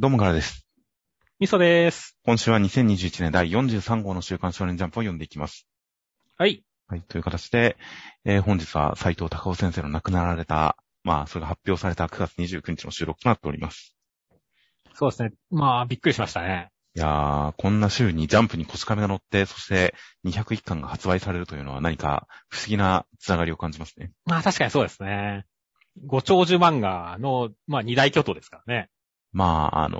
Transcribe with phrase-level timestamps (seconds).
[0.00, 0.66] どうもからです。
[1.40, 2.16] みそです。
[2.24, 5.66] 今週は2021年第43号の週刊少年ジャンプを読んでいきます。
[6.38, 6.64] はい。
[6.88, 7.02] はい。
[7.02, 7.76] という形で、
[8.24, 13.94] えー本日は斉藤隆夫先生の亡くなられた、まあ、それが発表された9月29日の収録となっております。
[14.94, 15.32] そうですね。
[15.50, 16.70] まあ、びっくりしましたね。
[16.96, 19.94] いやー、こんな週にジャンプに腰亀が乗って、そして
[20.24, 24.12] 201巻が発売されるというのは何か不思議なつながりを感じますね。
[24.24, 25.44] まあ、確かにそうですね。
[26.06, 28.88] ご長寿漫画の、まあ、二大巨頭ですからね。
[29.32, 29.98] まあ、あの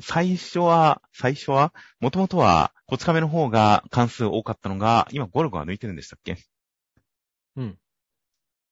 [0.00, 6.38] 最初は、最初は、もともとは、こち亀の方が関数多かったのが、今ゴルゴが抜いてるんでしたっけ？
[7.56, 7.78] うん。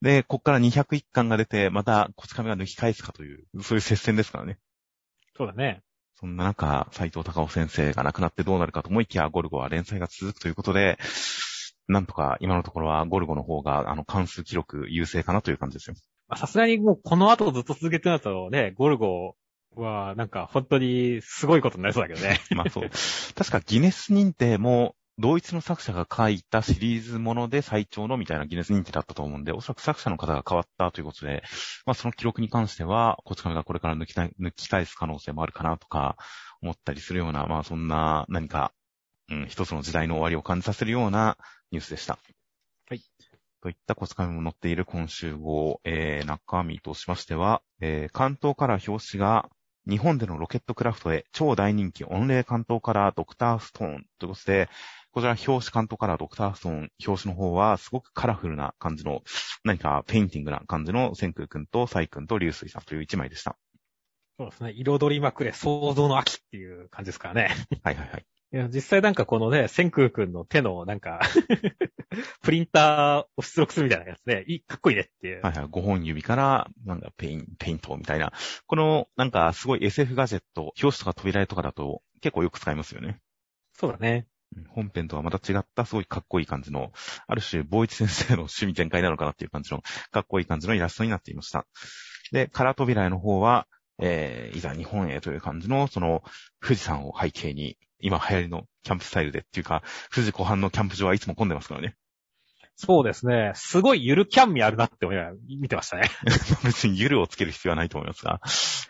[0.01, 4.59] で、こっから201巻が出て、またこち亀が抜き返すかという、そういう接戦ですからね。
[5.37, 5.83] そうだね。
[6.21, 10.99] そんな中、斎藤隆夫先生が亡くなってどうなるかと思いきや、ゴルゴは連載が続くということで、
[11.87, 15.97] なんとか今のところはゴルゴの方が、あの、関数記録優勢かなという感じですよ。
[16.29, 19.37] まあさすがにもうこの後ずっと続けてなるとね、ゴルゴ
[19.75, 22.41] はなんか本当にすごいことになりそうだけどね。
[22.55, 22.91] まあそう。
[23.35, 31.43] 確かギネス認定も、同一の作者が書いたシリーズもので最長のみたいなギネス認定だったと思うんで、おそらく作者の方が変わったということで、
[31.87, 36.17] まあその記録に関しては、こち亀がこれから抜き抜き返す可能性もあるかなとか
[36.63, 38.73] 思ったりするような、まあそんな何か、
[39.29, 41.37] うん、一つの時代の終わりを感じさせるような
[41.73, 42.19] ニュースでした。
[42.89, 43.03] はい。
[43.61, 49.49] といったこち亀も載っている今週号、えー、中身としましては、えー、巻頭カラー表紙が、
[49.89, 54.69] 日本でのロケットクラフトへ超大人気御礼巻頭カラードクターストーンということで、
[55.13, 59.23] こちら表紙巻頭カラードクターストーン、表紙の方はすごくカラフルな感じの、
[59.65, 63.57] 何かペインティングな感じの千空くんとサイくんと龍水さんという一枚でした。
[64.39, 64.73] そうですね。
[64.77, 67.57] 彩りまくれ、創造の秋っていう感じですからね。
[67.83, 68.27] はいはいはい。
[68.51, 71.21] いや、実際なんかこのね、千空くんの手のなんか、
[72.43, 75.43] プリンターを出力するみたいなやつで、いい、かっこいいねっていう。
[75.43, 75.67] はいはい。
[75.67, 78.33] 5本指から、なんかペイン、ペイントみたいな。
[78.67, 83.21] この、なんかすごい SF ガジェット、表紙とか扉絵とかだと結構よく使いますよね。
[83.75, 84.27] そうだね。
[84.57, 86.91] うん本編とはまた違ったすごいかっこいい感じの、
[87.27, 91.67] ある種、坊一先生の趣味全開なのかなっていう感じの、かっこいい感じのイラストになっていました。
[92.33, 93.67] で、カラー扉絵の方は、
[94.01, 96.23] えー、いざ日本へという感じの、その、
[96.63, 99.83] 富士山を背景に、今流行りのキャンプスタイルでっていうか、
[100.15, 101.97] 富士湖畔のキャンプ場はいつも混んでますからね。
[102.81, 103.51] そうですね。
[103.57, 106.09] すごいゆるキャン味あるなって思いながら見てましたね。
[106.63, 108.41] 別にゆるをつける必要はないと思いますが。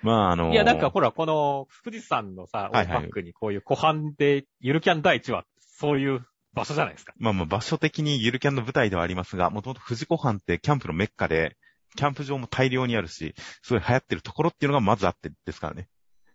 [0.02, 7.14] まあ、あのいや、なんかほら、この富士山のさ、はいバックにこういう湖畔でゆるキャン第一は、そういう場所じゃないですか。
[7.16, 11.56] まあまあ場所的にゆるキャンの舞台ではありますが、もともと富士湖畔ってキャンプのメッカで、
[11.96, 15.88] キャンプ場も大量にあるし、すごい流行ってるところっていうのがまずあってですからね。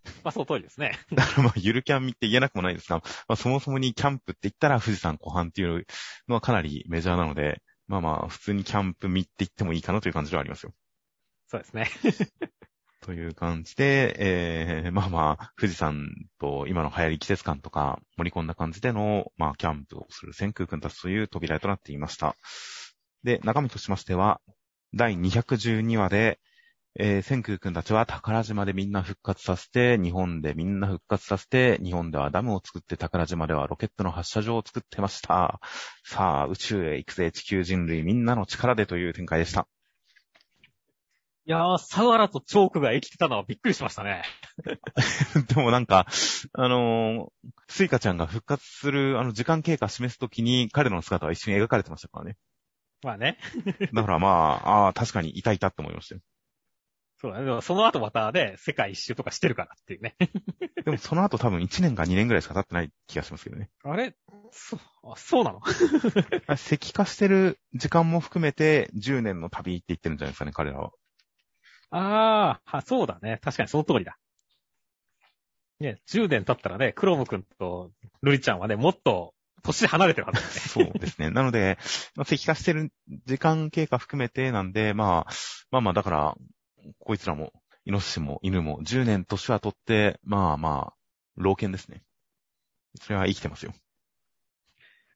[0.24, 0.98] まあ、その通りですね。
[1.14, 5.86] だからまあゆるキャンって言えなくもないですが、まあそもそもにキャンプって言ったら富士山湖畔っていう
[6.28, 10.74] のはかなりメジャーなので、まあまあ普通にキャンプ見って言ってもいいかなという感じではありますよ。
[11.48, 11.90] そうですね。
[13.02, 16.08] という感じで、えー、まあまあ、富士山
[16.40, 22.38] と今の流行り季節感とか盛り込んだ感じでの、まあ、キャンプをする千空くんたちという扉絵となっていました。
[23.24, 24.40] で、中身としましては、
[24.94, 26.40] 第212話で、
[26.96, 35.60] えー、千空くんたちは宝島でみんな復活させて、日本でみんな復活させて、日本ではダムを作って宝島ではロケットの発射場を作ってました。
[36.04, 39.68] さあ、宇宙へ行くぜ、地球人類みんなの力でという展開でした。
[41.46, 44.22] いやー、サワラとチョークが生きてたのはびっくりしましたね。
[45.50, 46.06] でもなんか、
[46.54, 52.38] あのースイカちゃんが復活する、あの、時間経過示すときに、彼の姿は一緒に描かれてましたからね。
[53.02, 53.40] まあね。
[53.94, 54.28] だからま
[54.64, 56.22] あ、ああ、確かにいたいたって思いましたよ。
[57.24, 57.46] そうだね。
[57.46, 60.18] でもその後またね、世界一周とかしてるからっていうね。
[60.84, 63.70] でもその後多分1年か2年ぐらいしか経ってない気がしますけどね。
[63.86, 64.14] あれ？
[64.52, 64.80] そう、
[65.10, 65.62] あそうなの？
[66.56, 70.92] 石化してる時間も含めて10年の旅って言ってるんじゃないですかね、彼らは。
[71.92, 73.40] ああ、は、そうだね。
[73.42, 74.18] 確かにその通りだ。
[75.80, 80.52] ね、10年経ったらね、クロム君とルリちゃんはね、もっと年離れてるはずだね。
[80.60, 81.30] そうですね。
[81.30, 81.78] なので、
[82.16, 82.92] まあ、石化してる
[83.26, 85.34] 時間経過含めてなんで、まあ、
[85.72, 86.36] まあまあ、だから、
[87.00, 87.52] こいつらも、
[87.86, 90.94] イノシシも犬も10年年は取って、まあまあ、
[91.36, 92.04] 老犬ですね。
[93.02, 93.74] それは生きてますよ。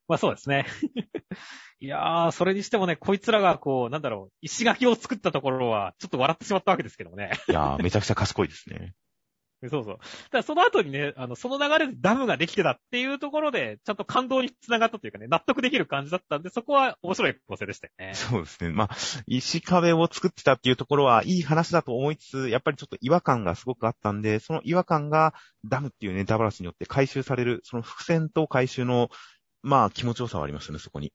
[0.08, 0.66] まあそうですね。
[1.80, 7.32] いやー、それにしてもね、こいつらがこう、なんだろう、石垣を作ったところは、ちょっと笑ってしまったわけですけどもね。
[7.48, 8.96] いやー、めちゃくちゃ賢いですね。
[9.70, 10.00] そうそう。
[10.32, 18.14] ただその後にね、あの、その流れでダムができてたっていうところで、ちゃんと感動につながったというかね、納得できる感じだったんで、そこは面白い構成でしたよね。
[18.16, 18.70] そうですね。
[18.70, 18.90] まあ、
[19.26, 25.34] 石壁を作ってたっていうところはいい話だと思いつつ、やっぱりちょっと違和感がすごくあったんで、その違和感が
[25.66, 29.10] ダムっていうネタバラシによって回収される、その伏線と回収の、
[29.64, 31.12] まあ気持ちよさはありましたね、そこに。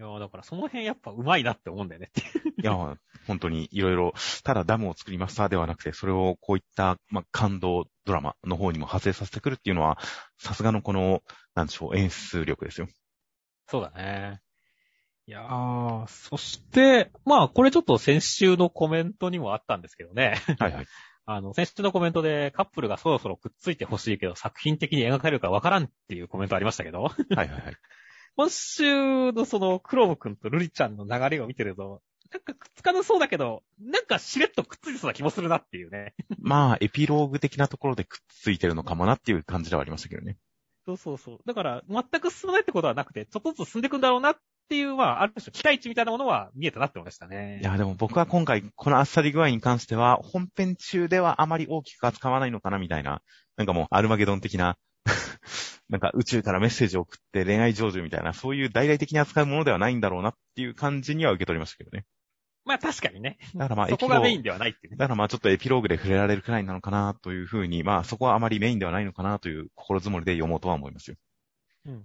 [0.00, 2.22] いやーだからその辺やっぱ上手いなって思うんだよねって。
[2.62, 4.14] いや、本本当にいろいろ、
[4.44, 9.98] ただダムを作りましたではなくて、それをこういった、まあ、感動ドラマの方にも派生させてくるっていうのは、
[10.38, 11.22] さすがのこの、
[11.54, 12.88] なんでしょう、演出力ですよ。
[13.66, 14.40] そうだね。
[15.26, 20.40] いやー、そして、まあ、これちょっと先週のコメントにもあったんですけどね。
[20.58, 20.86] はいはい。
[21.26, 27.02] あの、先週のコメントでカップルがそろそろくっついてほしいけど、作品的に描かれるかわからんっていうコメントありましたけど。
[27.02, 27.76] はいはいはい。
[28.40, 32.00] 今週のその、クローム君とルリちゃんの流れを見てると、
[32.32, 36.14] なんかくっつかなそうだけど、なんかしれっとくっついてそうな気もするなっていうね。
[36.40, 40.38] まあ、エピローグ的なところでくっついてるのかもなっていう感じではありましたけどね。
[40.86, 41.38] そうそうそう。
[41.44, 44.36] だから、全く進まないってことはなくて、ちょっとずつ進んでいくんだろうなっ
[44.70, 47.60] ていう、まあ、ある種期待値みたいなものは見えたなって思いましたね。
[47.60, 53.20] いや、でも僕は今回、このあっさり具合に関しては、本編中ではあまり大きく扱わないのかなみたいな、
[53.58, 54.78] なんかもう、アルマゲドン的な
[55.88, 62.04] なんか宇宙からメッセージを送って恋愛成就みたいな、そういう大々的に扱うものではないんだろうなっていう感じには受け取りましたけどね。
[62.64, 63.38] まあ確かにね。
[63.54, 64.96] だからまあそこがメインではないっていうね。
[64.98, 71.16] だからまあちょっとエピローグで触れられるくらいなのかなというふうに、まあそこはあまりメインではないのかなという心づもりで読もうとは思いますよ。
[71.86, 72.04] うん。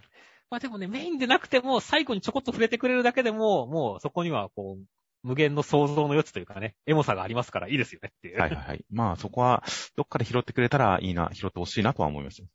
[0.50, 4.83] まあでもね、メインでなくても最後にちょこっと触れてくれるだけでも、もうそこにはこう、
[5.24, 8.39] 無限の想像の余地というかね、エモさがありますからいいですよねっていう。
[8.39, 8.86] はいはいはい。
[8.92, 9.63] まあそこは、
[9.95, 12.47] どっかで拾ってくれたらいいな、拾ってほしいなとは思いますよ。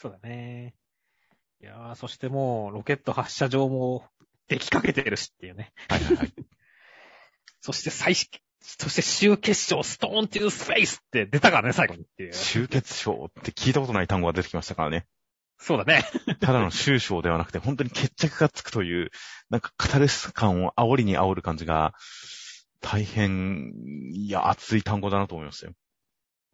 [0.00, 0.74] そうだね。
[1.60, 4.06] いやー、そしてもう、ロケット発射場も
[4.48, 5.74] 出来かけてるしっていうね。
[5.90, 6.32] はいはいはい。
[7.60, 12.32] そして最、そして終結勝、ストーントゥースフェイスって出たからね、最後にっていう。
[12.32, 15.06] 終結勝って聞いたことない単語が出てきましたからね。
[15.58, 16.02] そうだね。
[16.40, 19.10] ただの終章ではなくて、本当に決着がつくという、
[19.50, 21.92] なんかカタルス感を煽りに煽る感じが、
[22.80, 23.74] 大変、
[24.14, 25.74] いや、熱い単語だなと思いましたよ。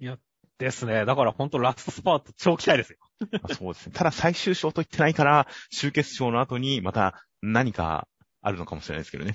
[0.00, 0.18] いや、
[0.58, 1.04] ですね。
[1.04, 2.98] だから本当ラストスパート超期待ですよ。
[3.54, 3.92] そうですね。
[3.94, 8.08] ただ最終章と言ってないから、終結章の後にまた何か
[8.40, 9.34] あるのかもしれないですけどね。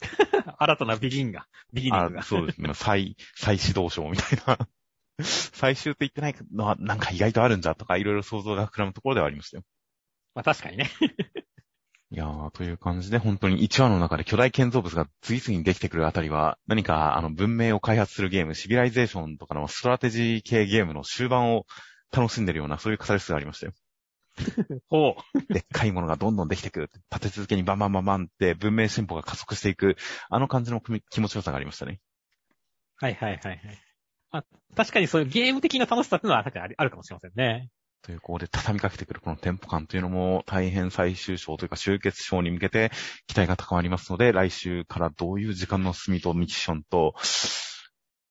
[0.58, 2.22] 新たなビギンが、ビギニングが。
[2.22, 2.72] そうですね。
[2.74, 4.68] 再、再始動章みたいな。
[5.20, 9.64] 最終って言ってないのはなんか意外とあるんじゃとかいろいろ想像が膨らむところではありましたよ。
[10.34, 10.90] まあ確かにね。
[12.12, 21.64] いやー、という感じで本当に1話の中で巨大建造物が次々にできてくるあたりは、何かあの文明を開発するゲーム、シビライゼーションとかのストラテジー系ゲームの終盤を
[22.14, 23.72] 楽しんでるような、そういうカタルシスがありましたよ。
[24.88, 25.16] ほ
[25.48, 25.54] う。
[25.54, 26.90] でっかいものがどんどんできてくる。
[27.10, 29.96] 立て続けにバンバンバンバンって文明進歩が加速していく、
[30.28, 31.98] あの感じの気持ちよさがありましたね。
[32.96, 33.60] はいはいはいはい。
[34.32, 34.44] まあ、
[34.76, 37.70] 確かにそういうゲーム的な楽しさっていうのは確かにあるかもしれませんね。
[38.02, 42.90] という、ここで畳みかけてくるこのテンポ感というのも大変最終章というか終結章に向けて
[43.26, 47.14] 期待が高まりますので、来週からどういう時間の進みとミッションと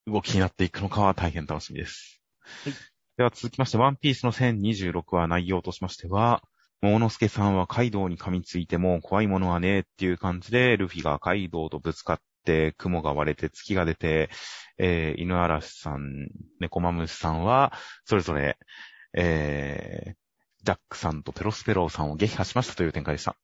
[0.08, 2.22] 動きになっていくのかは大変楽しみです。
[2.64, 2.74] はい、
[3.18, 6.42] では続きまして、ワンピースの1026話内容としましては、
[6.82, 14.32] モノスケさんはカイドウに噛みついても怖いものはねっていう感じで、ルフィがカイドウとぶつかって、雲が割れて月が出て、
[14.80, 16.28] えー、犬嵐さん、
[16.60, 17.72] 猫マムシさんは、
[18.06, 18.58] それぞれ、
[19.14, 20.16] えー、
[20.64, 23.36] ジャックさんとペロスペローさんを撃破しましたという展開でした。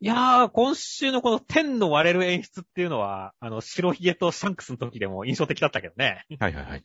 [0.00, 6.24] いやー、今週のこの天の割れる演出っていうのは、あの、白ひげとシャンクスの時でも印象的だったけどね。
[6.38, 6.84] はいはいはい。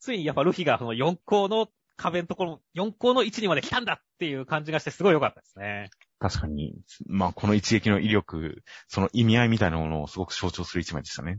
[0.00, 5.90] ついにやっぱルフィがその4校の壁のところ、4校の位置にまで来たんだっていう感じがしてすごい良かったですね。
[6.18, 6.74] 確かに、
[7.06, 11.38] まあこの一撃の威力、その意味合いみたいなものをすごく象徴する一枚でしたね。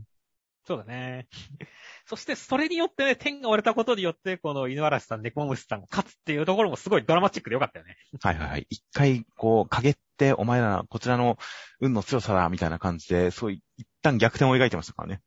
[0.66, 1.28] そうだね。
[2.06, 7.96] そして、それによってね、天が割れたことによって、この犬嵐さん、猫虫さんが勝つっていうところもすごいドラマチックでよかったよね。
[8.20, 8.66] はいはいはい。
[8.70, 11.38] 一回、こう、陰って、お前ら、こちらの
[11.80, 15.22] 運の強さだ、みたいな感じで、そうい、一旦逆転を描いてましたからね。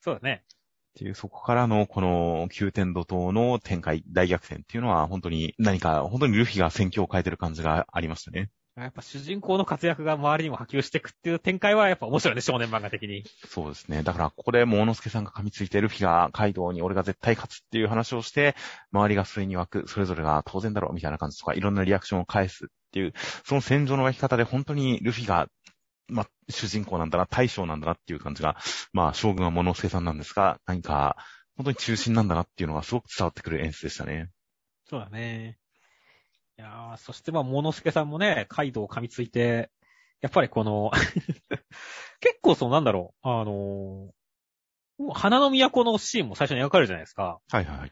[0.00, 0.44] そうだね。
[0.44, 8.50] っていう、そこからの、この、急転怒涛の展開、大逆転っていうのは、本当に何か、本当にルフィが戦況を変えてる感じがありましたね。
[8.76, 13.24] やっぱ主人公の活躍が周りにも波及していくっていう展開はやっぱ面白いね、少年漫画的に。
[13.48, 14.02] そうですね。
[14.02, 18.54] だからここでモノスケさんが噛みついてルフィがカイドウに俺が絶対勝つっていう話をして、
[18.92, 23.12] 周りがそれに湧く、それぞれが当然だろうみたいな感じとか、いろんなリアクションを返すっていう、
[23.44, 25.48] その戦場の湧き方で本当にルフィが、
[26.08, 28.56] まあ、主人公なんだな、大将なんだなっていう感じが、
[28.92, 31.16] まあ、将軍はモノスケさんなんですが、何か、
[31.56, 34.30] 本当に中心なんだなっていうのがすごく伝わってくる演出でしたね。
[34.88, 35.59] そうだね。
[36.60, 39.70] いやー、そしてまあ、モノスケさんもね、カイドウを噛みついて、
[40.20, 40.90] やっぱりこの
[42.20, 47.40] 結構そうなんだろう、あのー、花の都のシーンも最初に描かれるじゃないですか。
[47.50, 47.86] はいは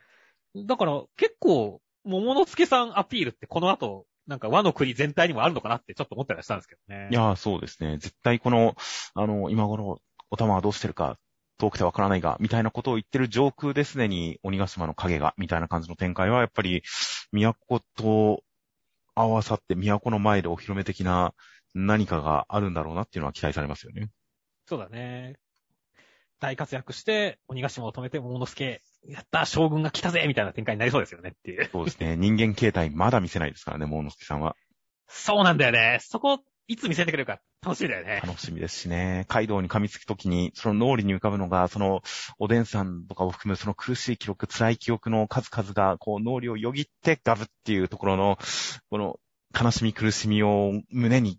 [0.55, 0.67] い。
[0.67, 7.09] だから結構、桃之助さんアピールってこの後、なんか和の国全体にもあるのかなってちょっと思ったりしたんですけどね。
[7.11, 7.97] いやー、そうですね。
[7.97, 8.77] 絶対この、
[9.15, 11.17] あの、今頃、お玉はどうしてるか、
[11.57, 16.83] 遠くてわからないが、みたいなことを言ってる上空ですでに鬼ヶ島の影が、みたいな感じの展開は、やっぱり、
[17.33, 18.43] 都と
[19.21, 21.35] 合わさって都の前でお披露目的な
[21.75, 24.09] 何かがあるんだろうなっていうのは期待されますよね。
[24.67, 25.37] そうだね。
[26.41, 31.69] 大活躍して、鬼ヶ島を止めて、桃之助、やった、将軍が来たぜみたいな展開になりそうですよねっていう。
[31.73, 32.17] そうですね。
[32.17, 34.55] 人間形態まだ見せないですからね、モーノスケさんは。
[35.09, 35.99] そうなんだよね。
[36.01, 38.21] そこ、いつ見せてくれるか楽しみだよね。
[38.25, 39.25] 楽しみですしね。
[39.29, 42.03] カイドウに噛みつくときに、その脳裏に浮かぶのが、その、
[42.39, 48.39] おでんさんとかを含むその苦しい記録、辛い記憶の数々が、こう、脳裏をよぎってガブっていうところの、
[48.91, 49.19] この、
[49.59, 51.39] 悲しみ苦しみを胸に、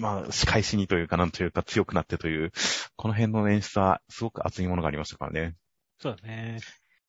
[0.00, 2.52] まあ、仕返しにというか、なんというか強くなってという、
[2.96, 5.56] この辺の演出はすごく熱いものがありましたからね。
[5.98, 6.58] そうだね。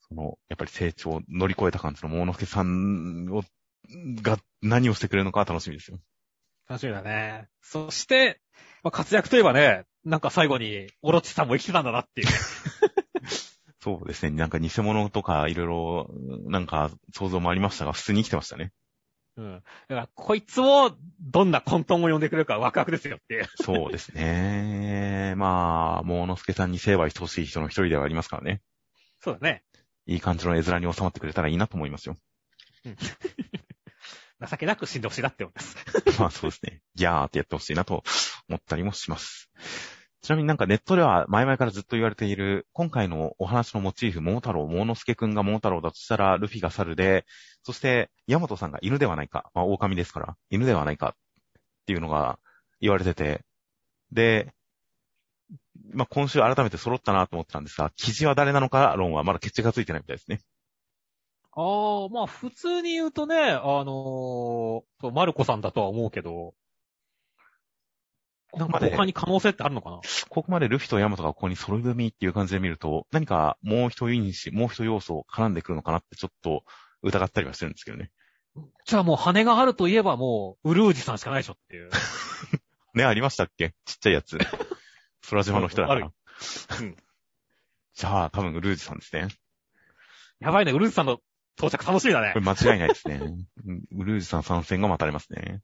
[0.10, 3.44] その、やっぱり成長を乗り越えた感じのモーノスケさんを、
[4.22, 6.00] が何をしてくれるのかは楽しみですよ。
[6.68, 7.48] 楽しみだね。
[7.62, 8.40] そして、
[8.84, 12.28] まあ、活躍といえばね、なんか最後に、オロチさんも生きてたんだなっていう。
[13.82, 14.32] そうですね。
[14.32, 16.10] なんか偽物とかいろいろ、
[16.46, 18.72] なんか想像もありましたが、普通に生きてましたね。
[19.36, 19.64] うん。
[19.90, 23.46] だから、こいつを、どんな混沌を呼んでくれるかワクワクですよっていう。
[23.62, 25.34] そうですね。
[25.38, 28.62] まあ、モーノスケさんに成敗してほしい人の一人ではありますからね。
[29.20, 29.64] そうだね。
[30.06, 32.18] いい感じの絵面に収まってくれたらいいなと思いますよ。
[34.48, 35.78] 情けなく死んでほしいなって思います。
[36.20, 36.82] まあそうですね。
[36.96, 38.04] ギャーってやってほしいなと
[38.50, 39.50] 思ったりもします。
[40.22, 47.26] ちなみになんかネットでは前々からずっと言われている、今回のお話のモチーフ、桃太郎、桃之助くんが桃太郎だとしたら、ルフィが猿で、
[47.64, 49.52] そして、ヤマトさんが犬ではないか。
[49.54, 51.10] まあ、狼ですから、犬ではないか。
[51.10, 52.40] っていうのが
[52.80, 53.44] 言われてて、
[54.14, 54.54] で、
[55.92, 60.40] まあ、今週改めて揃ったなと思ってたんですが、記事は誰なのか論はまだ決着がついてないみたいですね。
[61.56, 66.56] ああ、まあ普通に言うとね、あのー、マルコさんだとは思うけど、
[68.56, 70.00] なんか他に可能性ってあるのかな？
[70.30, 76.64] ここまでルフィとヤマトがここに揃い踏みっていう感じで見ると、何かもう一因子、もう一要素絡んでくるのかなってちょっと
[77.02, 78.12] 疑ったりはしてるんですけどね。
[78.86, 81.90] じゃあもう羽があるといえばもう、ウルージさんしかないでしょっていう。
[82.94, 83.74] ね、ありましたっけ？
[83.86, 84.38] ちっちゃいやつ。
[85.30, 86.12] 空島の人だから。
[86.80, 86.96] うん。
[87.96, 89.30] じゃあ、多分ウルージさんですね。
[90.40, 91.20] やばいね、ウルージさんの
[91.58, 92.46] 到着楽しみだねこれ。
[92.46, 93.22] 間違いないですね。
[93.66, 95.62] うんウルージさん参戦が待たれますね。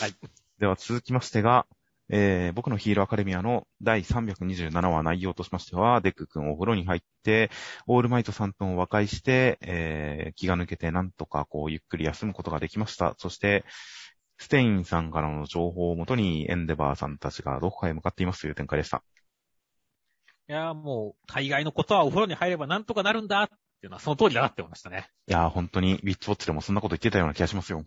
[0.00, 0.14] はい。
[0.58, 1.66] では続きましてが、
[2.10, 7.50] えー、僕のヒーローアカデミアの第327話内容としましては、デック君お風呂に入って、
[7.86, 13.14] オールマイトさんとも和解して、えー、気が抜けてなんとかこうゆっくり休むことができました。
[13.18, 13.64] そして、
[14.38, 19.02] ステインさんからの情報をもとにエンデバーさんたちがどこかへ向かっていますという展開でした。
[20.48, 23.48] いや、もう、大概のことはお風呂に入ればなんとかなるんだっ
[23.80, 25.08] ていうのはその通りだなって思いましたね。
[25.26, 27.84] いやー、本当に、ウィッチウォッチでもそんなこと言ってたような気がしますよ。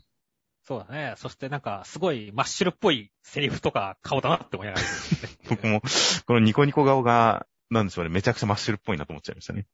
[0.64, 1.16] そうだね。
[1.18, 4.86] そしてなんか、すごいマッシュルっぽいセリフとか顔だなって思いながら。
[5.50, 5.82] 僕も、
[6.26, 9.66] このニコニコ顔が、なんでしょうね、めちゃくちゃマッシュルっぽいなと思っちゃいましたね。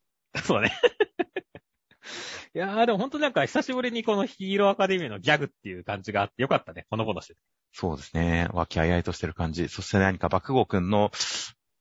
[0.43, 0.79] そうだね。
[2.55, 6.85] いやー、でも本当なんか久しぶりにこのヒーローアカデミーのギャグっていう感じがあってよかったね。
[6.89, 7.39] ほのぼのしてて。
[7.73, 8.47] そうですね。
[8.51, 9.67] 和気あいあいとしてる感じ。
[9.69, 11.11] そして何か爆豪くんの、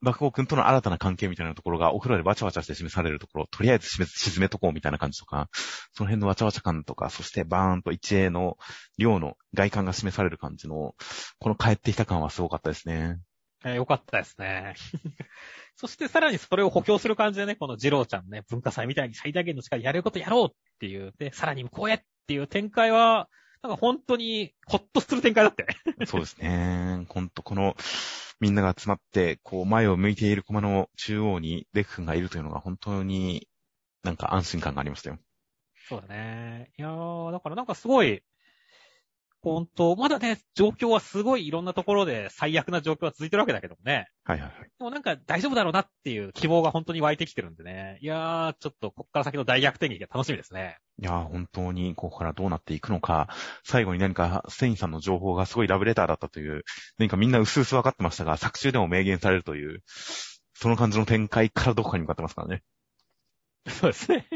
[0.02, 5.48] 爆豪くんとの新たな関係みたいなところがお風呂でわちゃわちゃして示されるところ、とりあえず沈め沈めとこうみたいな感じとか、
[5.92, 8.58] その辺のわちゃわちゃ感とか、そしてバーンと一栄の
[8.98, 10.94] 量の外観が示される感じの、
[11.38, 13.18] この帰ってきた感はすごかったですね。
[13.64, 14.74] えーよかったですね。
[15.76, 23.28] そしてさらにそれを補強する感じでね、このジローちゃんね、文化祭みたいに最大限の力でやれることやろうっていう、で、さらに向こうへっていう展開は、
[23.62, 26.06] なんか本当にほっとする展開だってね。
[26.06, 27.06] そうですね。
[27.08, 27.76] ほんとこの、
[28.38, 33.48] みんなが集まって、こう前を向いている駒の中央にデク君がいるというのが本当に
[34.02, 35.18] なんか安心感がありましたよ。
[35.88, 36.70] そうだね。
[36.78, 38.22] いやー、だからなんかすごい、
[39.46, 44.08] 本当まだね、状況はすごいいろんなところで最悪な状況は続いてるわけだけどもね。
[44.24, 44.60] はいはいはい。
[44.62, 47.98] でもなんか大丈夫だろうなっていう希望が本当に湧いてきてるんでね。
[48.00, 50.78] いやー、ちょっとこっから先の大逆転劇が楽しみですね。
[51.00, 53.28] いやー、本当にここからどうなっていくのか、
[53.62, 56.64] 最後に何かステインさんの情報がすごいラブレターだったという、
[56.98, 59.84] 何かみんな薄々分かってましたが、作中でも明言されるという、
[60.54, 62.64] その感じの展開からどこかに向かってますからね。
[63.70, 64.26] そうですね。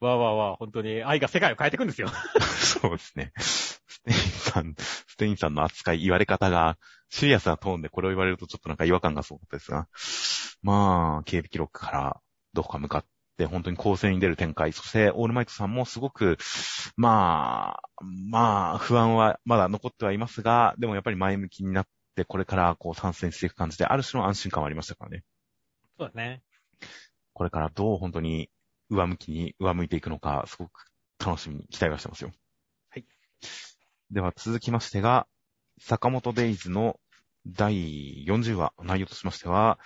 [0.00, 2.08] わあわあわあ、本当に愛が世界を変えていくんですよ。
[2.40, 3.32] そうですね。
[3.36, 6.78] ステインさん、ステインさんの扱い、言われ方が、
[7.10, 9.88] シリアスなトーンでこれを言われるとちょっとなんか違和感がすごかったですが、
[10.62, 12.20] まあ、警備記録から
[12.52, 13.04] どこか向かっ
[13.36, 16.38] て、本当に構成に出る展開、そしてオールマイトさんもすごく、
[16.96, 25.24] まあ、まあ、不安はまだ残ってはいますが、でもやっぱり前向きになって、これからこう参戦していく感じで、ある種の安心感はありましたからね。
[25.98, 26.42] そうだね。
[27.40, 28.50] これからどう本当に
[28.90, 30.84] 上向きに上向いていくのか、すごく
[31.18, 32.32] 楽しみに期待はしてますよ。
[32.90, 33.06] はい。
[34.10, 35.26] では続きましてが、
[35.80, 37.00] 坂本デイズの
[37.46, 39.78] 第40話、内容としましては、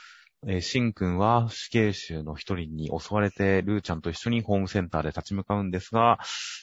[0.49, 6.18] えー、シン君は死刑囚の一人に襲われて、ルーちゃんと一緒にホームセンターで立ち向かうんですが、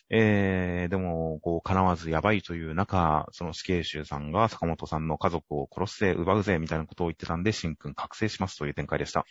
[0.09, 9.25] えー、でも、こう、叶わずやばいという中、その死刑囚さんが坂本さんの家族を殺すぜ、奪うぜ、みたいなことを言ってたんで、シン君覚醒しますという展開でした。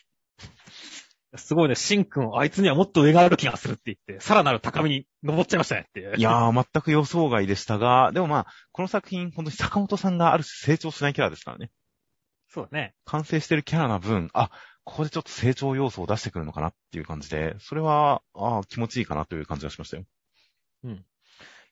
[1.36, 6.16] すごいね、シン君、あいつにはもっと上がある気がするって言って、さらなる高みに登っちゃいましたねっていう。
[6.16, 11.70] いやー、全く予想外でしたが、でもまあ、この作品、本当に坂本さんがある種成長しないキャラですからね。
[12.48, 12.94] そうだね。
[13.04, 14.50] 完成してるキャラな分、あ、
[14.84, 20.04] ここでちょっと成長要素を出してくるのかなっていう感じで、それは、あ気持ちいいかなという感じがしましたよ。
[20.82, 21.04] うん。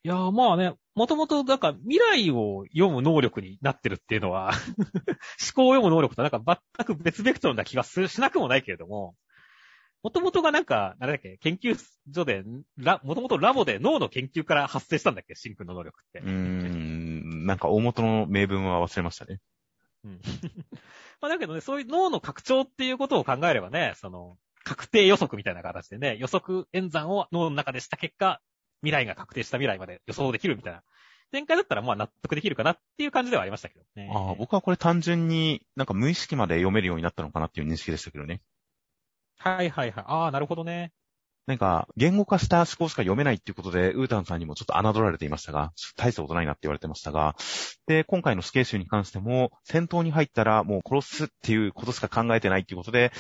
[0.04, 4.52] いやー、まあね、もともと、なんか未来を読む能力になってるっていうのは
[5.42, 6.40] 思考を読む能力となんか
[6.76, 9.16] 全く別ベクトルな気がする、しなくもないけれども、
[10.02, 11.76] もともとがなんか、あれだっけ、研究
[12.12, 12.44] 所で、
[13.02, 16.20] もともとラボで脳の研究から発生したんだっけ、シンクの能力って。
[16.20, 19.40] うーん、なんか大元の名分は忘れましたね。
[20.04, 20.20] うん。
[21.20, 28.40] まあだけどね、そういう脳の拡張っていうことを考えればね、その、確定予測みたいな形でね、予測演算を脳の中でした結果、
[28.82, 30.82] 未来が確定した未来まで予想できるみたいな
[31.30, 34.10] 展開だったらまあ納得できるかなっていう感じではありましたけどね。
[34.14, 38.40] ああ、僕はこれ単純になんか無意識まで読めるようになったのかなっていう認識でしたけどね。
[39.38, 40.04] はいはいはい。
[40.06, 40.92] ああ、なるほどね。
[41.46, 47.36] なんか、言語化した思考しか読めないっていうことで、ウータンさんにもちょっと侮られていましたが、大したことないなって言われてましたが、
[47.86, 53.12] で、今回の死刑囚に関しても、戦闘に入ったらもう殺すっていうことしか考えてないっていうことで、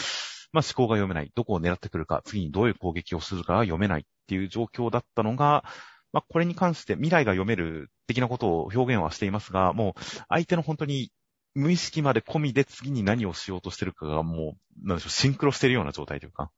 [0.52, 1.30] まあ思考が読めない。
[1.34, 5.64] どこを狙ってくるか、次にどういう攻撃をするかが読めないっていう状況だったのが、
[6.12, 11.10] まあこれに関して未来が読める的なことを表現はしていますが、もう相手の本当に
[11.58, 16.52] 無意識まで込みで次に何をしようとしてるかがもう、なんでしょう、シンクロしてるような状態というか、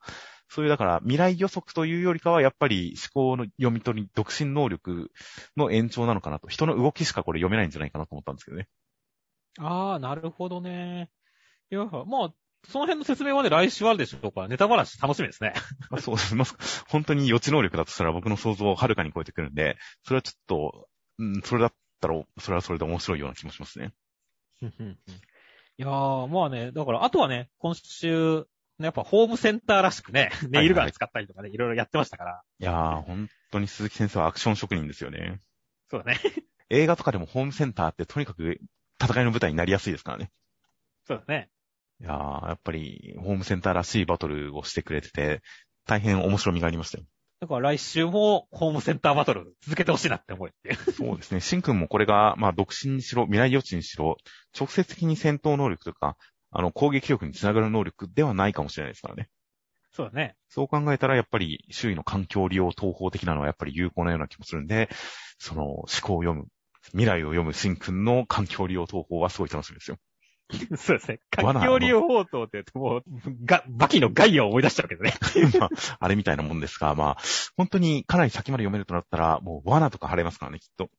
[0.48, 5.10] そういうだから未来予測というよりかはやっぱり思考の読み取り、独身能力
[5.56, 6.48] の延長なのかなと。
[6.48, 8.68] 人の動きしかこれ読めないんじゃないかなと思ったんですけどね。
[9.58, 11.08] ああ、なるほどね。
[11.70, 12.34] いや、まあ、
[12.68, 15.54] その辺の説明はね、来週あるでしょうから、ネタ話楽しみですね。
[16.00, 16.34] そうです。
[16.34, 16.44] ま
[16.88, 20.88] 本当に予知能力だとしたら僕の想像をはるかに超えてくるんで、それはちょっと、
[21.18, 23.92] うん、それだったら、それはそれで面白いような気もしますね。
[24.62, 28.46] いやー、まあね、だから、あとはね、今週、
[28.78, 32.42] やっぱホームセンターらしくね、ネイルガン使ったりとかね、いろいろやってましたから。
[32.58, 35.38] いやー、本当に鈴木先生はアクション職人ですよね。
[35.90, 36.18] そうだね。
[36.70, 38.60] 映画とかでもホームセンターってとにかく
[39.02, 40.30] 戦いの舞台になりやすいですからね。
[41.06, 41.50] そうだね。
[42.00, 45.42] いやー、やっぱりホームセンターらしいバトルをしてくれてて、
[45.86, 47.04] 大変面白みがありましたよ。
[47.40, 50.74] だから来週もホームセンターバトル続けてほしいなって思って。
[50.92, 51.40] そうですね。
[51.40, 54.18] シンくんもこれが、まあ、独身にしろ、未来予知にしろ、
[54.58, 56.18] 直接的に戦闘能力とか、
[56.50, 59.30] あの、攻撃力につながる能力ではないかもしれないですからね。
[59.92, 60.36] そうだね。
[60.48, 64.90] そう考えたら、やっぱり周囲の環境利用東方的なのはやっぱり有効なような気もするんで、
[65.38, 66.46] その思考を読む、
[66.88, 69.96] 未来を読むシンくんの環境利用東方はすごい楽しみですよ。
[70.76, 71.20] そうですね。
[71.30, 73.04] 環境利用法等って言うともう、
[73.44, 75.14] が、バキのガイアを思い出しちゃうけどね。
[75.58, 77.18] まあ、あれみたいなもんですが、まあ、
[77.56, 80.90] 本当にかなり先まで読めるとなったら、もう罠とか貼れますからね、きっと。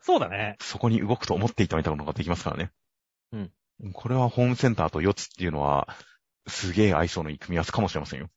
[0.00, 0.56] そうだね。
[0.60, 2.70] そこに動くと思っていたみたいなのができますからね。
[3.32, 3.52] うん。
[3.92, 5.88] これはホームセンターと四つっていうのは、
[6.46, 8.28] すげえ相性のいい組み合わせかもしれませんよ。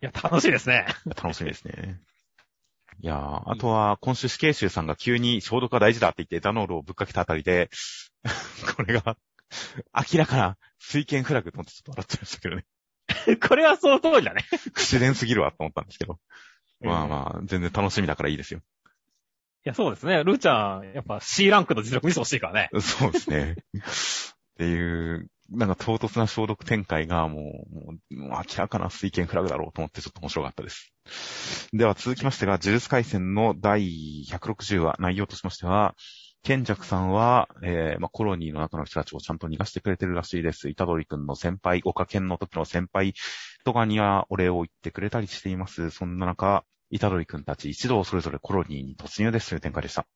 [0.00, 0.86] いや、楽しいですね。
[1.06, 2.00] 楽しみですね。
[3.00, 7.70] いやー、あとは、今週死刑囚さんが急に消毒が大事だって言ってエタノールをぶっかけたあたりで、
[8.76, 9.16] これが、
[9.94, 12.64] 明らかな水剣フラグと思ってちょっと笑っちゃいましたけどね。
[13.48, 14.44] これはその通りだね。
[14.74, 16.18] 不自然すぎるわと思ったんですけど。
[16.80, 18.60] まあまあ、全然楽しみだからいいですよ。
[18.60, 18.62] い
[19.64, 20.22] や、そうですね。
[20.22, 22.70] ルーちゃん、やっぱ C ランクの実力見せてほしいからね。
[22.80, 23.56] そうですね。
[23.74, 27.66] っていう、なんか唐突な消毒展開がも
[28.10, 30.92] う、もう明らかな水剣フラグだろうと思ってちょっと面白かったです。
[31.72, 35.94] では続きましてが、呪術回戦の第160話、内容としましては、
[36.42, 40.72] 賢弱さんは、えー、まあ、コロニーの中の人たちをちゃんと逃がしてくれてるらしいです。
[40.74, 43.14] 虎取くんの先輩、岡県の時の先輩
[43.64, 45.90] とかにはお礼を言ってくれたりしています。
[45.90, 50.06] そんな中、虎取くんたち一同それぞれコロニーに突入ですという展開でした。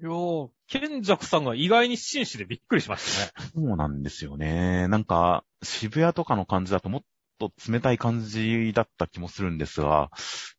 [0.00, 3.50] いやー、賢弱さんが意外に紳士でびっくりしましたね。
[3.54, 4.88] そうなんですよね。
[4.88, 7.00] なんか、渋谷とかの感じだともっ
[7.38, 10.10] と冷たい感じだった気もするんですが、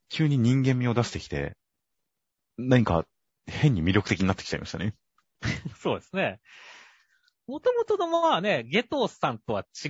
[0.09, 1.55] 急に人間味を出してきて、
[2.57, 3.05] 何か
[3.47, 4.95] 変に魅力的になってきちゃいましたね。
[5.79, 6.39] そうですね。
[7.47, 9.89] もともとのまあね、ゲトウさんとは違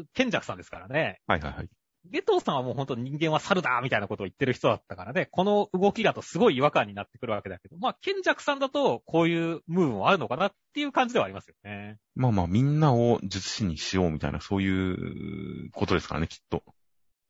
[0.00, 1.20] う賢弱さんですからね。
[1.26, 1.68] はいはいはい。
[2.10, 11.98] ゲトウさんはもう本当人間は猿だみたいなことを言ってる人だったからね、この動きだとすごい違和感になってくるわけだけど、まあ、賢弱さんだとこういうムーブもあるのかなっていう感じではありますよね。
[12.14, 16.62] まあまあ、みんなを術師にしようみたいな、そういうことですからね、きっと。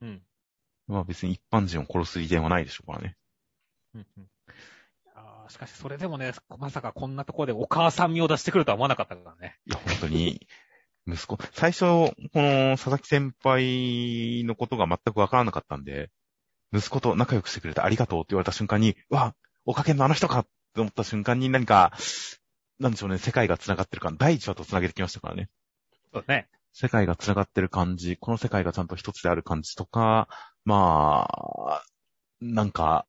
[0.02, 0.22] うん。
[0.88, 3.16] まあ別に一般人を殺す利点はないでしょうからね。
[3.94, 4.26] うんうん。
[5.48, 9.58] しかしそれでもね、まさかこんなところでお母さん味を出してくるとは思わなかったからね。
[9.66, 10.46] いや、本当に、
[11.06, 16.10] 息子、最初、この佐々木先輩のことが全くわからなかったんで、
[16.72, 21.92] 息子と仲良くしてくれてありがとうって言われた瞬間に、わ、おかげのあの人かって思った瞬間に何か、
[22.78, 25.48] なんでしょうね、世界が繋がってる感、第一話と繋げてきましたからね。
[26.12, 26.48] そうね。
[26.72, 30.28] 世界が繋がってる感じ、この世界がちゃんと一つである感じとか、
[30.64, 31.84] まあ、
[32.40, 33.06] なんか、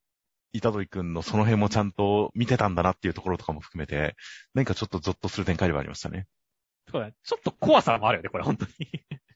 [0.57, 4.15] 板取くんのその辺もちゃんと見てたんだなっていうところとかも含めて、
[4.53, 6.27] 何かちょっとゾッとする展開ではありましたね。
[6.91, 7.15] そうだね。
[7.23, 8.71] ちょっと怖さもあるよね、これ、本当に。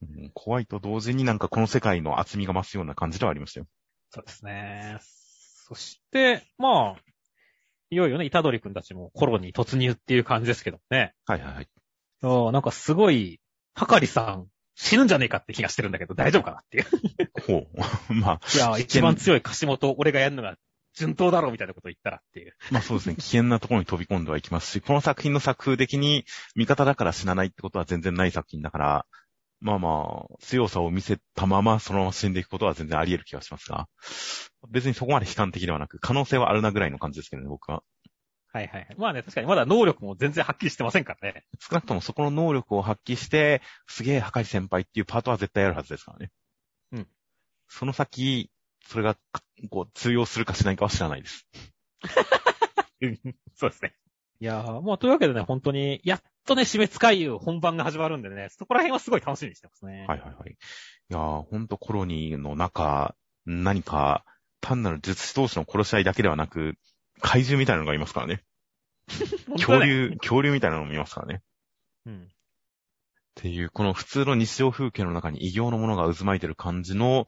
[0.02, 3.68] うん怖いと同時になんかこの世界の厚みが増すような感じではありましたよ。
[4.10, 4.98] そうですね。
[5.02, 7.02] そして、まあ、
[7.90, 11.14] いよいよね、板取くんたちもコロに突入っていう感じですけどね。
[11.26, 11.70] はいはいはい。
[12.24, 13.40] あーなんかすごい、
[13.74, 16.86] はかりさん、死ぬんじゃねえかって気がしてるんだけど、大丈夫かなっていう。
[17.46, 17.68] ほう。
[18.14, 20.56] まあ、いや、一番強い貸元、俺がやるのが
[21.02, 22.56] 順当だろうみたいなこと言ったらっていう。
[22.72, 29.06] まあそうですね、危険なところに飛び込んではいきますし、この作品の作風的に味方だから死なないってことは全然ない作品だから、
[29.60, 33.88] まあまあ、強さを見せたままそのまま死んでいくことは全然あり得る気がしますが、
[34.70, 37.84] 別にそこまで悲観的ではなく、可能性はあるなぐらいの感じですけどね、僕は。
[38.54, 38.96] はいはいはい。
[38.98, 41.46] まあね、確かにまだ能力も全然はっきりしてませんからね。
[41.60, 46.32] 少なくともそこの能力を発揮して、すげえ破壊先輩っていうパートは絶対あるはずですからね。
[46.92, 47.08] うん。
[47.70, 48.52] その先、
[48.86, 49.18] それが、
[49.70, 51.48] こう、通用するかしないかは知らないです。
[53.56, 53.94] そうですね。
[54.40, 60.06] いやー、もうというわけでね、本当に、やっとね、死滅回遊本番が始まるんでね、そこら辺はすごい楽しみにしてますね。
[60.08, 60.52] はいはいはい。
[60.52, 60.56] い
[61.10, 63.16] やー、ほんとコロニーの中、
[63.46, 64.26] 何か、
[64.60, 66.76] 単なる術師同士の殺し合いだけではなく、
[67.20, 68.44] 怪獣みたいなのがいますからね。
[69.48, 69.56] ね。
[69.56, 71.44] 恐竜、恐竜みたいなのもいますからね。
[72.06, 72.24] うん。
[72.24, 72.28] っ
[73.36, 77.28] ていう、この普通の日常風景の中に異形のものが渦巻いてる感じの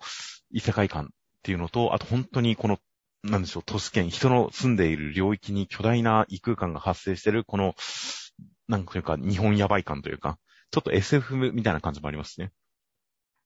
[0.51, 1.11] 異世界観
[1.43, 2.79] っていうのと、あと本当にこの、
[3.23, 7.75] なんでしょう、都市圏、人の住んでいる領域に巨大な異空間が発生してる、この、
[8.67, 10.39] なんというか、日本やばい感というか、
[10.71, 12.51] ちょっと SF みたいな感じもありますね。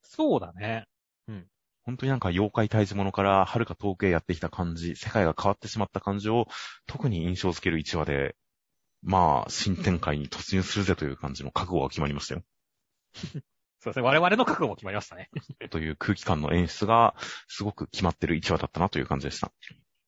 [0.02, 0.86] そうだね。
[1.88, 6.46] 本当になんか妖怪退治者から遥か遠くへやってきた感じ、世界が変わってしまった感じを
[6.86, 8.36] 特に印象づける一話で、
[9.02, 12.42] まあ、新展開に突入するぜという感じの覚悟が決まりましたよ。
[13.80, 14.02] そうですね。
[14.02, 15.30] 我々の覚悟も決まりましたね。
[15.70, 17.14] という空気感の演出が
[17.46, 19.52] すごく決まってる一話だったなという感じでした。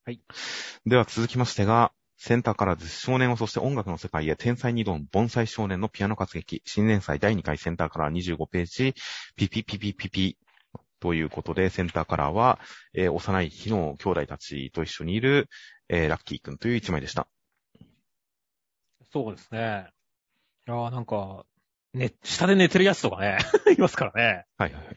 [0.05, 0.21] はい。
[0.87, 8.95] では続きましてが、センターからず少年をそして音楽の世界へ天才二度の盆栽少年のピアノ活劇、新年祭第2回センターカラー25ページ、
[9.37, 10.39] ピピピピピピ
[11.01, 12.59] ということで、センターカラーは、
[12.93, 15.49] えー幼い日の兄弟たちと一緒にいる、
[15.89, 17.27] えーラッキーくんという一枚でした。
[19.13, 19.87] そうですね。
[20.67, 21.47] いやーなんか、
[21.95, 23.39] ね、下で寝てるやつとかね、
[23.77, 24.47] いますからね。
[24.59, 24.97] はいはいはい。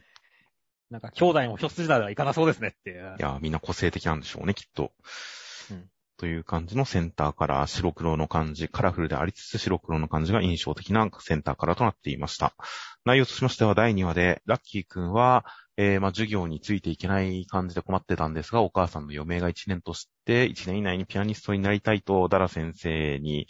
[0.89, 3.21] なんか、兄弟も一筋縄ではいかなそうですねっていうい。
[3.21, 4.91] やー、みんな個性的なんでしょうね、きっと。
[5.71, 12.53] うんという感じのセンターカラー、白黒の感じ、カラフルでありつつ白黒の感じが印象的なセンターカラーとなっていました。
[13.03, 15.43] 内容としましては第2話で、ラッキーくんは、
[15.75, 23.47] えー、まあ、授業についていけない感じで困ってたんですが、お母さんの余命が1年として、1年以内にピアニストになりたいと、ダラ先生に、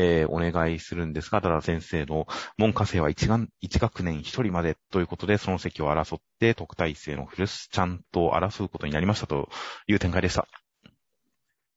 [0.00, 9.48] えーお願いするんですが、ダラ先生の門下生は 1, 学一学年1人までということで、その席を争って、特待生のフルスちゃんと争うことになりましたと
[9.88, 10.46] いう展開でした。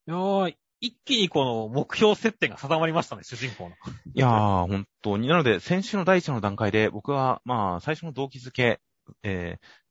[0.06, 3.70] いやー一気にこの目標設定が定まりましたね、主人公の。
[4.14, 5.26] いやー、本当に。
[5.26, 8.80] なので、先週の第一話の段階で、僕は、まあ、最初の動機づけ、
[9.22, 9.81] えー、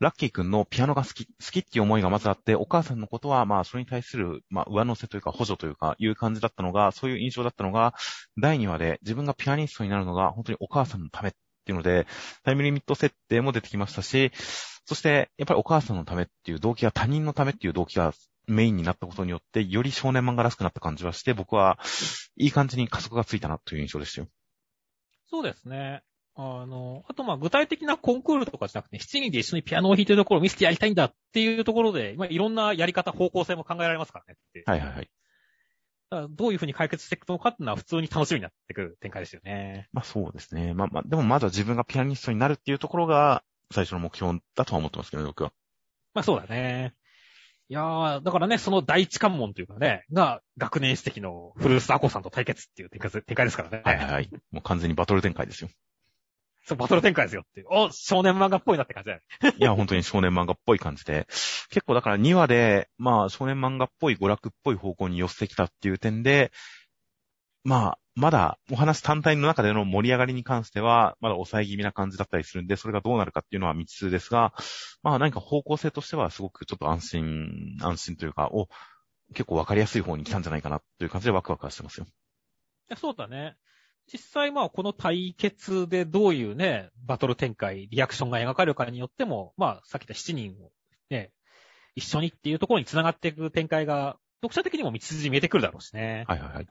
[0.00, 7.94] ラッキーくんのピアノが好き、好きっていう思いがまずあって、お母さんのことは、まあ、それに対する、まあ、上乗せというか、補助というか、いう感じだったのが、そういう印象だったのが、
[8.40, 12.06] 第2話で自分がピアニストになるのが、本当にお母さんのためっていうので、
[12.44, 14.30] タイムリミット設定も出てきましたし、
[14.86, 18.14] そして、やっぱりお母さんのためっていう動機が他人のためっていう動機が
[18.46, 21.78] メインになったことによって、より少年漫画らしくなった感じはして、僕は、
[22.36, 24.28] いい感じに加速がついたなという印象でしたよ。
[25.26, 26.02] そうですね。
[26.40, 34.62] あの、あとまあ具体的なコンクールとかじゃなくて、7人で一緒にピアノを弾いてるところを見せてやりたいんだっていうところで、まあいろんなやり方、方向性も考えられますからねって。
[34.64, 35.10] はいはいはい。
[36.30, 39.88] どういうふうに解決していくのかっていうのは普通に楽しみになってくる展開ですよね。
[39.94, 40.74] あそうですね。
[40.74, 43.42] まあまあ、でもまずは自分がピアニストになるっていうところが、
[43.74, 45.52] 最初の目標だとは思ってますけどね、僕は。
[46.14, 46.94] まあそうだね。
[47.68, 53.82] いやー、だからね、その第一関門というかね、が学年史的のフルースアコさんと対決っていう展開展開ですからね。
[53.84, 54.30] はいはいはい。
[54.50, 55.68] もう完全にバトル展開ですよ。
[56.68, 57.66] そう、バトル展開ですよっていう。
[57.70, 59.54] お、少年漫画っぽいなって感じだよね。
[59.58, 61.26] いや、本当に少年漫画っぽい感じで。
[61.70, 66.52] 結構だから2話で、まあ少年漫画っぽい娯楽っぽい方向に寄せてきたっていう点で、
[67.64, 74.52] まあ、まだお話単体の中での盛り上がりに関しては、まだ抑え気味な感じだったりするんで、それがどうなるかっていうのは未知数ですが、
[75.02, 78.68] まあ何か方向性としてはすごくちょっと安心、安心というか、お、
[79.34, 82.06] 結構わかりやすい方に来たんじゃないかなという感じでワクワクはしてますよ。
[82.06, 82.08] い
[82.88, 83.56] やそうだね。
[84.12, 90.70] 実際まあこの対決でどういうね、バトル展開、リアクションが描かれるかによっても、まあさっき言った7人を
[91.10, 91.30] ね、
[91.94, 96.24] 一緒にっていうところに繋がっていく展開が、読者的にも道筋見えてくるだろうしね。
[96.28, 96.64] はいはいはい。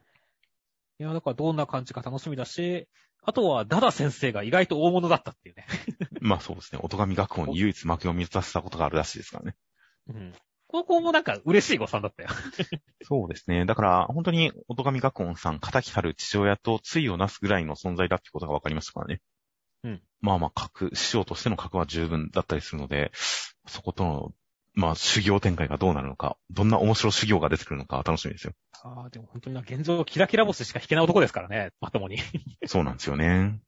[1.00, 2.88] いや、だからどんな感じか楽しみだし、
[3.24, 5.66] あとはダダ先生が意外と大物だったっていうね。
[6.22, 6.80] まあそうですね。
[6.82, 9.56] 音神学校に唯一負けを満たしたことがあるらしいですからね。
[10.08, 10.34] うん。
[10.68, 12.30] 高校もなんか嬉しい誤算だったよ。
[13.04, 13.66] そうですね。
[13.66, 19.22] だから、本当に、音神学音さん、仇春父親と対をなすぐらいの存在だってことが分かりましたからね。
[19.84, 20.02] うん。
[20.20, 23.12] まあまあ、格、師匠としての格は十分だったりするので、
[23.66, 24.34] そことの、
[24.74, 28.54] まあ、修行展開がどうなるのか、どんな面白修行が出てくるのか楽しみですよ。
[28.84, 32.18] ああ、でも本当にな、現状キラキラボスしか弾けない男ですからね、まともに。
[32.68, 33.62] そうなんですよね。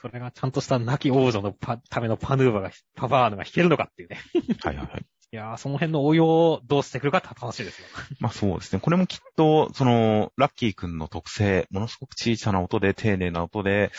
[0.00, 4.18] それがちゃんとした亡き王女のパためのパヌーバが、パパーヌが弾けるのかっていうね。
[4.62, 5.04] はいはいはい。
[5.32, 7.86] いやー、その辺の応用をどうしてくるかって楽しいですよ。
[8.18, 8.80] まあそうですね。
[8.80, 13.92] これもきっと、その、ラッキーくんの特性、ものすごく小さな音で、丁寧な音で、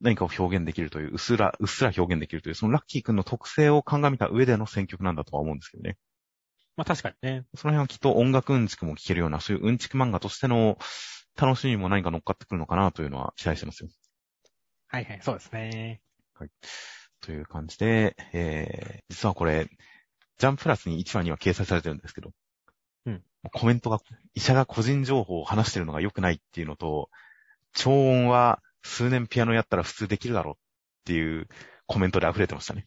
[0.00, 5.98] 何かを表現できるという、うっすら、うっすら表現できるという、そのラッキーくんの特性を鑑みた上での選曲なんだとは思うんですけどね。
[6.76, 7.44] まあ確かにね。
[7.54, 10.78] その辺はきっと音楽うんちくも聴けるような、そういううんちく漫画としての
[11.36, 13.90] 楽しみも何か乗っかってくるのかなというのは期待してますよ。
[14.88, 16.00] はいはい、そうですね。
[17.20, 19.68] という感じで、えー、実はこれ、
[20.38, 22.30] ジャンププラスに1話には掲載されてるんですけど、
[23.06, 23.22] うん。
[23.52, 23.98] コメントが、
[24.34, 27.10] 医者が個人情報を話してるのが良くないっていうのと、
[27.72, 30.56] 超音は数年ピアノやったら普通できるだろうっ
[31.04, 31.48] ていう
[31.86, 32.86] コメントで溢れてましたね。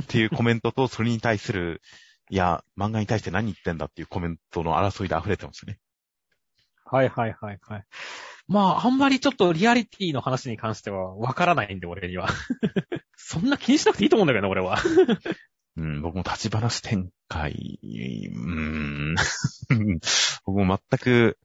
[0.00, 1.82] っていうコメントと、それに対する、
[2.30, 5.78] いや、漫画に対して何言ってんだっていうコメントの争いで溢れてましたね。
[6.84, 7.84] はいはいはいはい。
[8.46, 12.28] まあ、あんまりちょっとリアリティの話に関してはわからないんで、俺には。
[13.16, 14.78] そんな気にしなくていいと思うんだけどな、俺は。
[15.76, 19.14] うん、僕も立ち話展開、うーん、
[20.46, 21.38] 僕も全く、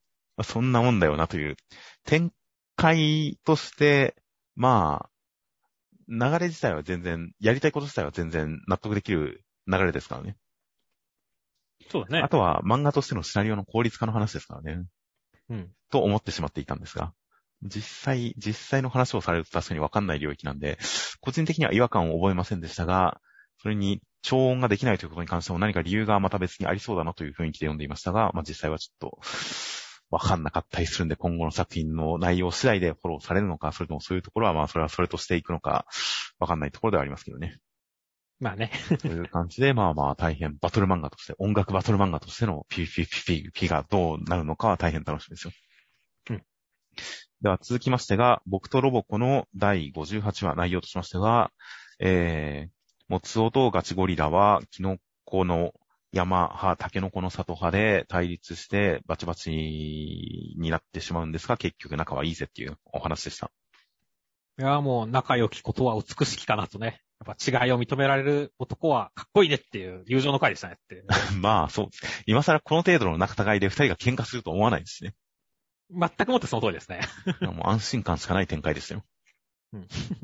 [0.44, 1.58] そんなもんだよなという、
[2.06, 2.32] 展
[2.76, 4.15] 開として、
[4.56, 5.10] まあ、
[6.08, 10.38] 流れ自体は全然、やりたいこと自体は全然納得できる流れですからね。
[11.89, 12.30] そうだねあ。
[12.30, 14.86] とは漫画としてのシナリオの効率化の話ですからね。
[15.50, 15.72] うん。
[15.92, 17.13] と思ってしまっていたんですが、
[17.63, 20.78] 実際、実際の話をされると確かにわかんない領域なんで、
[21.20, 23.22] 個人的には違和感を覚えませんでしたが、
[23.62, 29.19] それに超音ができないということに関しても何か理由がまた別にありそうだなという雰囲気で読んでいましたが、まあ実際はちょっと、
[30.12, 35.86] わかんなかったりするんで、今後の作品の内容次第でフォローされるのか、それともそういうところはまあそれはそれとしていくのか、
[36.39, 37.60] わかんないところではありますけどね。
[38.39, 38.72] まあね。
[39.00, 45.54] という感じで、まあまあ大変バトル漫画として、音楽バトル漫画としてのピピピピピがどうなるのかは大変楽しみですよ。
[46.32, 46.43] うん。
[47.41, 51.52] では続きましてが、僕とロボコの第58話内容としましては、
[52.00, 52.79] えー、
[53.10, 55.74] モツオとガチゴリラは、キノコの
[56.12, 63.50] 山派、タケノコの里派で対立してバチバチになってしまうんですが、結局仲はいいぜっていうお話でした。
[64.60, 67.02] いや、もう仲良きことは美しきかなとね。
[67.26, 71.04] やっぱ違いを認められる男はかっこいいねっていう友情の回でしたねって。
[71.41, 71.88] まあそう。
[72.28, 75.15] 今更この程度の仲違いで二人が喧嘩すると思わないですしね。
[75.89, 77.02] 全くもってその通りですね。
[77.41, 79.04] もう安心感しかない展開でしたよ。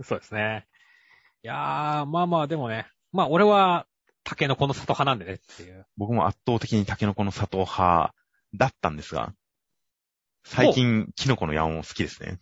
[0.03, 0.67] そうですね。
[1.43, 2.87] いやー、まあまあでもね。
[3.11, 3.85] まあ俺は、
[4.23, 5.85] タケノコの里派なんでねっていう。
[5.97, 8.15] 僕も圧倒的にタケノコの里派
[8.55, 9.33] だったんですが、
[10.43, 12.39] 最近キノコの山も好きですね。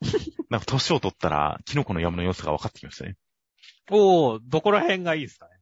[0.50, 3.16] なんか年を取ったらキノコの山の良さが分かってきましたね。
[3.90, 5.52] おー、どこら辺がいいですかね？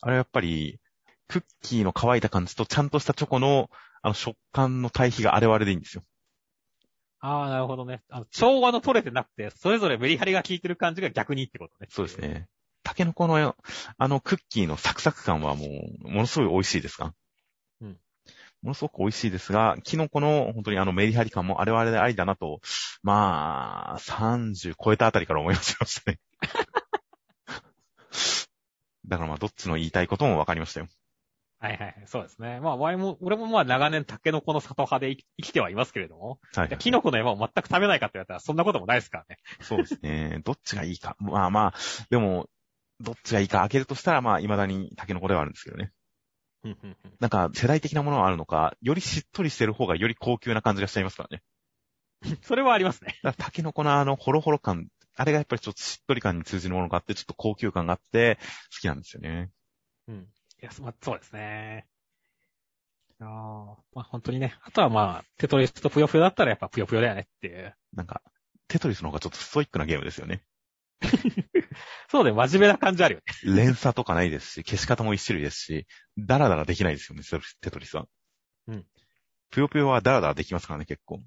[0.00, 0.80] あれやっぱり、
[1.28, 3.70] クッキーの乾いた感じとちゃんとしたチョコの
[4.02, 6.02] あの食感の対比があれはあれでいいんですよ。
[7.24, 8.02] あー、なるほどね。
[8.10, 11.86] あの、調和の取れてなくて、それぞれメリハリが効いてる感じが逆にってことね。
[11.90, 12.18] そうです。
[12.18, 12.48] ね。
[12.82, 13.54] タケノコの
[13.96, 15.66] あのクッキーのサクサク感はも
[16.04, 17.14] う、ものすごい美味しいですか？
[17.80, 17.90] うん。
[18.62, 22.60] ものすごく美味しいですが、キノコの本当にあのメリハリ感もあれはあれでありだなと、
[23.04, 26.18] まあ、30超えたあたりから思いましたね。
[29.06, 30.88] だからまあ、どっちの言いたいことも分かりましたよ。
[31.62, 32.02] はいはいはい。
[32.06, 32.58] そうですね。
[32.58, 36.78] まあ、我も、俺もまあ長年タケノコの里派で生きてはいますけれども、はい、はい。
[36.78, 39.38] キノコの山を全く食べないかって言われたらそんなこともないですからね。
[39.60, 40.40] そうですね。
[40.44, 41.14] どっちがいいか。
[41.20, 41.74] まあまあ、
[42.10, 42.48] でも、
[42.98, 45.92] どっちがいいか開けるとしたら、まあ、未だにタケノコではあるんですけどね。
[47.20, 51.42] なんか、世代的なものはあるのか、よりしっとりしてる方がより高級な感じがしちゃいますからね。
[52.42, 53.20] それはありますね。
[53.38, 58.38] タケノコのあの、ホロホロ感、あれがやっぱりちょっとしっとり感に通じるものがあって、ちょっと高級感があって、
[58.72, 59.50] 好きなんですよね。
[60.08, 60.28] うん。
[60.62, 61.86] いや、まあ、そうですね。
[63.20, 64.54] ああ、まあ本当にね。
[64.62, 67.74] あとはまあ、テトリスとぷよぷよだったらやっぱぷよぷよだよねっていう。
[67.94, 68.22] なんか、
[68.68, 70.42] テトリスの方がちょっとストイックなゲームですよね。
[72.10, 73.56] そうで、真面目な感じあるよね。
[73.56, 77.24] 連鎖とかないですし、消し方も一種類ですし、ダラダラできないですよね、
[77.60, 78.06] テトリスは。
[78.68, 78.86] うん。
[79.50, 81.22] ぷよぷよはダラダラできますからね、結構。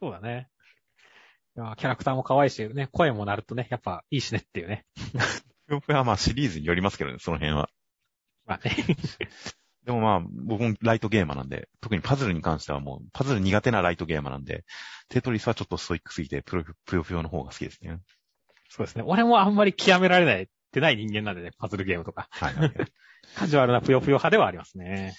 [0.00, 0.48] そうだね。
[1.56, 4.86] いやキャラクターも可愛いし、ね、声も鳴るとね、やっぱいいしねっていうね。
[5.66, 7.68] ぷよぷよはまあシリーズによりますけどね、その辺は。
[8.48, 8.74] まあね。
[9.84, 14.64] でもまあ、僕もライトゲーマーなんで、特にパズルに関してはもう、パズル苦手なライトゲーマーなんで、
[15.08, 17.98] テトリスはちょっとストイックすぎて、プロぷよぷよの方が好きですね。
[18.68, 19.02] そうですね。
[19.06, 22.28] 俺もあんまり極められないってない人間なんでね、パズルゲームとか。
[22.30, 22.72] はいはい。
[23.34, 25.14] カジュアルなぷよぷよ派ではありますね。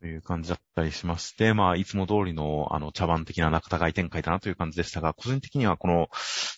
[0.00, 6.10] という感じだったりしまして、まあ、いつも通りの、あの、茶番的な仲違い展開だなという感じでしたが、個人的にはこの、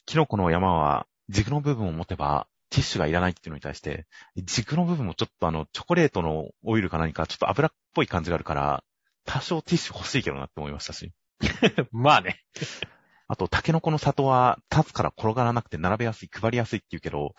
[0.05, 8.85] キノコの山は、軸の部分を持てば、ティッシュがいらないっていうのに対して、軸の部分もちょっとあの、チョコレートのオイルか何か、ちょっと油っぽい感じがあるから、
[9.25, 11.13] 多少ティッシュ欲しいけどなって思いましたし。
[11.93, 12.43] まあね。
[13.29, 17.35] あと、タケノコの里は、立つから転がらなくて並べやすい、配りやすいって言うけど、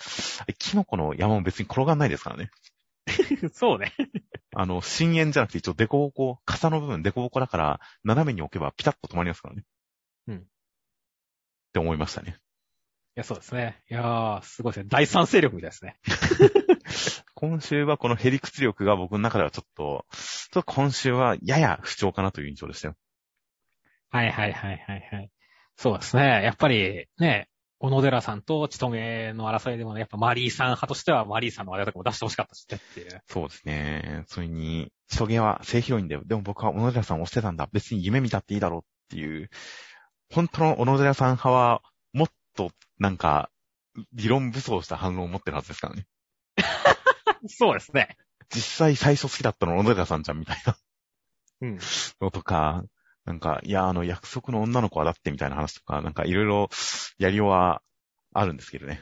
[0.57, 2.51] キノコの山も別に転がんないですからね。
[3.53, 3.93] そうね。
[4.53, 9.63] あの、深淵じゃなくて一応デコボコ、傘の部分デコボコだから、斜めに置けばピタッと止まりますからね。
[10.27, 10.39] うんっ
[11.73, 12.39] て思いましたね。
[13.17, 13.81] いや、そうですね。
[13.89, 14.89] いやー、すごいですね。
[14.89, 15.97] 第三勢力みたいですね。
[17.33, 22.95] 今週はこのヘリクツ力が僕の中ではちょっと、ちょっと今週はやや不調かなという印象でしたよ。
[24.11, 25.31] はいはいはいはいはい。
[25.77, 26.43] そうですね。
[26.43, 27.49] やっぱり、ね、
[27.79, 33.23] 小野寺さんと千棘の争いでもね、やっぱマリーさん派としてはマリーさんの話題とかも出してほしかったしねっていう。
[33.25, 34.25] そうですね。
[34.27, 36.21] それに、人毛は正ヒロインだよ。
[36.23, 37.67] でも僕は小野寺さんを推してたんだ。
[37.71, 39.49] 別に夢見たっていいだろうっていう、
[40.31, 41.81] 本当の小野寺さん派は、
[42.57, 43.49] と、なんか、
[44.13, 46.07] 理論武装した反論を持ってるはずですからね。
[47.47, 48.17] そうですね。
[48.53, 50.77] 実際最初好きだったのは小野寺さんじゃんみたいな
[51.61, 51.79] うん。
[52.21, 52.83] のとか、
[53.25, 56.69] なんか、いや、あの、約束の女の子はだってみたいな話とか、なんかいろいろ
[57.17, 57.81] やりようは
[58.33, 59.01] あるんですけどね。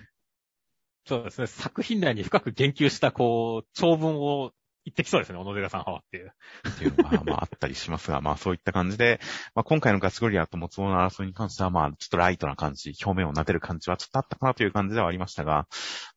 [1.05, 1.47] そうですね。
[1.47, 4.51] 作品内に深く言及した、こう、長文を
[4.85, 6.31] 言ってきそうですね、小野寺さん派はっていう。
[6.69, 9.19] っていうのが、まあ、あったりしますが、 まあ、そういった感じで、
[9.55, 15.67] まあ、今回のガスゴリラとモツオの争いに関しては、まあ、ちょっとライトな感じ、表面を撫でる感じはちょっとあったかなという感じではありましたが、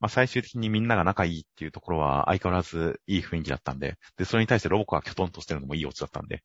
[0.00, 6.42] まあ、最終的にみんなが仲いいっていうところは相変わらずいい雰囲気だったんで、で、それに対してロボコがキョトンとしてるのもいいオチだったんで、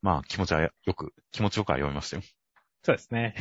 [0.00, 2.22] まあ、気持ちはよく、気持ちよくは読みましたよ。
[2.82, 3.34] そうですね。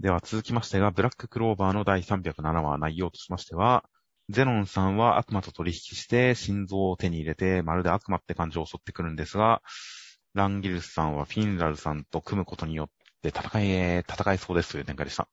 [0.00, 3.84] では続きましてが、ブラッククローバーの第307話内容としましては、
[4.32, 9.62] ゼノンさんは悪魔と取引して心臓を手に入れて、まるで悪魔って感じを襲ってくるんですが、
[10.34, 12.88] ランギルスさんはフィンラルさんと組むことによっ
[13.22, 15.28] て戦え、戦えそうですという展開でした。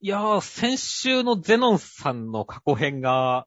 [0.00, 3.46] いやー、先週のゼノンさんの過去編が、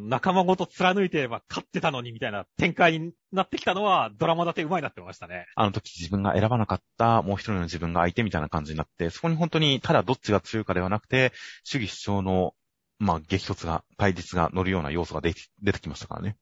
[0.00, 5.46] 仲間ごと貫いてれば勝ってたのにみたいな展開になってきたのはドラマ立てうまいなって思いましたね。
[5.54, 11.32] あの時自分が選ばなかったもう一人の自分が相手みたいな感じになって、そこに本当にただどっちが強いかではなくて、
[11.62, 12.54] 主義主張の、
[12.98, 16.36] まあ、激突が、対立が乗るような要素が出て出てきましたからね。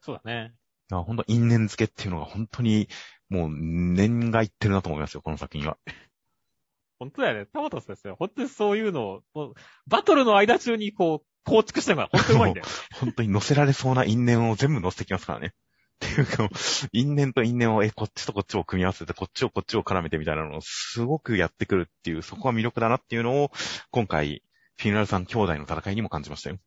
[0.00, 0.54] そうだね。
[0.90, 2.88] いや本当因縁付けっていうのが本当に、
[3.28, 5.76] もう念がいってるなと思いますよ、この作品は。
[6.98, 7.46] 本当だよね。
[7.46, 8.16] タマトスですよ。
[8.18, 9.54] 本当にそういうのを、
[9.86, 12.66] バトルの間中にこう、構築してるのが本当にうまいんだよ。
[13.00, 15.54] 本当に乗せられそうな因縁を全部乗せてきますからね。
[15.96, 16.48] っていうか、
[16.92, 23.50] 因縁と因縁を、え、こっちとこっちを組み合わせて、こっちをこっちを絡めてみたいなのをすごくやってくるっていう、そこが魅力だなっていうのを、
[23.90, 24.42] 今回、
[24.78, 26.58] フィナルさん兄弟の戦いにも感じましたよ。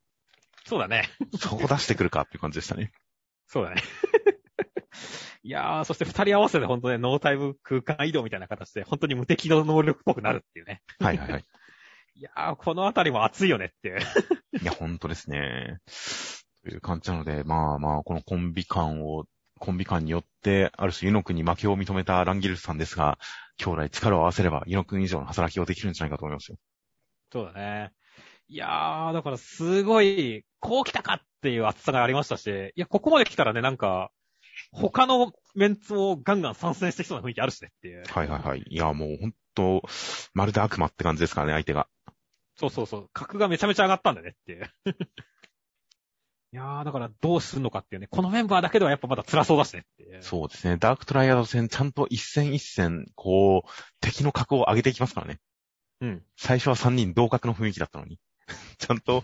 [0.66, 1.10] そうだね。
[1.40, 2.92] そこ出してくるかっていう感じでしたね。
[3.48, 3.82] そうだね。
[5.42, 10.82] いやー、そして二人合わせて本当ね、ノータイム空間移動みたいな形で、本当に無敵の能力っぽくなるっていうね。
[11.00, 11.46] はいはいはい。
[12.16, 14.00] いやー、このあたりも熱いよねっていう。
[14.62, 15.80] いや、本当ですね。
[16.64, 19.26] という感じなので、まあまあ、このコンビ感を、
[19.60, 23.18] コンビ感によって、ある種、ユノ君に負けを認めたランギルスさんですが、
[23.58, 26.58] 兄弟力を合わせれば、ユノ君以上の働きをできるんじゃないかと思いますよ。
[27.32, 27.92] そうだね。
[28.50, 34.12] いやー、だからすごい、こう来たかっていう熱さがありましたし、いや、ここまで来たらね、なんか、
[34.72, 38.04] 他のメンツをガンガン参戦してきそうな雰囲気あるしねっていう。
[38.08, 38.64] はいはいはい。
[38.68, 39.84] いや、もう本当、
[40.34, 41.88] まるで悪魔って感じですからね、相手が。
[42.56, 43.10] そうそうそう。
[43.14, 44.70] 格がめちゃめちゃ上がったんだねっていう。
[46.52, 48.08] いやー、だからどうするのかっていうね。
[48.08, 49.86] このメンバーだけではやっぱまだ辛そうだしね。
[50.22, 50.78] そうですね。
[50.78, 53.70] ダークトライアド戦、ちゃんと一戦一戦、こう、
[54.02, 55.40] 敵の格を上げていきますからね。
[56.02, 56.24] うん。
[56.38, 58.20] 最初は3人同格の雰囲気だったのに。
[58.78, 59.22] ちゃんと、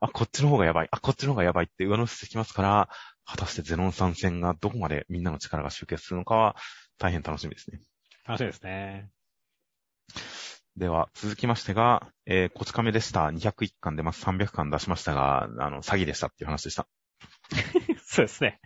[0.00, 2.88] あ、こっちの方がやばい、あ、こっちの方がやばいって上乗せしてきますから、
[3.24, 6.56] 果たしてゼノン参戦がどこまでみんなの力が集結するのかは、
[6.98, 7.80] 大変楽しみですね。
[8.26, 9.10] 楽しみですね。
[10.76, 13.28] では、続きましてが、えー、こち亀でした。
[13.28, 14.24] 201巻出ます。
[14.24, 16.88] 300巻出しましたが、あの、詐欺でしたっていう話でした。
[18.04, 18.60] そうですね。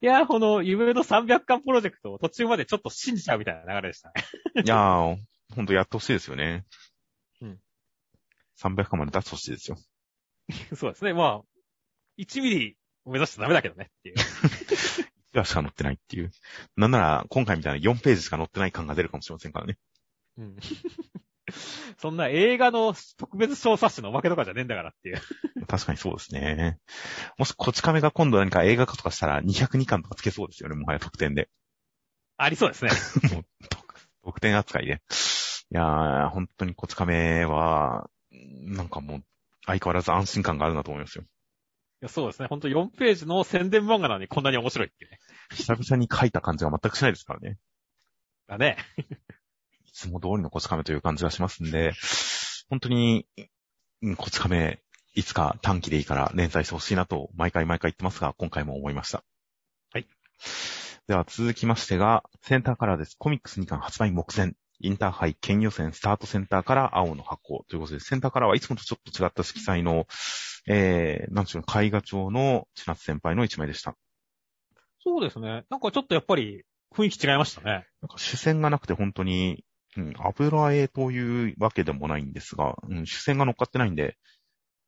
[0.00, 4.62] いやー、この夢の300巻プロジェクトを途中までちょっと信じちゃうみたいな流れでしたね。
[4.64, 5.16] いやー、
[5.54, 6.64] ほんとやってほしいですよね。
[8.64, 8.74] うん。
[8.74, 9.78] 300巻まで出してほしいですよ。
[10.76, 11.12] そうですね。
[11.12, 11.42] まあ、
[12.18, 14.16] 1ミリを目指しちゃダメだけどねっていう。
[15.32, 16.30] 1話しか載ってないっていう。
[16.76, 19.78] なんなら、今回みたいな4ページしか載ってない感が出るかもしれませんからね。
[20.38, 20.56] うん。
[21.98, 25.20] そんな映画の特別小冊子のおまけとかじゃねえんだからっていう。
[25.66, 26.78] 確かにそうですね。
[27.38, 31.48] もし、こち亀が今度何か映画化とかしたら202巻とかつけそうですよね、もはや特典で。
[32.36, 32.90] ありそうですね。
[33.34, 35.02] もう特特典扱いで。
[35.72, 38.08] いやー、本当にこち亀は、
[38.62, 39.24] なんかもう、
[39.66, 41.24] 相変わらず安心感があるなと思いますよ。
[41.24, 41.26] い
[42.06, 42.48] やそうですね。
[42.48, 45.18] ほんと4ページの宣伝漫画なのにこんなに面白いってね。
[45.52, 47.58] 久々に書いた感じが全くしないですからね。
[48.46, 48.78] だね。
[49.84, 51.92] いつも通りのこち亀という感じがしますんで、
[52.70, 53.26] 本当に、
[54.02, 54.80] うんこち亀、
[55.14, 59.22] いつか短期でいいから連載してほしいなと、毎回毎回言ってますが、今回も思いました。
[59.92, 60.06] はい。
[61.06, 63.16] では続きましてが、センターカラーです。
[63.18, 64.54] コミックス2巻発売目前。
[64.80, 70.06] インターハイ県予選スタートセンターから青の箱ということで、センターカラーはいつもとちょっと違った色彩の、
[70.66, 73.94] えー、なんちゅうの、絵画帳の千夏先輩の一枚でした。
[75.02, 75.64] そうですね。
[75.70, 76.64] なんかちょっとやっぱり
[76.94, 77.86] 雰囲気違いましたね。
[78.02, 79.64] なんか主線がなくて本当に、
[79.96, 84.16] うん、油絵というわけでもないんですが、うん、主線が乗っかってないんで、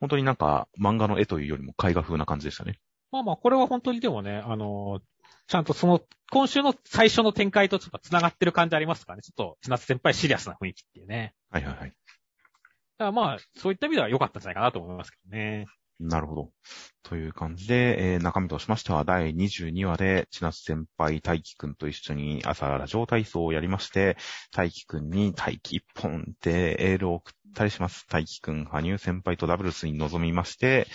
[0.00, 2.78] 本当になんか漫画の絵というよりも絵画風な感じでしたね。
[3.10, 5.02] まあまあ、これは本当にでもね、あのー
[5.46, 9.22] ちゃんとその、今週の最初の展開とちょっと繋がってる感じありますからね。
[9.22, 11.34] ちょっと、千夏先輩シリアスな雰囲気っていうね。
[11.50, 11.88] はいはいはい。
[11.88, 11.96] だか
[12.98, 15.66] らまあ、そういった意味では良かったんじゃないかなと思いますけどね。
[16.02, 16.50] なるほど。
[17.04, 24.16] という感じで、えー中身としましては第22話で、千夏先輩、大輝くんと一緒に朝ラジオ体操をやりまして、
[24.52, 28.06] 大輝くんに大輝一本でエールを送ったりします。
[28.08, 30.88] 大輝くん、羽生先輩とダブルスに臨みまして、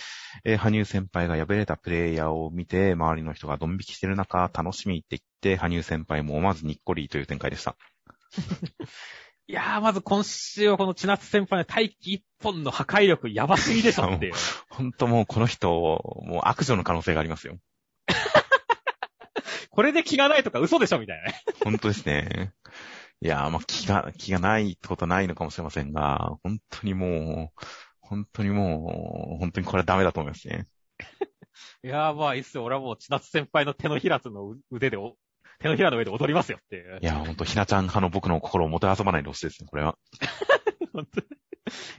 [0.44, 7.76] えー羽生先輩が敗れたプレイヤーを見て、周りの人がドン引きしてる中、楽しみって言って、羽生先輩も思わずにっこりという展開でした。
[9.50, 14.34] いやー、まず今週はこの千夏先輩の大気一本の破壊力やばすぎでしょっていう。
[14.68, 17.56] ほんともうこの人、もう悪女の可能性がありますよ。
[19.70, 21.42] これで気がないとか嘘でしょみたいなね。
[21.64, 22.52] 本当ですね。
[23.22, 27.64] いやー、まあ、気が、気がないってことはないのかもしれませんが、本当にもう、
[28.00, 30.66] 本当にもう、本当にこれはダメだと思いますね。
[31.82, 32.64] いやー、まあいいっすよ。
[32.64, 35.16] 俺はもう千夏先輩の手のひらつの腕でお、
[35.60, 37.04] 手のひらの上で踊りますよっていうい。
[37.04, 39.96] やー、本当ひなちゃん派の僕の心をもてあそばないでほしいですね、これは。
[40.92, 41.26] 本当に。
[41.26, 41.30] い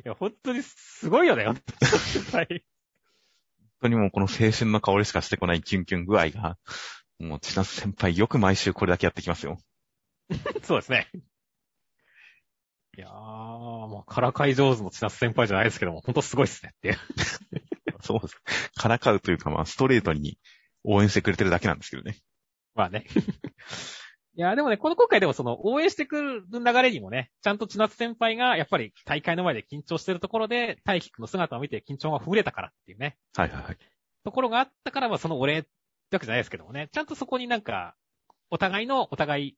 [0.05, 2.47] や、本当にすごいよね、本当に先輩。
[2.47, 6.57] 本当にもうこの青春の香りしかしてこないキュンキュン具合が、
[7.20, 9.57] もう千夏先輩よく毎週これだけやってきますよ。
[10.64, 11.10] そうですね。
[12.97, 16.97] いやー、もうからかい上手の千夏先輩じゃないですけども、本当すごいっすねっていう。
[18.01, 18.41] そうです。
[18.76, 20.38] からかうというか、まあ、ストレートに
[20.84, 22.18] 応援してくれてるだけなんですけどね。
[22.76, 23.05] まあね。
[24.36, 33.78] いや、でもね、この今回でもその応援してくる流れにもね、ちゃんと千夏先輩がやっぱり大会の前で緊張してるところで、大輝くんの姿を見て緊張がほぐれたからっていうね、はいはいはい。
[34.24, 35.70] ところがあったから、まあそのお礼って
[36.13, 37.95] わけじゃないですけどもね、ちゃんとそこになんか、
[38.49, 39.57] お互いの、お互い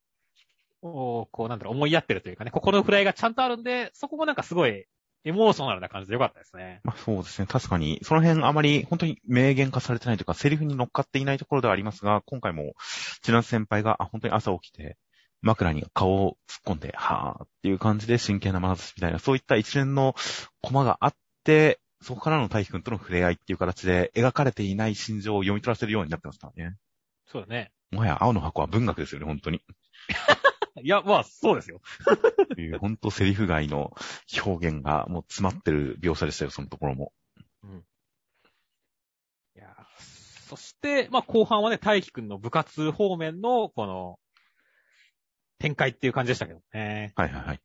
[0.81, 4.85] を、こうなんだろう、思いやってるというかね、心のフライがちゃんとあるんで、そこもなんかすごい、
[5.23, 6.81] エモーショナルな感じでよかったですね。
[6.83, 7.47] まあそうですね。
[7.47, 12.73] 確かに、その辺あまり本当に明言化されてないというか、セリフに乗っかっていないところではありますが、今回も、
[13.21, 14.97] 千夏先輩が、あ、本当に朝起きて、
[15.41, 20.15] 枕に顔を突っ込んで、はぁっていう感じで真剣な眼差しみたいな、そういった一連の
[20.61, 26.75] コマがあって、そこからの大輝くんとの触れ合いっていう形で描かれていない心情を読み取らせるようになってますからね。
[27.27, 27.71] そうだね。
[27.91, 29.61] もはや青の箱は文学ですよね、本当に。
[30.83, 31.81] いや、まあ、そうですよ。
[32.55, 33.93] と いう本当セリフ外の
[34.45, 37.13] 表現がもう詰まってる描写でしたよ、そのところも。
[37.63, 37.85] うん。
[39.55, 44.19] いやーそして、まあ後半はね、大輝くんの部活方面の、この、
[45.59, 47.13] 展開っていう感じでしたけどね。
[47.15, 47.55] はいはいはい。
[47.55, 47.59] い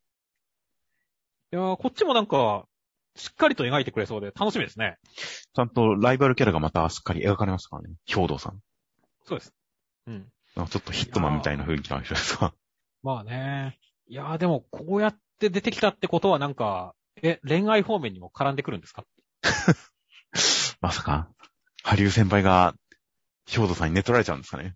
[1.50, 2.66] やーこっちもなんか、
[3.16, 4.98] しっかりと描いてくれそうで楽しみですね。
[5.54, 7.94] ちゃんとライバルキャラがまたしっかり描かれましたからね。
[8.04, 8.60] 兵道さん。
[9.24, 9.54] そうです。
[10.06, 10.28] うん。
[10.56, 12.54] あちょっとヒットマンみたいな雰囲気の人ですが。
[13.06, 13.78] まあね。
[14.08, 19.04] いやーでも、こうやって出てきたってことはなんか、え、恋愛方面にも絡んでくるんですか？
[20.80, 21.28] まさか、
[21.84, 22.74] ハリュー先輩が、
[23.48, 24.74] 兵道さんに寝取られちゃうんですかね？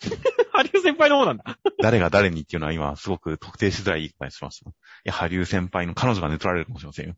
[0.52, 1.58] ハリウ先輩の方なんだ。
[1.80, 4.68] 誰が誰にっていうのは今すごく特定しづらい言い方しました。
[4.70, 4.72] い
[5.04, 7.14] や、ハリュー先輩の彼女が寝取られるかもしれませんよ。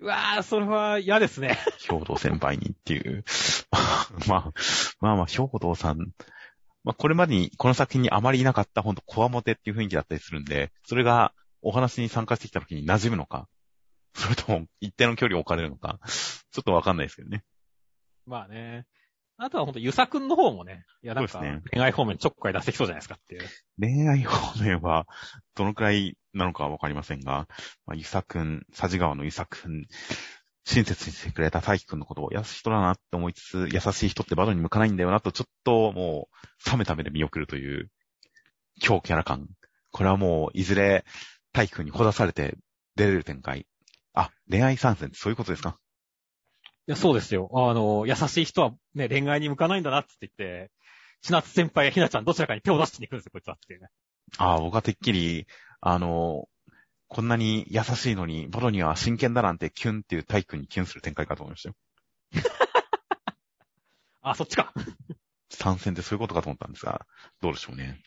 [0.00, 1.58] うわー、それは嫌ですね。
[1.88, 3.24] 兵道先輩にっていう。
[4.26, 4.52] まあ、
[5.00, 6.12] まあまあ、兵道さん。
[6.84, 13.48] まあ、これまでにこの作品にあまりいなかった、ほんと、コアモテっていう雰囲気だったりするんで、それがお話に参加してきた時に馴染むのか、
[14.14, 17.44] それとも一定の距離を置かれるのか、ちょっとわかんないですけどね。
[18.26, 18.86] まあね。
[19.38, 21.40] あとはほんと、ゆさくんの方もね、いやなんか、
[21.72, 23.42] 恋愛方面ちょっかい出してきそうじゃないですかっていう。
[23.80, 25.06] 恋愛方面は、
[25.54, 27.48] どのくらいなのかはわかりませんが、
[27.86, 29.86] まあ、ゆさくん、佐治川のゆさくん、
[30.64, 36.28] 親切にしてくれた大輝くんのことを優しい人だなって思いつつ、優しい人ってバドに向かないんだよなと、ちょっとも
[36.66, 37.90] う、冷めた目で見送るという、
[38.80, 39.48] 強キャラ感。
[39.90, 41.04] これはもう、いずれ、
[41.52, 42.56] 大輝くんにほだされて
[42.96, 43.66] 出れる展開。
[44.14, 45.78] あ、恋愛参戦ってそういうことですか？
[46.86, 47.50] いや、そうですよ。
[47.52, 50.70] あの、優しい人はね、恋愛に向かないんだなって言って、
[51.22, 53.88] 千夏先輩やひなちゃんどちらかに手を出しに行くんですよ、こいつはっていうね。
[54.38, 55.46] ああ、僕はてっきり、
[55.80, 56.48] あの、
[57.12, 61.74] こんなに優しいのに、ボロには真剣だなんてキュンっていう大輝くんにキュンする展開かと思いましたよ。
[64.22, 64.72] あ、そっちか。
[65.50, 67.06] 参戦ってそういうことかと思ったんですが、
[67.42, 68.02] どうでしょうね。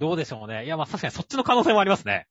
[0.00, 0.64] どうでしょうね。
[0.64, 2.26] いや、まあ確かにそっちの可能性もありますね。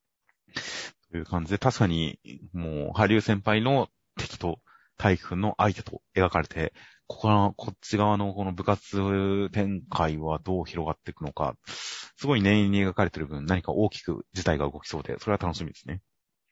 [1.10, 2.20] という感じで、確かに、
[2.52, 3.88] もう、ハリュー先輩の
[4.18, 4.60] 敵と、
[4.98, 6.74] 大輝くんの相手と描かれて、
[7.08, 16.02] ここの、こっち側のこの部活展開はどう広がっていくのか、すごい念入りに描かれてる分、何か大きく事態が動きそうで、それは楽しみですね。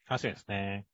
[0.06, 0.86] 確かにですね。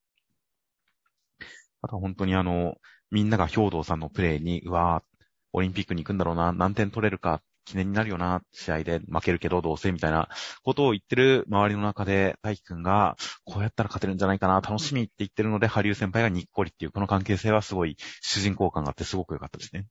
[1.81, 2.75] あとは本当にあの、
[3.11, 10.27] みんなが兵道さんのプレーに、うわーオリンピックに行くんだろうな、何点取れるか、記念になるよな、試合で負けるけどどうせ、みたいな
[10.63, 13.15] ことを言ってる周りの中で、大輝くんが、
[13.45, 19.85] こうやったら勝てるんじゃないかな、楽しみって言ってるので、ハリュー先輩がにっこりっていう、この関係性はすごい主人公感があってすごく良かったですね。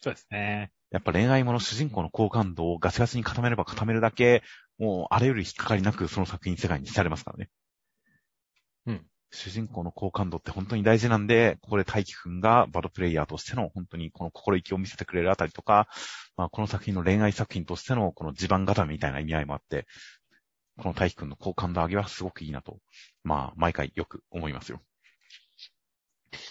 [0.00, 0.70] そうですね。
[0.90, 4.44] やっぱ恋愛もの主人公の好感度をガチガチに固めれば固めるだけ、
[4.78, 7.48] もうあれより引っかかりなくその作品世界にされますからね。
[9.34, 9.50] うん。
[9.50, 15.88] 主人公の好感度って本当に大事なんで、ここで大輝くんがバドプレイヤーとしての本当にこの心意気を見せてくれるあたりとか、
[16.36, 19.86] まあこの作品の恋愛作品としてのこの地盤固めみたいな意味合いもあって、
[20.78, 22.78] この大輝くんの好感度上げはすごくいいなと、
[23.22, 24.80] まあ毎回よく思いますよ。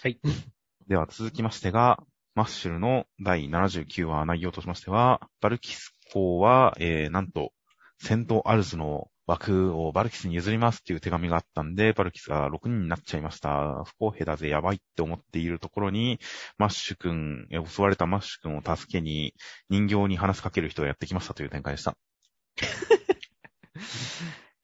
[0.02, 0.20] はい。
[0.88, 2.02] では続きましてが、
[2.34, 7.52] マッシュルの第79話内容としましては、バルキス公は、えー、なんと、
[7.98, 13.84] セントアルズの枠をバルキスに譲りますっていう手紙があったんで、バルキスが6人になっちゃいました。
[13.84, 16.20] 不公平だぜ、やばいって思っているところに、
[16.58, 19.34] マッシュ君、え襲われたマッシュ君を助けに、
[19.70, 21.96] 人形に話しかける人がやってきましたという展開でした。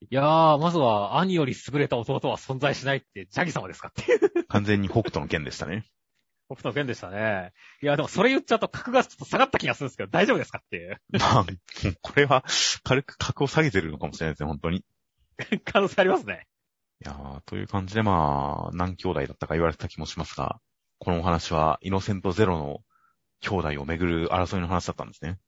[0.09, 4.45] いやー、まずは兄より優れた弟は存在しないってジャギ様ですかっていう。
[4.47, 5.85] 完全に北斗の拳でしたね。
[6.55, 7.53] 北斗の拳でしたね。
[7.81, 11.01] いや、でもそれ言っちゃうと格がちょっと下がった気がするんですけど、大丈夫ですかっていう。
[11.13, 11.45] まあ、
[12.01, 12.43] これは
[12.83, 14.83] 軽く格を下げてるのかもしれないですね、本当に。
[15.65, 16.47] 可能性ありますね。
[17.03, 20.59] いやー、という感じでまあ、何兄弟だったか言われてた気もしますが、
[20.99, 22.81] このお話は、イノセントゼロの
[23.39, 25.39] 兄弟をめぐる争いの話だったんですね。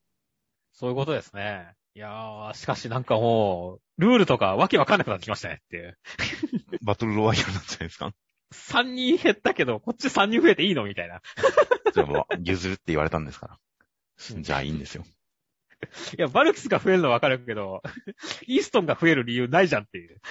[0.72, 1.76] そういうことですね。
[1.95, 5.99] いやー、しかしなんかもう、ルールとかわけわかんなくなってきましたねっていう。
[6.82, 8.12] バトルロワイヤルなんじゃないですか？
[8.54, 11.22] 3人減ったけど、こっち3人増えていいのみたいな。
[11.93, 13.60] じゃあもう、譲るって言われたんですから。
[14.39, 15.04] じゃあいいんですよ。
[16.18, 17.82] いや、バルキスが増えるのはわかるけど、
[18.47, 20.22] イーストンが増える理由ないじゃんっていう。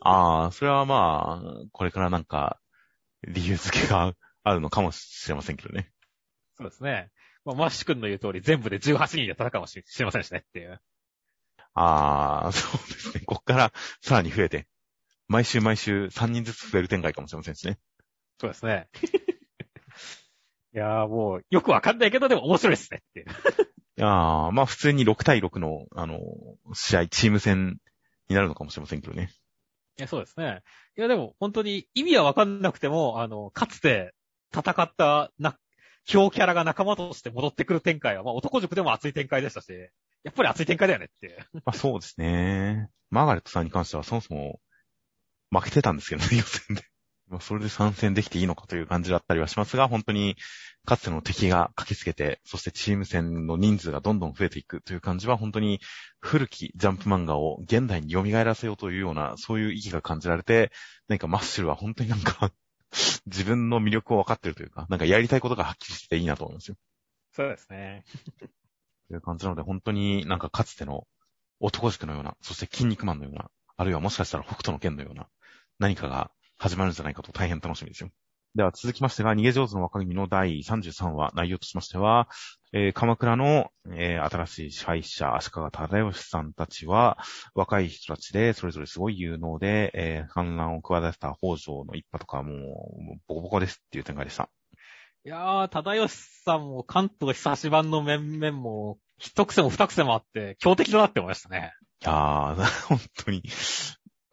[0.00, 2.60] あー、それはまあ、これからなんか、
[3.26, 5.90] 理由付けがあるのかもしれませんけどね。
[6.56, 7.10] そうですね。
[7.44, 10.80] まあ、マッシュ君の言う通り、全部で18人で戦うかもしれませんしねっていう。
[11.74, 13.24] あー、そうですね。
[13.26, 14.66] こっからさらに増えて、
[15.28, 17.78] 毎週毎週3人ずつ増える展開かもしれませんしね。
[18.40, 18.88] そうですね。
[20.74, 23.20] いやーもう、よくわかんないけど、でも面白いですねって
[23.98, 26.20] いやー、まあ普通に6対6の、あの、
[26.74, 27.78] 試合、チーム戦
[28.28, 29.30] になるのかもしれませんけどね。
[29.98, 30.62] いや、そうですね。
[30.98, 34.12] いや、でも、本当に意味はわかんなくても、あの、かつて
[34.54, 35.58] 戦ったな、
[36.04, 39.72] 強キャラが仲間として戻ってくる展開は、まあ男塾でも熱い展開でしたし、
[40.24, 41.42] やっぱり熱い展開だよねって。
[41.54, 42.90] まあそうですね。
[43.08, 44.60] マーガレットさんに関してはそもそも
[45.50, 46.82] 負けてたんですけどね、 予選で。
[47.28, 50.36] まあそれで参戦できていいのかという感じだったりはしますが、本当に
[50.84, 55.80] かつての敵が駆けつけて、そしてチーム戦の人数がどんどん増えていくという感じは、本当に
[56.20, 60.70] 古きジャンプ漫画を現代に蘇らせようというような、そういう意義が感じられて、
[61.08, 62.52] 何かマッシュルは本当になんか
[63.26, 66.76] 自分の魅力を分かってるというか、なんかやりたいことがはっきりしていいなと思いますよ。
[67.32, 68.04] そうですね。
[69.08, 71.06] という感じなので、本当になんかかつての
[71.60, 75.28] 男塾のような、そして筋肉マンのような、あるいはもしかしたら北斗の剣のような、
[75.78, 78.10] 何かが始まるんじゃないかと大変楽しみですよ。
[78.56, 82.26] では続きましてが、逃げ上手の若君の第33話、内容としましては、
[82.72, 87.18] えー鎌倉の、えー新しい支配者、足利忠義さんたちは、
[87.54, 94.48] 若い人たちで、それぞれすごい有能で、えー反乱を企てた北条の一派とかもう、ボコボコですっていう展開でした。
[95.26, 96.10] いやー、忠義
[96.44, 101.72] さんも関東久し版の面々も、一癖も二癖もあって、強敵だなって思いましたね。
[102.00, 102.54] いやー、
[102.88, 103.42] 本当に、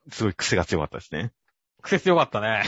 [0.09, 1.31] すごい癖が強かったですね。
[1.81, 2.63] 癖強かったね。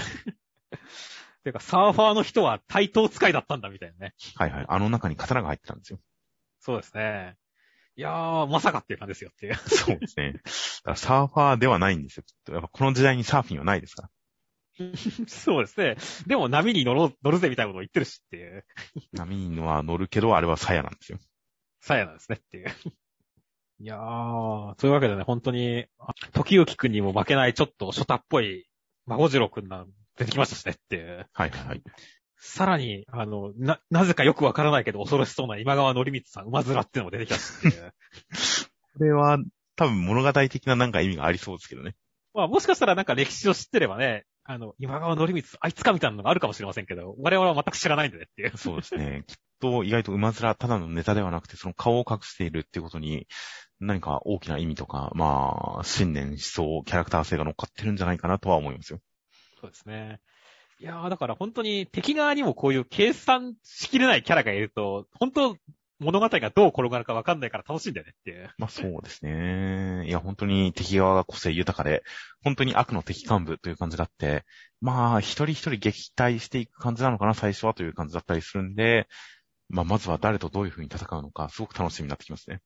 [1.43, 4.13] てか、サーファーの人は対等使いだったんだみたいなね。
[4.35, 4.65] はいはい。
[4.67, 5.99] あの中に刀が入ってたんですよ。
[6.59, 7.37] そうですね。
[7.97, 9.55] いやー、まさかっていう感じですよっていう。
[9.55, 10.41] そうですね。
[10.95, 12.23] サーファーではないんですよ。
[12.23, 14.09] きっとやっぱこの時代にサーフィンはないですから。
[15.27, 15.95] そうですね。
[16.27, 18.65] でも波に乗ろう、乗るぜみたいなことを言ってるしっていう。
[19.13, 21.19] 波には乗るけど、あれは鞘なんですよ。
[21.79, 22.67] さやなんですねっていう。
[23.79, 25.85] いやー、というわけでね、本当に、
[26.31, 28.67] 時行くんにも負けないちょっとショタっぽい、
[29.05, 29.85] 孫次郎くんが
[30.17, 31.27] 出てきましたしねっていう。
[31.33, 31.83] はいはい。
[32.37, 37.93] さらに、あの、な、なぜかよくわからないけど恐ろしそうな今川則光さん、馬面っていうのも出てきたしっていう。
[38.97, 39.39] これは、
[39.75, 41.95] 多分物語的ななんか意味がありそうですけどね。
[42.33, 48.57] まあもしかしたらなんか歴史を知ってればね、あの、今川則光、あいつかみたいなのがあるかもしれませんけど、我々は全く知らないんでねっていう。
[48.57, 49.23] そうですね。
[49.25, 53.27] きっと意外と馬面ただのネタではなくて、その顔を隠しているってことに、
[53.79, 58.99] 何か大きな意味とか、まあ、信念、思想、キャラクター性が乗っかってるんじゃないかなとは思いますよ。
[59.61, 60.19] そうですね。
[60.79, 65.57] いやー、だから本当に敵側にもこういう計算しきれないキャラがいると、本当
[65.99, 68.49] 物語がどう転がるかわかんないから楽しいんだよねっていう。
[68.57, 70.03] まあそうですね。
[70.07, 72.03] いや、本当に敵側が個性豊かで、
[72.43, 74.43] 本当に悪の敵幹部という感じだって、
[74.81, 79.07] まあ一人一人撃退していく感じなのかな、最初はという感じだったりするんで、
[79.69, 82.59] まあまずは誰とどういう風に戦うのか、すごく楽しみになってきますね。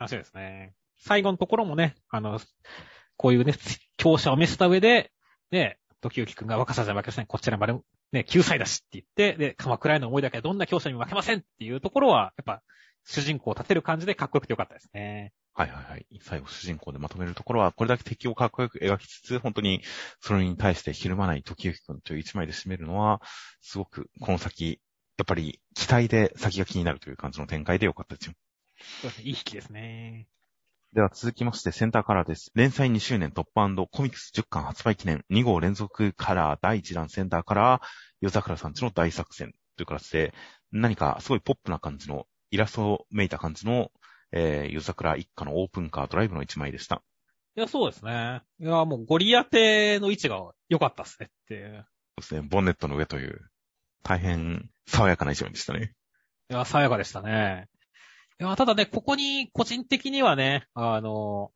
[0.00, 0.72] 楽しいですね。
[0.96, 2.40] 最後のところもね、あの、
[3.16, 3.54] こういうね、
[3.98, 5.12] 強者を見せた上で、
[5.50, 7.26] ね、時行くんが若さじゃ負けません。
[7.26, 7.74] こちらまで、
[8.12, 12.62] ね、9歳だしって言って、で、鎌倉への思いだけはどんな強者にも負けませんっていうところは、やっぱ、
[13.04, 15.32] 主人公を立てる感じでかっこよくてよかったですね。
[15.52, 16.06] はいはいはい。
[16.22, 19.82] 最後主人公でまとめるところは、これだけ敵をかっこよく描きつつ、本当に
[20.20, 23.20] それに対してひるまない時行くんという一枚で締めるのは、
[23.60, 24.80] すごくこの先、
[25.18, 28.34] やっぱり期待で先が気になるという感じの展開でよかったですよ。
[28.80, 29.24] そうですね。
[29.24, 30.26] いい引きですね。
[30.92, 32.50] では続きましてセンターカラーです。
[32.54, 33.50] 連載2周年トップ
[33.92, 37.86] コミックス10巻発売記念2号連続カラー第1弾センターカラー、
[38.20, 40.34] 夜桜さんちの大作戦という形で、
[40.72, 43.92] 何かすごいポップな感じのイラストをめいた感じの、
[44.32, 47.02] えー、夜桜一家のオープンカードライブの1枚でした。
[47.56, 48.42] いや、そうですね。
[48.58, 51.86] いや、もうゴリアテの位置が良かったっすねっていう。
[52.18, 52.48] そうですね。
[52.50, 53.48] ボンネットの上という、
[54.02, 55.92] 大変爽やかな一枚でしたね。
[56.50, 57.68] いや、爽やかでしたね。
[58.40, 61.52] いや、ただね、ここに個人的にはね、あの、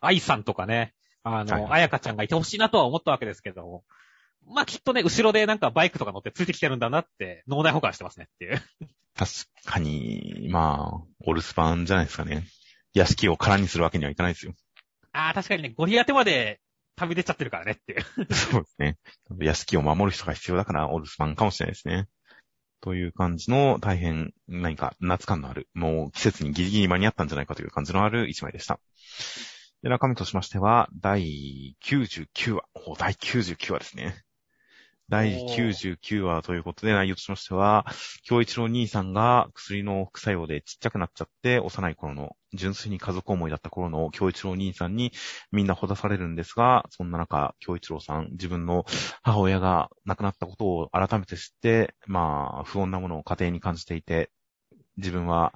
[0.00, 0.92] 愛さんとかね、
[1.22, 3.84] あの、あやかちゃんがいてほしいなとは思ったわけですけど、
[4.46, 8.62] まあきっとね、後ろでなんかバイクとか乗ってついてきてるんだなって、脳内保管してますねっていう。
[9.16, 9.30] 確
[9.64, 12.44] かに、まあ、お留守番じゃないですかね。
[12.92, 14.54] 屋敷を空にするわけにはいかないですよ。
[15.12, 16.60] ああ、確かにね、ゴリアテまで
[16.96, 18.34] 旅出ちゃってるからねっていう。
[18.34, 18.98] そうですね。
[19.40, 22.08] 屋敷を守る人が必要だから、お留守番かもしれないですね。
[22.84, 28.78] という感じの大変何か夏感のある、もう季節にギリギリ間に合ったんじゃないかという感じのある一枚でした。
[29.82, 32.62] で、中身としましては、第99話。
[32.74, 34.22] お、第99話ですね。
[35.10, 37.84] 第99話ということで内容としましては、
[38.22, 45.12] 京一郎兄さんが薬の副作用でちっちゃくなっちゃって、幼い頃の、純粋に家族思いだった頃の京一郎兄さんに
[45.52, 48.86] みんなほだされるんですが、そんな中、京一郎さん、自分の
[49.22, 54.30] 母親が亡くなったことを改めて知って、まあ、不穏なものを家庭に感じていて、
[54.96, 55.52] 自分は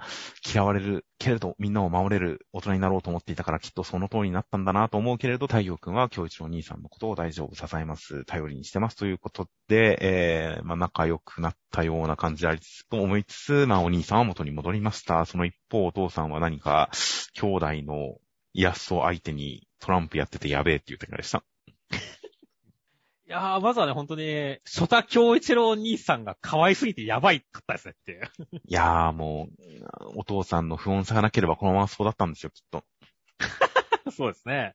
[0.53, 15.25] 嫌われるけれどみんなを守れる大人になろうと思っていたからきっとその通りになったんだなと思うけれど、太陽くんは京一郎兄さんのことを大丈夫、支えます、頼りにしてますということで、えー、まあ仲良くなったような感じでありつつと思いつつ、まあお兄さんは元に戻りました。
[15.25, 16.91] その一方お父さんは何か
[17.35, 18.17] 兄弟の
[18.55, 21.45] イラスト相手にトランプやっててやべえっていう展開でした。
[23.29, 28.23] いやー、まずはね、本当に、初太京一郎兄さんが可愛すぎてやばいかったですねっていう。
[28.67, 29.49] いやーも
[30.15, 32.85] う、お父さんの不穏さがなければこのままそうだったんですよ、きっと。
[34.11, 34.73] そうですね。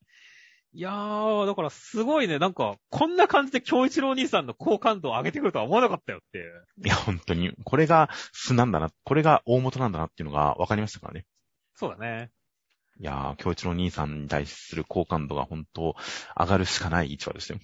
[0.72, 6.66] いやー、だからすごいね、なんか、こんな感じで京一郎兄さんの好感度を上げてくるとは思わなかったよっていう。
[6.86, 11.26] いや、本当に、これが素なんだな、これが大元なんだなっていうのが分かりましたからね。
[11.74, 12.30] そうだね。
[13.00, 15.96] いやー、京一郎兄さんに対する好感度が本当
[16.40, 17.60] 上がるしかない一話でしたよ。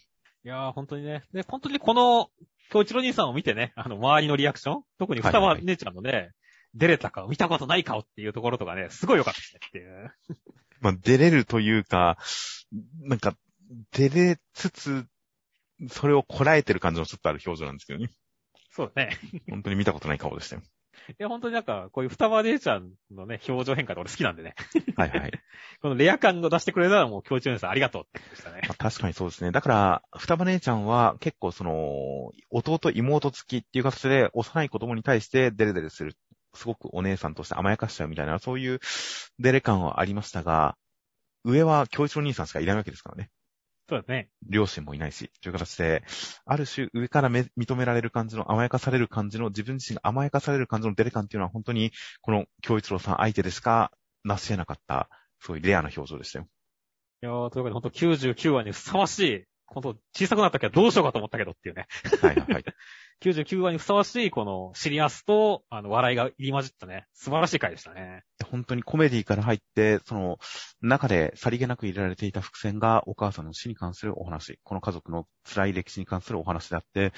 [0.46, 1.24] いやー、本当にね。
[1.34, 2.30] で、本当にこの、
[2.72, 6.32] 京一郎兄さんを見てね、あの、周りのリアクション特に双葉姉ちゃんのね、
[6.76, 10.14] 出れた顔、見たことない顔っていうところとかね、すごい良かったですねっていう。
[10.82, 12.18] まあ、出れるというか、
[13.02, 13.36] なんか、
[13.92, 15.06] 出れつつ、
[15.90, 18.10] それをこらえてる感じのちょっとある表情なんですけどね。
[18.72, 19.18] そうだね。
[19.50, 20.62] 本当に見たことない顔でしたよ。
[21.08, 24.56] いや、本当になんか、こういう双葉姉ちゃんのね、表情変化で俺好きなんでね。
[24.96, 25.32] はいはい。
[25.82, 28.62] このレア感を出してくれたらもう、京一郎兄さんありがとうって言ってましたね。
[28.68, 29.52] まあ、確かにそうですね。
[29.52, 36.16] だから、双葉姉ちゃんは結構その、弟妹付きっていう形で幼い子供に対してデレデレする。
[36.56, 38.80] すごくお姉さんとして甘やかしちゃうみたいな、そういう
[39.38, 40.78] デレ感はありましたが、
[41.44, 43.30] 上は京一郎兄さんしかいないわけですからね。
[43.90, 44.30] そうですね。
[44.48, 46.04] 両親もいないし、という形で、
[46.46, 53.92] ある種上からめ認められる感じの甘やかされる感じの、自分自身が甘やかされる感じのデレ感っていうのは本当に、この京一郎さん相手でしか
[54.24, 55.10] 成し得なかった、
[55.40, 56.48] すごいレアな表情でしたよ。
[57.24, 61.88] いやー、というわけで本当99話にふさわしいほんと小さくなった時はどうしようかと思ったけどっていうね。
[62.22, 62.64] はいはいはい。
[63.22, 68.24] 99話にふさわしいこのシリアスと、あの、笑いが入り混じったね、素晴らしい回でしたね。
[68.50, 70.40] 本当にコメディから入って、その
[70.82, 77.12] 中でさりげなく入れられていた伏線がお母さんの死に関するお話、この家族の辛い歴史に関するお話であって、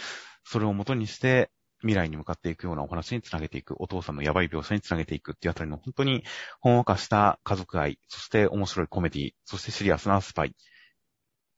[0.43, 6.23] それを元にして未来に向かっていくようなお話につなげていく、お父さんのやばい描写につなげていくっていうあたりの本当に
[6.59, 10.55] ほんわかした家族愛、そして面白いコメディ、そしてシリアスなスパイ、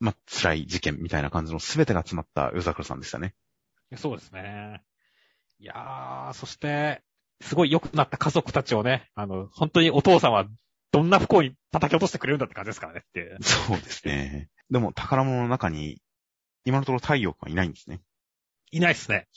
[0.04, 3.34] まあ、辛い事件みたいな感じの全てが詰まった夜桜さんでしたね。
[3.96, 4.84] そうですね。
[5.60, 7.02] いやー、そして、
[7.40, 10.46] すごい良くなった家族たちをね、あの、本当にお父さんは
[10.92, 13.38] どんな不幸に叩き落としてくれるんだって感じですからねって。
[13.40, 14.50] そうですね。
[14.70, 16.02] でも宝物の中に、
[16.66, 18.02] 今のところ太陽君はいないんですね。
[18.72, 19.30] いないっすね。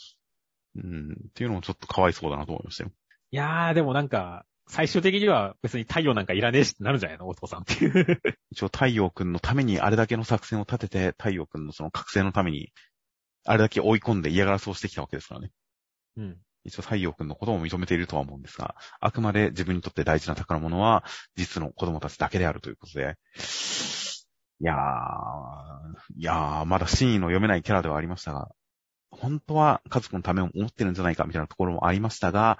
[0.74, 2.90] うん、っていうのもちょっとかわいそうだなと思いましたよ。
[3.30, 7.28] いやー、でもなんか、最終的には別に太陽なんかいらねえしってなるんじゃないの？
[7.28, 8.20] お父さんっていう。
[8.50, 12.72] 一応太陽くんのためにあれだけの作戦を立てて、太陽くんのその覚醒のために、
[13.44, 15.50] あれだけ追い込んで嫌がらせをしてきたわけですからね。
[16.16, 16.36] うん。
[16.64, 21.04] 一応太陽くんのことも認めているとは思うんですが、あくまで自分にとって大事な宝物は、
[21.36, 23.14] 実の子供たちだけであるということで、
[24.60, 24.76] いやー、
[26.16, 28.48] いやー、まだ真意の読めないキャラではありましたが、
[29.12, 32.58] 本当は家族のためを思ってるんじゃないかみたいなところもありましたが、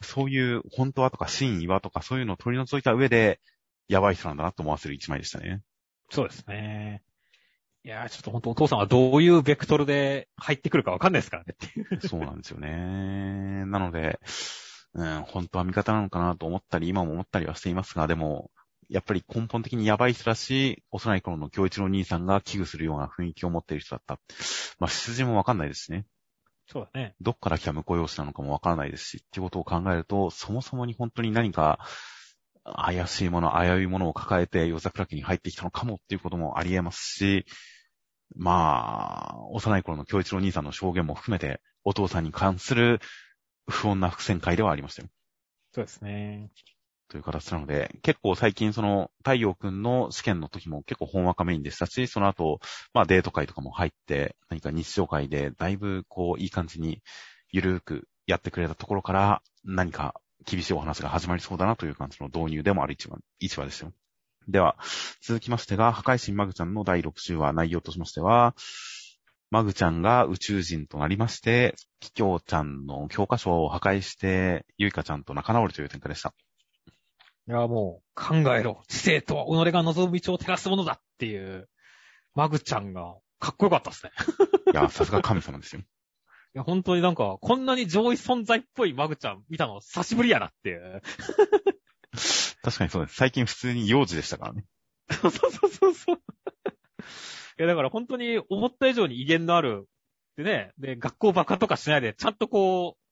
[0.00, 3.40] そういう本当はとか真意はとかそういうのを取り除いた上で、
[3.88, 5.62] やばい人なんだなと思わせる一枚でしたね。
[6.10, 7.02] そうですね。
[7.84, 12.08] いやー、ちょっと本当お父さんはどういうベクトルで入ってくるかわかんないですからねっていう。
[12.08, 13.64] そうなんですよね。
[13.66, 14.18] なので、
[14.94, 18.50] うん、本当は味方なのかなと思ったり、今も思ったりはしていますが、でも、
[18.88, 24.18] やっぱり根本的にやばい人だし、幼い頃の京一郎兄さんが危惧するような雰囲気を持っている人だった。
[24.78, 26.06] まあ、出自もわかんないですしね。
[26.66, 27.14] そうだね。
[27.20, 31.78] どっから来た婿養子なのかもわからないですし、っていうことを考えると、そもそもに本当に何か、
[32.64, 37.46] 怪しいもの、危ういものを抱えて夜桜家に入ってきたのかもっていうこともあり得ますし、
[38.34, 43.00] まあ、幼い頃の京一郎兄さんの証言も含めて、お父さんに関する
[43.68, 45.08] 不穏な伏線会ではありましたよ。
[45.72, 46.50] そうですね。
[47.08, 52.60] という形なので、結構最近その太陽くんの試験の時も結構本若メインでしたし、その後、
[52.92, 57.02] まあデート会とかも入って、何か日常会でだいぶこういい感じに
[57.52, 63.92] ゆるーくやってくれたところから、何か厳しいお話が始まりそうだなという感じの導入でもある一話、一話ですよ。
[64.48, 64.76] では、
[65.20, 68.54] 続きましてが、破壊神マグちゃんの第60話内容としましては、
[69.50, 76.34] マグちゃんが宇宙人となりまして、キキョウちゃんの教科書を破壊して、ユイカちゃんと仲直りという展開でした。
[77.48, 78.82] いや、もう、考えろ。
[78.88, 81.68] 知性とは己が望む道を照らすものだっていう、
[82.34, 84.12] マグちゃんが、かっこよかったですね。
[84.72, 85.82] いや、さすが神様ですよ。
[86.54, 91.02] いや、本当になんか、こんなに上位存在っぽいマグちゃん見たの久しぶりやなっていう。
[92.62, 93.16] 確かにそうです。
[93.16, 94.64] 最近普通に幼児でしたからね。
[95.12, 96.16] そうそうそうそう。
[96.16, 99.86] いや、だから本当に思った以上に威厳のある、
[100.36, 103.05] でね、で、学校爆破とかしないで、ちゃんとこう、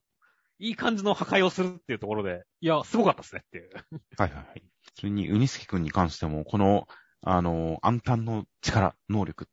[0.58, 3.70] いい感じの破壊をするっていうところで、いや、すごかったですねっていう。
[4.16, 4.62] はいはいはい。
[4.94, 6.86] それに、ウニスキ君に関しても、この、
[7.22, 9.46] あの、暗淡の力、能力っ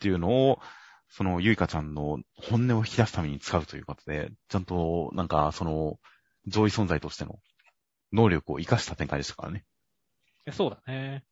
[0.00, 0.60] ていうのを、
[1.08, 5.98] その、ゆいかちゃんの本音を引き出すために使うということで、ちゃんと、なんか、その、
[6.46, 7.38] 上位存在としての
[8.12, 9.64] 能力を活かした展開でしたからね。
[10.46, 11.24] いやそうだね。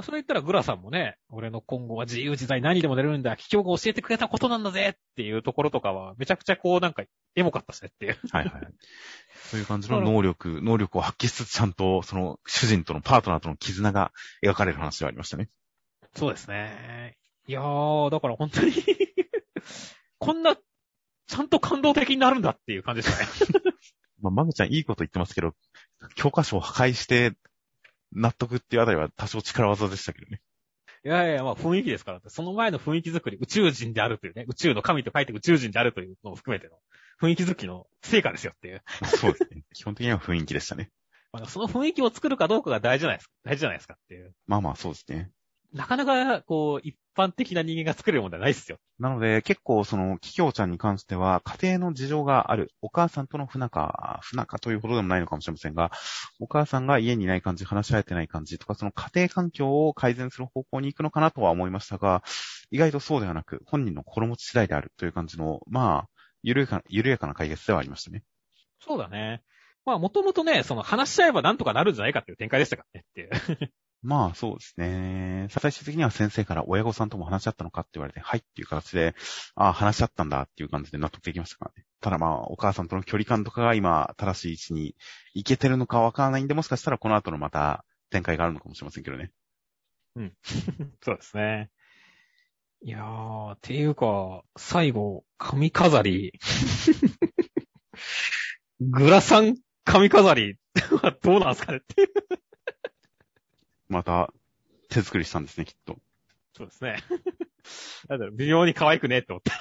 [0.00, 7.02] まあ、それ言ったらグラさんもね、俺の今後は自由自在何でも出れるんだ、企業が教えてくれたことなんだぜっていうところとかは、めちゃくちゃこうなんか、
[7.34, 8.18] エモかったですねっていう。
[8.30, 8.72] はいはいはい。
[9.50, 14.10] そういう感じの能力、能力を発揮しつつ、ちゃんと、その、主人とのパートナーとの絆が
[14.42, 15.50] 描かれる話ではありましたね。
[16.16, 17.18] そうですね。
[17.46, 18.72] いやー、だから本当に
[20.18, 23.74] こんな、ちゃんと感動的になるんだっていう感じでしたね。
[24.22, 25.54] まあ、マグちゃんいいこと言ってますけど、
[26.14, 27.34] 教科書を破壊して、
[28.12, 30.40] 納得っていうあたりは多少力技でしたけどね。
[31.04, 32.20] いやいや、まあ雰囲気ですから。
[32.26, 36.76] その前の雰囲気作り、宇宙人であるというね、宇宙の神と書いて宇宙人であるというのを含めての
[37.20, 38.82] 雰囲気作りの成果ですよっていう。
[39.06, 39.62] そうですね。
[39.72, 40.90] 基本的には雰囲気でしたね。
[41.32, 43.32] まあ、その雰囲気を作るかどうかが大事じゃないですか。
[43.44, 44.34] 大事じゃないですかっていう。
[44.46, 45.30] まあまあそうですね。
[45.72, 48.78] なかなか、こう、一般的な人間が作れるものではないですよ。
[48.98, 52.72] なので、結構その、キキョウちゃんに関しては、家庭の事情がある。
[52.82, 55.92] お母さんとの不仲、不仲というほどでもないのかもしれませんが、
[56.40, 62.22] お母さんが家にいない感じ、話し合えてない感じとか、その家庭環境を改善する方向に行くのかなとは思いましたが、
[62.70, 66.08] 意外とそうではなく、本人の心持ち次第であるという感じの、まあ、
[66.42, 68.22] 緩やかな、緩やかな解決ではありましたね。
[68.80, 69.42] そうだね。
[69.84, 73.72] まあ、もともとね、その話し合えばなんとかなるんじゃないかっていう展開でしたからねっていう。
[74.02, 75.46] まあそうですね。
[75.50, 79.14] 最終的には先生から親御さんとも話し合ったのかって言われて、はいっていう形で、
[79.54, 81.84] ああ、話し合ったんだっていう感じで納得できましたからね。
[82.00, 84.96] ただまあ、お母さんとの距離感とかが今、正しい位置に
[85.34, 89.32] 行けてるのかわからないんで、もしかしたらこの後のまた展開があるのかもしれませんけどね。
[91.02, 91.70] そうですね。
[92.82, 96.32] いやー、っていうか、最後、髪飾り。
[98.80, 100.56] グラサン髪飾り
[101.02, 102.08] はどうなんすかねって。
[103.90, 104.32] また、
[104.88, 105.98] 手作りしたんですね、きっと。
[106.56, 106.96] そうですね。
[108.08, 109.52] なんだろう、微妙に可愛くねって思った。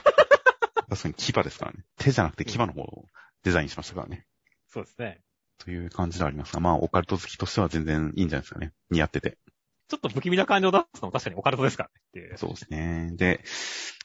[0.89, 1.83] 確かに牙ですからね。
[1.97, 3.05] 手じゃなくて牙の方を
[3.43, 4.25] デザインしましたからね。
[4.67, 5.21] そうですね。
[5.57, 8.73] という感じではありますが、まあ、オカルト好きとしては全然いいんじゃないですかね。
[8.89, 9.37] 似合ってて。
[9.87, 12.37] ちょっと不気味な感じを出すのも確かにオカルトですからねっていう。
[12.37, 13.11] そうですね。
[13.13, 13.43] で、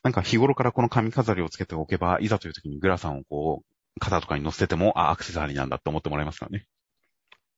[0.03, 6.67] なんか日頃からこの髪飾りをつけておけば、いざという時にグラサンをこう、肩とかに乗せてても、あ、アクセサリーなんだって思ってもらえますからね。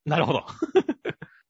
[0.05, 0.45] なるほど。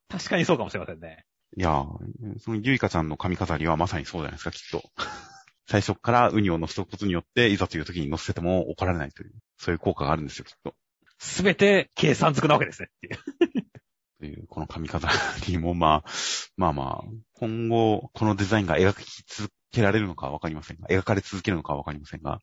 [0.10, 1.26] 確かにそうかもしれませんね。
[1.56, 4.90] いやー、そのゆいかちゃんの髪飾りはまさにそうじゃないですか、きっと。
[5.70, 10.76] 最初からウニを乗せておくことによって、いざという時に乗せても怒られないという、そういう効果があるんですよ、きっと。
[11.20, 13.18] すべて計算づくなわけですねっていう。
[14.20, 15.10] という、この髪飾
[15.48, 16.10] りも、まあ、
[16.56, 22.40] まあまあ、今後、このデザインが描き続けられるのかはわかりませんが、描かれ続けるのかはわかりませんが、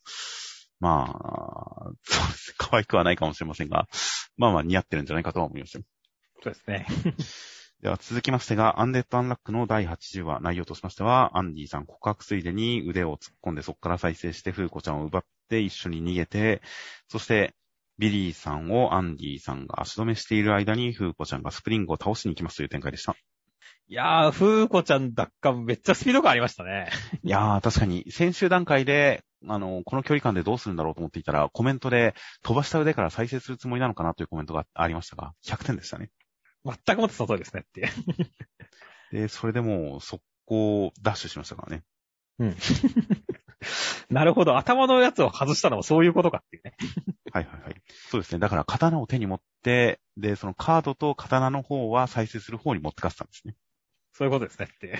[0.81, 2.55] まあ、そうです。
[2.59, 3.89] 可愛くはないかもしれませんが、
[4.37, 5.83] まあまあ似合ってるんじゃないかとは思いますよ。
[6.45, 6.87] そうですね。
[7.81, 16.61] では続きましてが、アンデッド・アンラックの第80話、内容としましては、アンディさん告白ついでに腕を突っ込んでそこから再生して、フーコちゃんを奪って一緒に逃げて、
[17.09, 17.55] そして、
[17.99, 23.17] ビリーさんをアンディさんが足止めしている間に、フーコちゃんがスプリングを倒しに行きますという展開でした。
[23.87, 26.91] いやー、風子ちゃん奪還めっちゃスピード感ありましたね。
[27.23, 36.11] いやー、確かに、先週段階で、あの、この距離感でどうするんだろうと思っていたら、コメントで、飛ばした腕から再生するつもりなのかなというコメントがありましたが、100点でしたね。
[36.65, 37.89] 全くもってその通りですねっていう。
[39.13, 41.85] で、それでもう、速攻ダッシュしましたからね。
[42.39, 42.57] うん。
[44.11, 44.57] なるほど。
[44.57, 46.75] 頭のやつを外したのもそういうことかっていうね。
[47.33, 47.83] はいはいはい。
[48.11, 48.39] そうですね。
[48.39, 53.57] だから、刀を手に持って、で、そのカードと刀の方は再生する方に持ってかせたんですね。
[54.13, 54.99] そういうことですねって。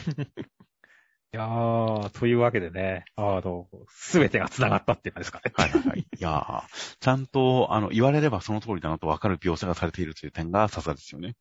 [1.35, 5.53] いやー、というわけでね、あの、すべてが繋がったっていう感じですかね。
[5.57, 6.01] はいはいはい。
[6.01, 11.35] いやー、ちゃんと、あの、言われればその通りだなとわかる描写がされているという点がさすがですよね。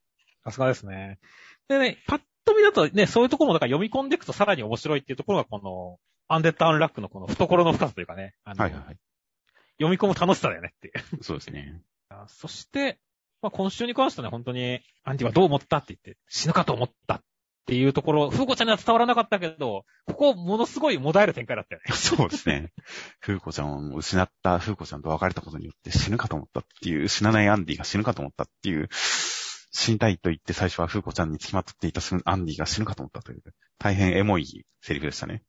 [0.43, 1.19] さすがですね。
[1.67, 8.97] でね、パッと見だとね、そういうところもだから読み込んでいくとさらに面白いっていうところがこの、アンデッド・アンラックのこの懐の深さというかね、はいはいはい。
[9.77, 11.23] 読み込む楽しさだよねっていう。
[11.23, 11.81] そうですね。
[12.09, 12.99] あそして、
[13.41, 17.21] まあ、今週に関してはね、本当に、アンディはどう思ったって言って、死ぬかと思ったっ
[17.65, 21.91] ていうところ、フーコちゃんには伝わらなかったけど、ここものすごいもだえる展開だったよね。
[21.95, 22.71] そうですね。
[23.19, 28.89] フーコちゃんを失ったフーコちゃんと別れたことによって死ぬかと思ったっていう、死なないアンディが死ぬかと思ったっていう、
[29.73, 33.43] 死にたいと言って最初はフーコちゃんに付きまとっていたアンディが死ぬかと思ったという、
[33.79, 35.43] 大変エモいセリフでしたね。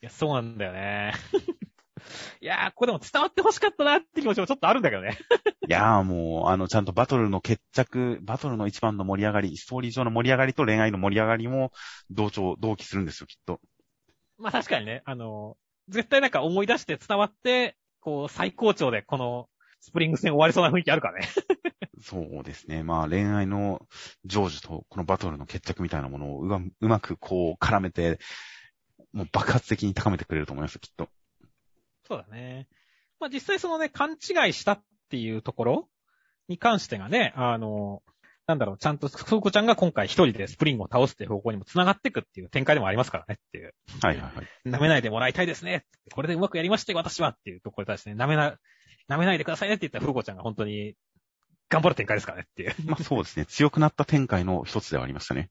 [0.00, 1.12] いや、そうなんだよね。
[2.40, 5.18] いやー、ここでも伝わって欲しかったなって気持ちもちょっとあるんだけどね。
[5.68, 11.72] いやーもう、あの、ちゃんとバトルの決着、バトルの一番の盛り上がり、ストーリー上の盛り上がりと恋愛の盛り上がりも
[12.10, 13.60] 同調、同期するんですよ、きっと。
[14.38, 15.56] まあ確かにね、あの、
[15.88, 19.48] 絶対なんか思い出して伝わって、こう、最高潮でこの、
[19.80, 21.28] スプリング戦終わりそうな雰囲気あるからね。
[22.04, 22.82] そうですね。
[22.82, 23.80] まあ恋愛の
[24.28, 28.18] 成就とこのバトルの決着みたいなものをうまうまくこう絡めて、
[29.14, 31.08] もう爆発的に高めてくれると思いますよ、きっと。
[32.06, 32.68] そうだね。
[33.20, 35.88] まあ実際そのね、勘違いしたっていうところ
[36.48, 38.02] に関してがね、あの、
[38.46, 43.74] なんだろう、ちゃんと、ふうこちゃんが今回一人でスプリングを倒すっていう方向にも繋がっていくっていう展開でもありますからねっていう。
[44.02, 44.68] はいはいはい。
[44.68, 45.86] 舐めないでもらいたいですね。
[46.12, 48.58] これでうまくやりましたよ、私はっていうところに対してね、舐めな、
[49.08, 50.94] 舐めないでくださいねって言ったらふうこちゃんが本当に
[51.68, 52.74] 頑張る展開ですからねっていう。
[52.86, 53.46] まあそうですね。
[53.46, 55.50] 強くなった展開の一つではありましたね。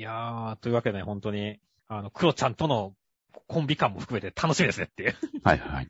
[0.00, 2.94] いやー、というわけで本当に、あの、クロちゃんとの
[3.48, 5.16] コンビ感も含めて楽しみですねっていう。
[5.42, 5.84] はいはいはい。
[5.84, 5.88] い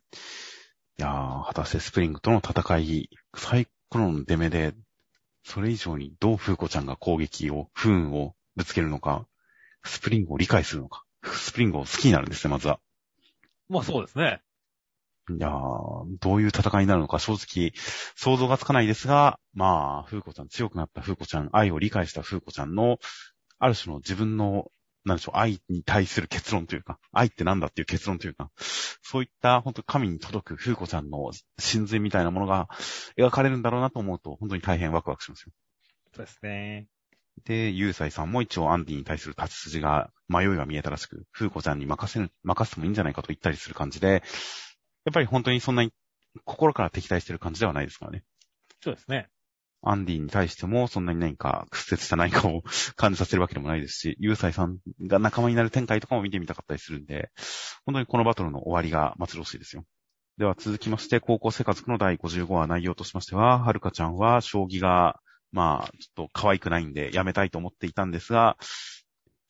[0.96, 4.74] やー、果たしてスプリングとの戦い、サイクロン出目で、
[5.44, 9.26] それ以上にどうフーコちゃんが攻撃を、不運をぶつけるのか、
[9.84, 12.80] スプリングを理解するのか、スプリングを好きになるんですね、まずは。
[13.68, 14.42] まあそうですね。
[15.28, 15.50] いやー、
[16.20, 17.72] どういう戦いになるのか正直
[18.16, 22.98] 想像がつかないですが、まあ、フーコちゃん、強くなったフーコちゃん、愛を理解したフーコちゃんの、
[23.58, 24.70] ある種の自分の、
[25.04, 28.50] なんでしょう、愛に対する結論というか、愛ってなんだっていう結論というか、
[29.02, 32.68] そういった本当神に届くフーコちゃんの真髄みたいなものが
[33.18, 35.52] 描かれるんだろうなと思うと、本当に大変ワクワクしますよ。
[36.14, 36.86] そうですね。
[37.44, 44.22] で、ユーサイさんも一応アンディに対する立ち筋が、迷いが見えたらしく、フーコちゃんに任せる、任せてもいいんじゃないかと言ったりする感じで、
[45.04, 45.92] やっぱり本当にそんなに
[46.44, 48.24] 心から敵対してる感じではないですからね。
[48.82, 49.28] そうですね。
[49.82, 52.62] アンディに対してもそんなに何か屈折した何かを
[52.96, 57.30] 感じさせるわけでもないですし、ユーサイさんが仲間になる展開とかも見てみたかったりするんで、
[57.86, 59.84] 本当にこのバトルの終わりが待ち遠しいですよ。
[60.36, 65.18] では続きまして、高校生活の第55話内容としましては、はるかちゃんは将棋が、
[65.52, 68.56] まあ、ちょっと可愛くないんでやめたいと思っていたんですが、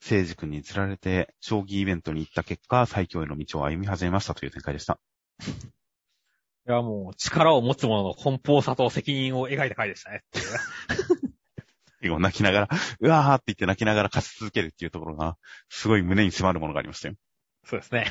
[0.00, 4.98] 聖司君に釣られて、将棋イベントに行った結果、最強への道を歩み始めましたという展開でした。
[6.68, 10.24] いや、もう、力を持つ者の奔放さと責任を描いた回でしたね。
[12.00, 12.68] 最後泣きながら、
[13.00, 15.36] うわーって言って泣きながら勝ち続けるっていうところが、
[15.68, 17.14] すごい胸に迫るものがありましたよ。
[17.64, 18.06] そうですね。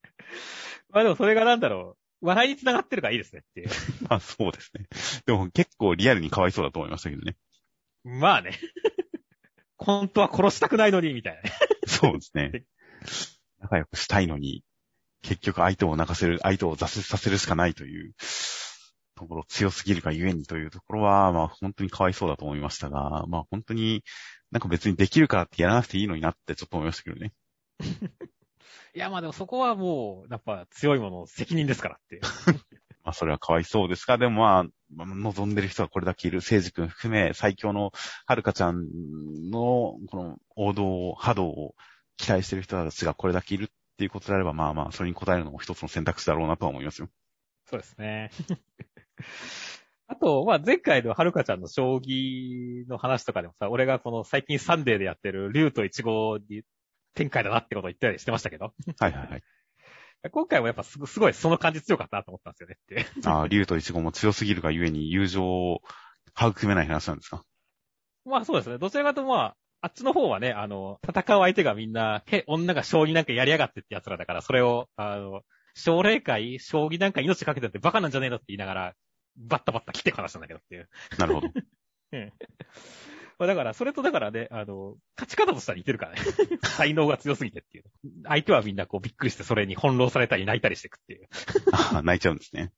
[0.90, 2.26] まあでもそれがなんだろう。
[2.26, 3.68] 笑いに繋がってるからいいですねっていう。
[4.08, 4.86] まあそうですね。
[5.26, 7.36] でも結構リアルにかわいそうだと思いましたけどね。
[8.02, 8.58] まあね。
[9.76, 11.52] 本当は殺したくないのに、みたいなね。
[11.86, 12.64] そうですね。
[13.60, 14.62] 仲良くしたいのに、
[15.24, 18.12] 結局相手を泣かせる、相手を挫折させるしかないという
[19.16, 24.04] ところ強すぎるがゆえにというところは、まあ本当にかわいそうだと思いましたが、まあ本当に
[24.50, 27.32] なんか別にできるからってやらなくていいのになってちょっと思いましたけどね。
[28.94, 32.20] いや、まあでもそこはもう、やっぱ強いものの責任ですからって。
[33.02, 34.64] まあそれはかわいそうですが、でもまあ、
[34.94, 37.92] まあ望んでる人がこれだけいる、聖司君含め最強の
[38.26, 41.74] はるかちゃんのこの王道、波動を
[42.16, 47.08] 期待してる人たちがこれだけいるっていうことであれば、まあまあ、それに応えるのも一つの選択肢だろうなとは思いますよ。
[47.66, 48.30] そうですね。
[50.06, 56.62] あと、まあ、前回のはるかちゃんの将棋の話とかでもさ、俺がこの最近サンデーでやってる竜とイチゴに
[57.14, 58.74] 展開だなってことを言ったりしてましたけど。
[58.98, 59.42] はいはいはい。
[60.30, 63.06] 今回もやっぱすすごいその感じ強かったなと思ったんですよねって。
[63.28, 65.82] ああ、竜とイチゴも強すぎるがゆえに友情を
[66.38, 67.42] 育めない話なんですか？
[68.26, 68.78] まあそうですね。
[68.78, 75.42] どちらかとまあ、あっちの方はね、あの、戦う相手がみんな、へ、女が将棋なんかやりやがってって奴らだから、それを、あの、
[75.74, 78.94] 奨励会、将棋なんか命かけてってバカなんじゃねえのって言いながら、
[79.36, 80.88] バッタバッタ来て話したんだけどっていう。
[81.18, 81.48] なるほど。
[82.12, 82.32] うん。
[83.38, 86.22] まあだから、それとだからね、あの、勝ち方としたら似てるからね。
[86.64, 87.84] 才能が強すぎてっていう。
[88.24, 91.28] 相手はみんなこうびっくりしてそれに翻弄されたり泣いたりしてくっていう。
[91.72, 92.72] ああ泣いちゃうんですね。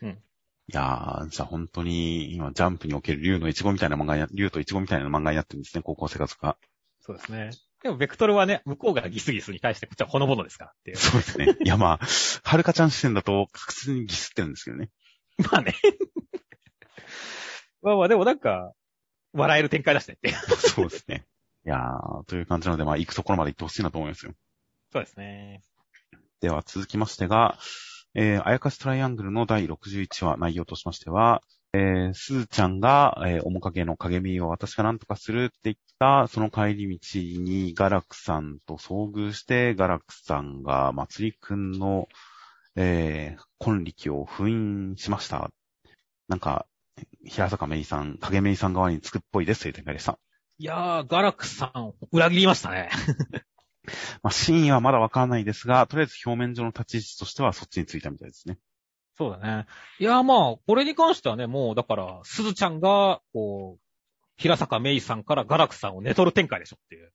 [0.00, 0.22] うん。
[0.70, 6.58] いやー、じゃあ本当に、今、ジャンプにおける竜のイチゴみたいな漫画にな、竜とイチゴみたいな漫画になってるんですね、高校生活が。
[7.00, 7.50] そうですね。
[7.82, 10.96] でも、ベクトルはね、向こうがギスギスに対してこっちはほのぼのですからっていう。
[10.98, 11.56] そうですね。
[11.64, 12.00] いやまあ、
[12.42, 14.90] はるかちゃん視点だと確実にギスってるんですけどね。
[15.50, 15.74] まあね。
[17.80, 18.74] まあまあ、でもなんか、
[19.32, 20.32] 笑える展開出してって。
[20.32, 21.24] そうですね。
[21.64, 24.34] いやー、という感じなので、まあ、行くところまで行ってほしいなと思いますよ。
[24.92, 25.62] そうですね。
[26.40, 27.58] では、続きましてが、
[28.14, 31.42] えー、あやかしトライアングルの第61話内容としましては、
[31.74, 42.08] えー、すーちゃんが、えー、面影の影見を私が何とかするって言った、その帰り道にガラクさんと遭遇して、ガラクさんがまつりくんの、
[42.76, 45.50] えー、婚力を封印しました。
[46.28, 46.66] なんか、
[47.24, 50.18] 平坂芽衣さん、影芽衣さん側につくっぽいですという展開でした。
[50.58, 52.88] いやー、ガラクさん、裏切りましたね。
[54.22, 58.58] まあ、真意はまだわからないですが、とりあえず表面上の立ち位置としてはそっちについたみたいですね。
[59.16, 59.66] そうだね。
[59.98, 63.80] いやーまあ、これに関してはね、もう、だから、すずちゃんが、こう、
[64.36, 67.12] 平坂芽衣さんからガラクさんを寝取る展開でしょっていう。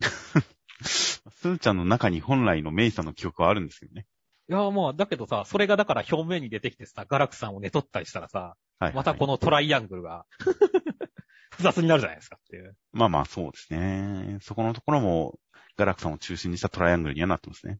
[0.82, 4.06] すーちゃんの中に本来のメイさんの記憶はあるんですけどね。
[4.50, 10.26] いやーまあ、だけどさ、それがだから表面に出てきてさ、ガラクさんを寝取ったりしたらさ、はい、またこのトライアングルが、
[11.50, 12.76] 複雑になるじゃないですかっていう。
[12.92, 14.38] まあまあそうですね。
[14.40, 15.38] そこのところも、
[15.78, 17.78] ガラクさんを中心にしたトライアングルにはなってますね。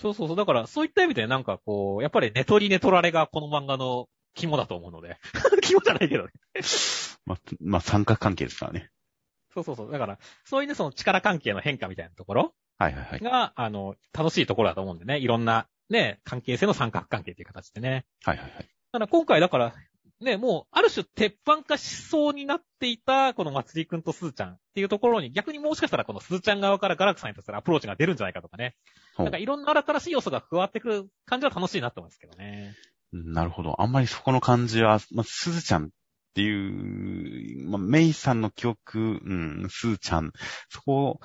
[0.00, 0.36] そうそうそう。
[0.36, 5.18] だから、そういった意味でなんかこう、やっぱり寝取り寝取られがこの漫画の肝だと思うので。
[5.60, 6.30] 肝じゃないけどね。
[7.26, 8.90] まあ、まあ三角関係ですからね。
[9.52, 9.92] そうそうそう。
[9.92, 13.20] だから、そういうね、その力関係の変化みたいなところはいはいはい。
[13.20, 15.18] が、あの、楽しいところだと思うんでね。
[15.18, 18.06] いろんな、ね、関係性の三角関係っていう形でね。
[18.24, 18.68] はいはいはい。
[18.92, 19.74] だから今回だから、
[20.22, 28.74] ね、もう、ある種、鉄板化しそうになっていた、このまつりくんとすーちゃんっていうところに、逆にもしかしたらこのすーちゃん側からガラクさんにとってのアプローチが出るんじゃないかとかね。
[29.18, 32.74] なんかいろんな新しい要素が加わってくる感じは楽しいなと思うんですけどね。
[33.12, 33.80] なるほど。
[33.80, 35.88] あんまりそこの感じは、まあ、すずちゃんっ
[36.34, 40.32] ていう、まあ、メイさんの記憶、うん、すーちゃん、
[40.70, 41.20] そこ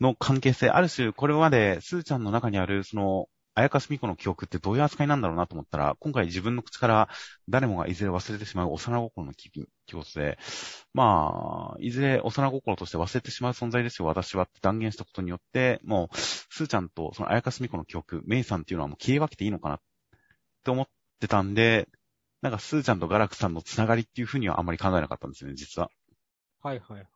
[0.00, 7.08] の関係性、ある種、これまで、すーちゃんの中にある、その、あやかしみこの記憶ってどういう扱いなんだろうなと思ったら、今回自分の口から
[7.48, 9.50] 誰もがいずれ忘れてしまう幼心の記
[9.94, 10.38] 憶で、
[10.94, 19.80] まあ、いずれ幼心として忘れてしまう存在ですよ、私はって断言したことによって、もう、すーちゃんとそのあやかしみこの記憶、メイさんっていうのはもう消え分けていいのかなっ
[20.64, 20.86] て思っ
[21.20, 21.88] てたんで、
[22.40, 25.90] なんかスーちゃんとガラクさんのつながりっていうふうにはあんまり考えなかったんですよね、実は。
[26.62, 27.06] はいはいはい。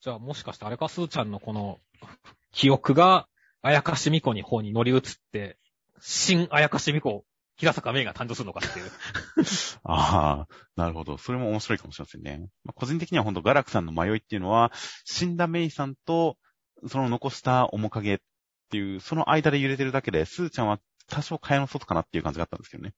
[0.00, 1.78] じゃあもしかしてあれか、すーちゃんのこの
[2.52, 3.28] 記憶が、
[3.62, 5.00] あやかしみこに方に乗り移っ
[5.32, 5.58] て、
[6.00, 7.24] 新あやかしみこ、
[7.56, 8.90] 平坂芽が誕生するのかっていう。
[9.84, 11.18] ああ、なるほど。
[11.18, 12.48] それも面白いかもしれませんね。
[12.64, 14.72] まあ、個人的には本当ガラクさんの迷いっていうのは、
[15.04, 16.38] 死んだメイさんと、
[16.86, 18.18] その残した面影っ
[18.70, 22.94] ていう、その間で揺れてるだけで、スーちゃんは多少蚊帳の外かなっていう感じがあったんですけどね。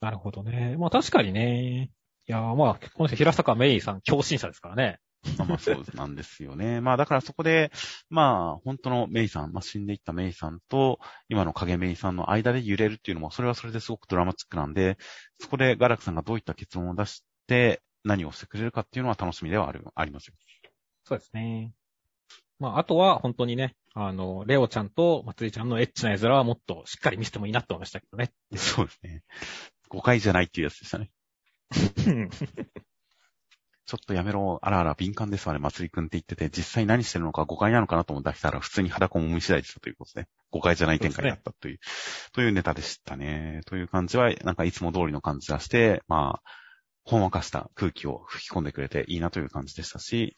[0.00, 0.76] なるほどね。
[0.78, 1.90] まあ確かにね。
[2.26, 4.98] いやーまあ、この人平坂芽衣さん、強心者ですからね。
[5.38, 6.80] まあまあそうなんですよね。
[6.80, 7.72] まあだからそこで、
[8.10, 10.98] まあ本当のメイさん、まあ死んでいったメイさんと
[11.28, 14.98] 今の影メイさんの間で揺れるっていうのも、それはそれですごくドラマチックなんで、
[15.40, 20.34] そこでガラクさんがどういった結論を出して何をしてくれるかっていうのは楽しみではある、ありますよ。
[21.04, 21.72] そうですね。
[22.58, 28.32] まああとは本当にね、あの、レオちゃんとまつりちゃんのエッチな絵面はもっとしっかり見せてもいいなって思いましたけどね。
[28.56, 29.22] そうですね。
[29.88, 31.10] 誤解じゃないっていうやつでしたね。
[33.86, 41.80] ちょっとやめろ、あらあら敏感ですわね、まつりくんって言ってて、実際何してるのか誤解なのかなと思ってたら、普通に裸もみ次第でしたということで、誤解じゃない展開だったという、うね、
[42.32, 43.60] というネタでしたね。
[43.66, 46.50] という感じは、なんかいつも通りの感じがして、まあ、
[47.04, 50.34] ほんわかした空気を吹き込んでくれていいなという感じでしたし、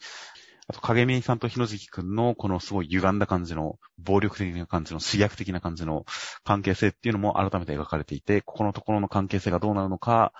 [0.67, 6.03] あと、影見さんと日野月くんのこのすごい歪んだ感じの、暴力的な感じの、刺激的な感じの
[6.43, 10.33] 関係性っていうのも改めて描かれていて、ここのところの関係性がどうなるのか、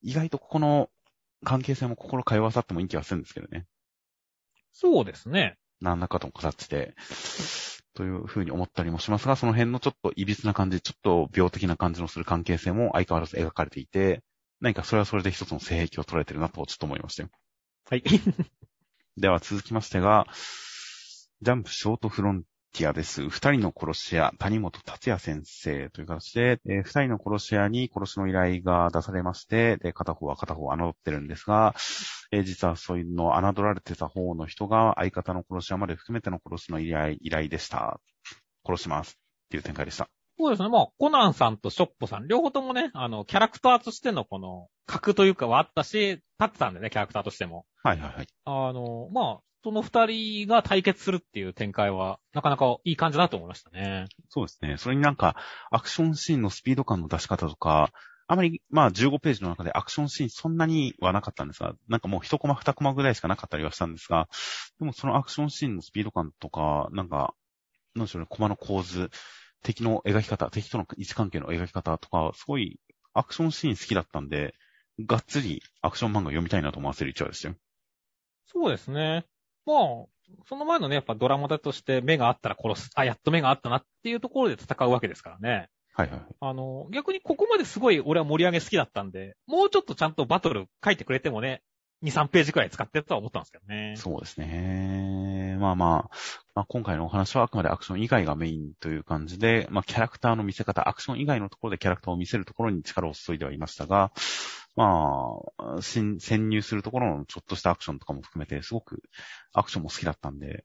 [0.00, 0.88] 意外とここの
[1.44, 3.66] 関係性も心通わさってもいい気がするんですけどね。
[4.72, 5.56] そうですね。
[5.80, 6.94] 何らかとの形で、
[7.94, 14.22] というふうに思ったりもしますが、その辺のちょっと歪な感じ、ちょっと病的な感じのする関係性も相変わらず描かれていて、
[14.60, 17.30] 何かそれはそれで一つの性癖を捉えてるなとちょっと思いましたよ。
[17.88, 18.02] はい。
[19.16, 20.26] では続きましてが、
[21.42, 22.44] ジャンプショートフロン
[22.76, 23.30] ティアです。
[23.30, 31.74] 二人の殺し屋、谷本達也先生という形で、えー、二人の殺し屋に殺しの依頼が出されまして、で、片方は片方を侮ってるんですが、
[32.32, 37.98] えー、実はそういうのを侮られてた方の人が相方の殺し屋まで含めての殺しの依頼、依頼でした。
[38.66, 40.10] 殺しますっていう展開でした。
[40.38, 40.68] そうですね。
[40.68, 47.64] まあ、コナンさんとショッポさん、両方ともね、あの、キャラクターとしてのこの、格というかはあったし、立ってたんでね、キャラクターとしても。
[47.82, 48.26] はいはいはい。
[48.44, 54.06] あの、まあ、その二人が対決するっていう展開は、なかなかいい感じだと思いましたね。
[54.28, 54.76] そうですね。
[54.76, 55.34] それになんか、
[55.72, 57.90] アクションシーンのスピード感の出し方とか、
[58.28, 64.28] あまり、まあ15ページの中でアクションシーンそんなにはなかったんですが、なんかもう一コマ二コマぐらいしかなかったりはしたんですが、
[64.78, 67.34] でもそのアクションシーンのスピード感とか、なんか、
[67.96, 69.10] なんでしょうね、コマの構図、
[69.64, 72.78] 敵の描き方、敵との位置関係の描き方とか、すごい
[73.14, 74.54] アクションシーン好きだったんで、
[75.00, 77.56] がっつりアクション漫画読みたいなと思わせる一話でしたよ。
[78.46, 79.26] そうですね。
[79.66, 79.76] まあ、
[80.48, 82.90] その前のね、やっぱドラマだとして目があったら殺す。
[82.94, 85.68] あ、やっと目があったなっていうところで戦うわけですからね。
[85.94, 86.20] はいはい。
[86.40, 91.62] あの、逆にここまですごい俺は盛り上げ好きだったんで、もうちょっとちゃんとバトル書いてくれてもね、
[92.02, 93.94] 2、3ページくらい使ってるとは思ったんですけどね。
[93.96, 95.56] そうですね。
[95.58, 96.16] まあまあ、
[96.54, 104.12] まあ、今回のお話はあくまでアクション以外がメインという感じで、まあキャラクターの見せ方、アクション以外のところでキャラクターを見せるところに力を注いではいましたが、
[104.76, 106.18] まあ、潜
[106.48, 109.02] 入するところのちょっとしたアクションとかも含めて、すごく
[109.52, 110.64] アクションも好きだったんで、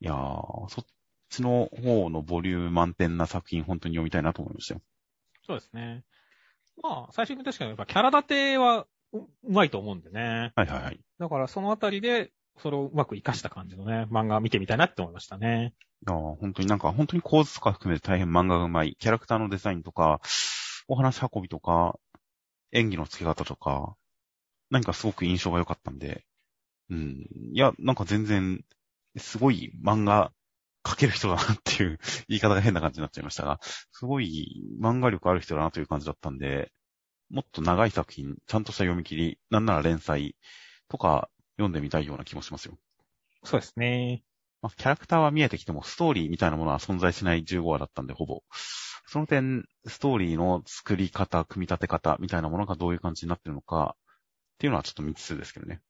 [0.00, 0.84] いやー、そっ
[1.30, 4.82] ちの方のボリューム満点な作品、本当に読みたいなと思いましたよ。
[5.46, 6.04] そうですね。
[6.82, 10.52] まあ、最初に確かにやっぱキャラ立てはうまいと思うんでね。
[10.54, 11.00] はいはいはい。
[11.18, 15.74] だからそのあたりで、それをうまく活かした感じのね、漫画見てみたいなって思いましたね。
[16.06, 18.96] いや本当になんか、本当に構図とか含めて大変漫画がうまい。
[18.98, 20.20] キャラクターのデザインとか、
[20.88, 21.98] お話運びとか、
[22.72, 23.96] 演技の付け方とか、
[24.70, 26.24] 何かすごく印象が良かったんで、
[26.90, 27.26] うん。
[27.52, 28.64] いや、なんか全然、
[29.18, 30.32] すごい漫画
[30.84, 31.98] 描ける人だなっていう
[32.28, 36.72] 言い方が変な感じになっちゃいましたが、すごい漫画力ある人だなという感じだったんで、
[37.30, 40.36] もっと長い作品、ちゃんとした読み切り、なんなら連載
[40.88, 42.78] とか読んでみたいような気もしますよ。
[43.44, 44.22] そうですね。
[44.62, 48.42] まあ、キャラクターは見えてきても、ストーリーみたいなものは存在しない15話だったんで、ほぼ。
[49.06, 55.80] その点、ストーリーの作り方、組み立て方みたいなものがどういう感じになってるのか、っていうのはちょっと未知数ですけどね。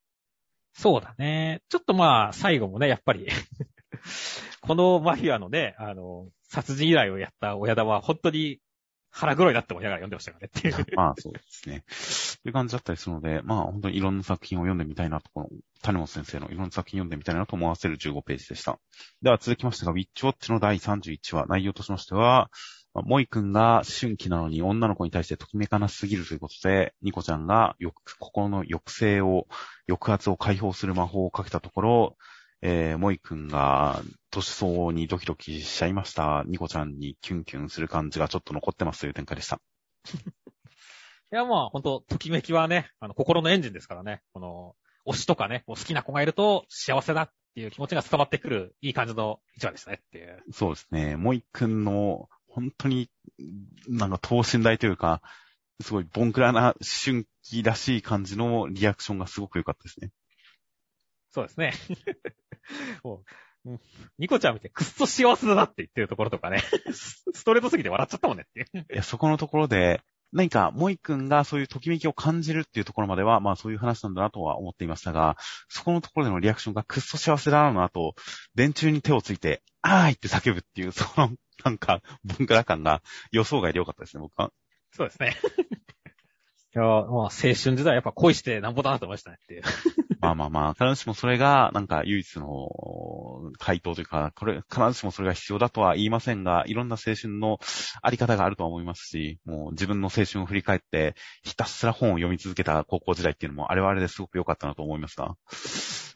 [0.75, 1.63] そうだね。
[1.69, 3.29] ちょっとまあ、最後もね、やっぱり
[4.63, 8.61] このマフィアのね、あの、殺人依頼をやった親玉は本当に
[9.11, 11.85] 腹黒いなって思いながら読んでましたからねっていうまあそうですね。
[12.43, 15.49] という感じだったりするので、まあ本当にいろんな作品を読んでみたいなと、この
[15.83, 18.79] 谷本先生のいろんな作品読んでみたいなと思わせる15ページでした。
[19.21, 22.51] では続きましてが、ウィッチウォッチの第31話、内容としましては、
[22.95, 27.77] モイ君が思春期なのに女の子に対してときめかなすぎるということで、ニコちゃんが
[28.19, 29.47] 心の抑制を、
[29.89, 32.17] 抑圧を解放する魔法をかけたところ、
[32.61, 36.45] えー、モイ君が年相応にドキドキしちゃいました。
[36.47, 39.61] ニコちゃんにキュンキュンする感じがちょっと残ってますという展開でした。
[41.33, 44.23] いや、まあ、ほんと、ときめきはね、あの、心のエンジンですからね。
[44.33, 50.45] この、推しとかね、好きな子がいると幸せだっていう気持ちが伝わってくる、いい感じの一話でしたねっていう。
[50.53, 51.17] そうですね。
[51.17, 53.09] モイ君の本当に、
[53.89, 55.23] なんか等身大というか、
[55.81, 60.11] すごいボンクラな春季らしい感じのリアクションがすごく良かったですね。
[61.31, 61.73] そうですね。
[63.03, 63.23] も
[63.65, 63.81] う
[64.19, 66.63] ニコちゃん見てくっそ幸せだなって言ってるところとかね、
[66.93, 68.87] ストレートすぎて笑っちゃったもんねっていう。
[68.93, 70.03] いや、そこのところで、
[70.33, 75.37] 何か、モイ君がそういうときめきを感じるっていうところまでは、まあそういう話なんだなとは思っていましたが、
[75.69, 78.15] そこのところでのリアクションがくっそ幸せだなの後、
[78.55, 81.31] 電柱に手をついて、あーいって叫ぶっていう、その、
[81.65, 84.51] なんか、文化感が予想外でよかったですね、僕は。
[84.93, 85.37] そうですね。
[86.75, 89.63] いや、まあ青春時代やっぱ恋してなんぼだなと思いましたねっていう。
[90.21, 97.59] まあまあまあ、必ずしもそれが、なんか唯一の回答というか、これ、必ずしもそれが必要だとは言いませんが、いろんな青春の
[98.01, 105.35] あり方があるとは思いますし、もう自分の青春を振り返って、ひたすら本を読み続けた高校時代っていうのも、あれはあれですごく良かったなと思いますが。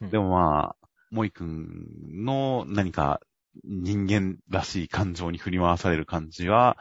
[0.09, 3.19] でもまあ、森くんの何か
[3.63, 6.77] 人間らしい感情に振り回される感じは、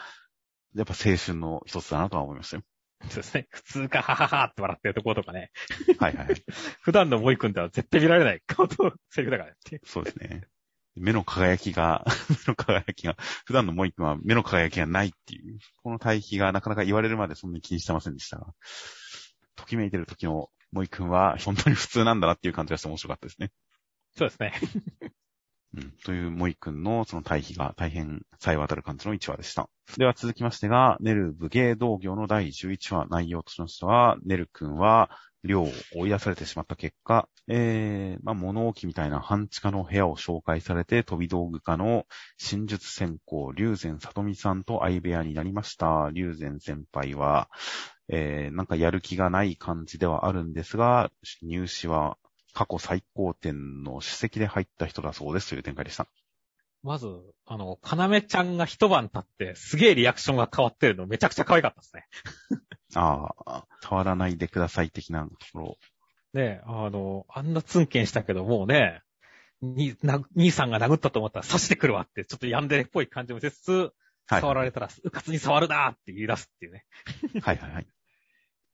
[0.75, 2.63] やっぱ青春の一つだなとは思いましたよ。
[3.09, 3.47] そうですね。
[3.51, 5.51] 普通か、はははって笑ってるところとかね。
[5.99, 6.29] はいはい。
[6.83, 9.81] 普段のモイ君では絶対見られない顔とセリフだからね。
[9.85, 10.49] そうですね。
[10.97, 18.47] 目の輝きが、 目の輝きが、普段のモイ君は目の輝きがないっていう、この対比がなかなか言われるまでそんなに気にしてませんでしたが、
[19.57, 23.51] ときめいてる時のモイ君は本当に普通なんだなっていう感じがして面白かったですね。
[24.17, 24.53] そうですね。
[25.75, 29.69] うん、というモイ君のその対比が大変さえ渡る感じの1話でした。
[29.99, 35.11] では続きましてが、ネル武芸道業の第11話内容としましては、ネル君は
[35.47, 42.07] 寮を追い出されてしまった結果、えー、まあ、物置みたいな半地下の部屋を紹介されて、飛び道具家の
[42.37, 46.11] 真術専攻、龍禅里美さんと相部屋になりました。
[46.13, 47.49] 龍禅先輩は、
[48.09, 51.11] えー、なんかやる気がない感じではあるんですが、
[51.43, 52.19] 入試は
[52.57, 56.07] 過去最高点の主席で入った人だそうですという展開でした。
[56.83, 57.07] まず、
[57.45, 62.07] あの、かなめちゃんが一晩経って、すげえリアクションが変わってるのめちゃくちゃ可愛かったですね。
[62.97, 65.79] ああ、変わらないでください的なところ。
[66.33, 69.03] ねえあの、あんなツンケンしたけど、もうね、
[69.61, 69.95] に、
[70.35, 73.93] 兄さんが殴ったと思ったら刺してくるわって、ちょっとヤンデレっぽい感じもせつつ、
[74.31, 76.87] 触られたら、うかつに触るなって言い出すっていうね。
[77.43, 77.87] はいはいはい。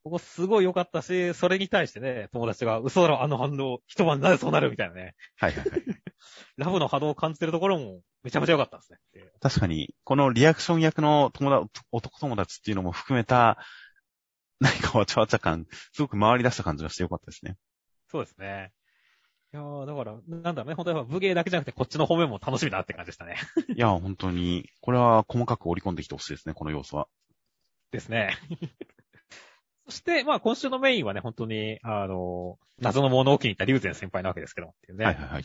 [0.04, 5.14] ここすごい良かったし、それに対してね、友達が、嘘だろ、あの反応、一晩なぜそうなるみたいなね。
[5.36, 5.82] はいはいはい。
[6.56, 8.98] ラブの波動を感じてるところも、めちゃめちゃ良かったですね。
[9.40, 13.58] 確かに、このリアクション役の友達、男友達っていうのも含めた、
[14.58, 17.56] 何かわちゃわちゃ感、すごく回り出した感じがして良かったですね。
[18.08, 18.72] そうですね。
[19.52, 23.36] いやー、だから、なんだろうね、本当に武芸だけじゃなくて、こっちの方面も楽しみだって感じでしたね。
[23.76, 27.06] いや、本当に、これは細かく織り込んできてほしいですね、この要素は。
[27.92, 28.36] ですね。
[29.92, 35.04] そして、まあ今週のメインはね、本当に、あの、謎の物置に行った龍禅先輩なわけですけどっていうね。
[35.04, 35.42] はいはいはい。
[35.42, 35.44] い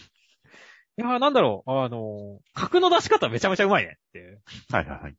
[0.96, 4.42] やなんだろう、あの、角の出し方めちゃめちゃうまいねっていう。
[4.72, 5.16] はいはいはい。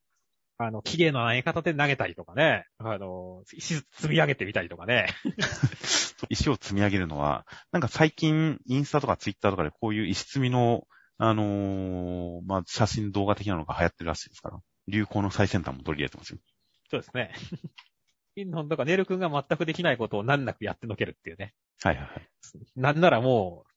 [0.57, 2.65] あの、綺麗な投げ方で投げたりとかね。
[2.79, 5.09] あの、石積み上げてみたりとかね。
[6.31, 10.89] 石を積み上げるのは、なんか最近、インスタとかツイッターとかでこういう石積みの、
[11.19, 14.59] あのー、まあ、写真動画的なのが流行ってるらしいですから。
[14.89, 16.39] 流行の最先端も取り入れてますよ。
[16.91, 17.33] そうですね。
[18.39, 21.55] ピンノンとかネル君が全くできないことを難なくやってのけるっていうね。
[21.82, 22.28] はいはいはい。
[22.77, 23.70] なんならもう、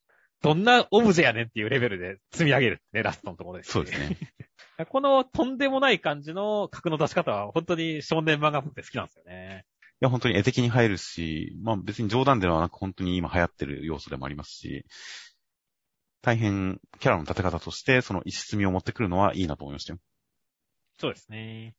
[0.43, 4.17] どんなオブジェやねんっていうレベルで積み上げるね、ラストのところです、そうですね。
[4.89, 9.65] このとんでもない感じの格の出し方は本当に少年漫画って好きなんですよね。
[9.99, 14.85] いや、本当に絵的に入るし、まあ別に冗談ではなく本当に今流行ってる要素でもありますし、
[16.21, 19.99] 大変キャラの立て方としてその石積みを持ってくるのはいいなと思いましたよ。
[20.99, 21.73] そうですね。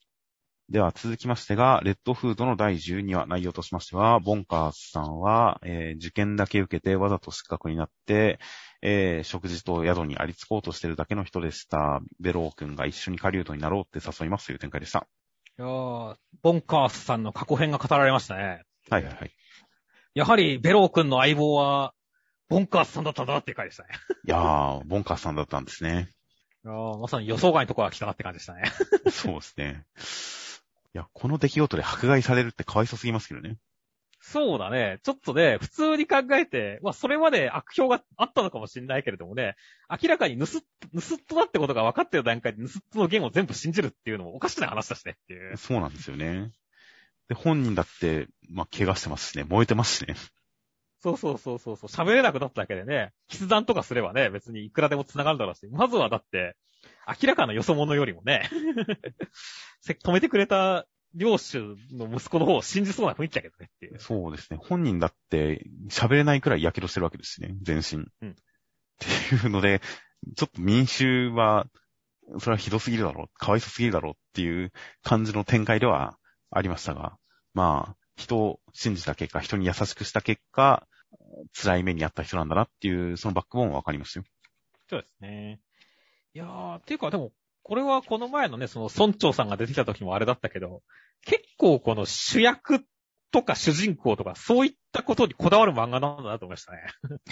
[0.69, 8.39] では続きましてが、レッドフードの第12話内容としましては、ボンカースさんは、えー、受験だけ受けてわざと失格になって、
[8.81, 12.01] えー、食事と宿にありつこうとしてるだけの人でした。
[12.21, 15.07] ベロー君が一緒に狩人になろうって誘いますという展開でした。
[15.59, 18.63] いやー、ボンカースさんの過去編が語られましたね。
[18.89, 19.33] はいはいはい。
[20.15, 21.93] やはり、ベロー君の相棒は、
[22.49, 23.91] ボンカースさんだったんだなって回でしたね。
[24.27, 26.11] いやー、ボンカースさんだったんですね。
[26.65, 28.63] いやーまさに予想外のところが来たなって感じでしたね。
[29.11, 29.85] そうですね。
[30.95, 33.57] いや、この出来事で迫害されるってかわいそすぎますけどね。
[34.25, 35.01] そうだね。
[35.03, 39.57] ちょっとね、普通に考えて、まあ、それまで悪評があったのかもしれないけれどもね、
[39.91, 45.57] 明らかに盗っ、盗っ人だってことが分かってる段階で盗っ人の言を全部信じるっていうのもおかしな話だしねっていう。
[45.57, 46.53] そうなんですよね。
[47.29, 50.15] で、本人だって、まあ、怪我してますしね、燃えてますしね。
[51.03, 56.57] そうそうそうそうそう、喋れなくなっただけでね、筆談とかすればね、別にいくらでも繋がるだろうし、まずはだって、
[57.07, 58.51] 明らかなよそ者よりもね
[59.87, 63.99] 止めてくれた領主の息子の方を信じそうな雰囲気だけどねっていう。
[63.99, 64.59] そうですね。
[64.61, 67.99] 本人だって喋れないくらい火傷してるわけですしね、全身。
[68.23, 68.31] うん。
[68.31, 68.35] っ
[68.99, 69.81] ていうので、
[70.37, 71.67] ちょっと民衆は、
[72.39, 74.73] それはひどすぎるだろう、かわいそすぎるだろうっていう
[75.03, 76.17] 感じの展開では
[76.51, 77.19] ありましたが、
[77.53, 80.87] まあ、人を信じた結果、人に優しくした結果、
[81.53, 84.25] 辛い目にあった人なんだなっていう、そのバックボーンはわかりますよ。
[84.89, 85.61] そうですね。
[86.35, 87.33] いやー、ていうかでも、
[87.63, 90.83] これはこの前のね、その村長さんが出てきた時もあれだったけど、
[91.25, 92.85] 結構この主役
[93.33, 96.83] とか主人公とか、そういったことにこだわる漫画なんだなと思いましたね。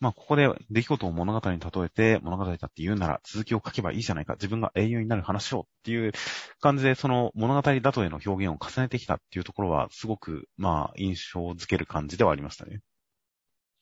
[0.00, 6.12] まあ、ここで出来事を物語に例えて、物語だって言うなら続きを書けばいいじゃないか、自分が英雄になる話をっていう
[6.60, 12.80] 感じで、その物語だとへの表現を重ねてきたっていうところは、すごく、まあ、印象づける感じではありましたね。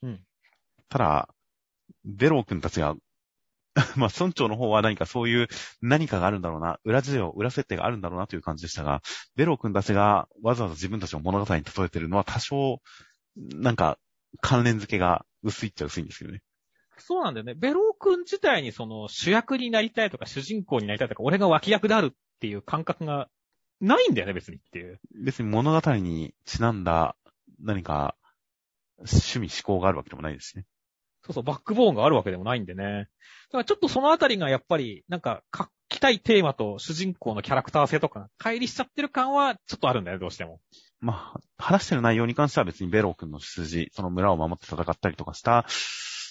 [0.03, 0.21] うん。
[0.89, 1.29] ただ、
[2.05, 2.97] ベロー君たちが
[3.97, 5.49] まあ、村長の方は何かそういう
[5.81, 9.01] 何かがあるんだろうな、裏事情、裏設定があるんだろうなという感じでしたが、
[9.35, 12.83] ベロー君たちがわざわざ自分たちの物語に例えてるのは多少、
[13.37, 13.99] なんか
[14.41, 16.43] 関連付けが薄いっちゃ薄いんですよね。
[16.99, 17.55] そうなんだよね。
[17.55, 23.29] ベロー君自体にその主役になりたいとか主人公になりたいとか、俺が脇役であるっていう感覚が
[23.81, 25.01] ないんだよね、別にっていう。
[25.25, 27.17] 別に物語にちなんだ
[27.59, 28.17] 何か
[29.07, 30.65] 趣味思考があるわけでもないですね。
[31.25, 33.09] そうそう、バックボーンがあるわけでもないんでね。
[33.49, 40.61] だからちょっとそのあたりがやっぱり、なんか、書きたいテーマと主人公のキャラクター性とか、乖離しちゃってる感はちょっとあるんだよ、どうしても。
[41.01, 45.65] まあ、話してる内容に関しては別にベロー君の筋、その村を守って戦ったりとかした、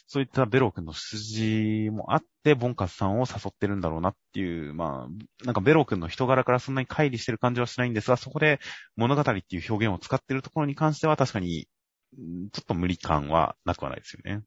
[0.07, 8.59] そういったベロー君の筋もあって、ボンカスさんを誘ってるんだろうなっていう、まあ、なんかベロー君の人柄からそんなに乖離してる感じはしないんですが、そこで
[8.97, 11.69] 物語っていう表現を使ってるところに関しては確かに、
[12.13, 14.43] ちょっと無理感はなくはないですよね。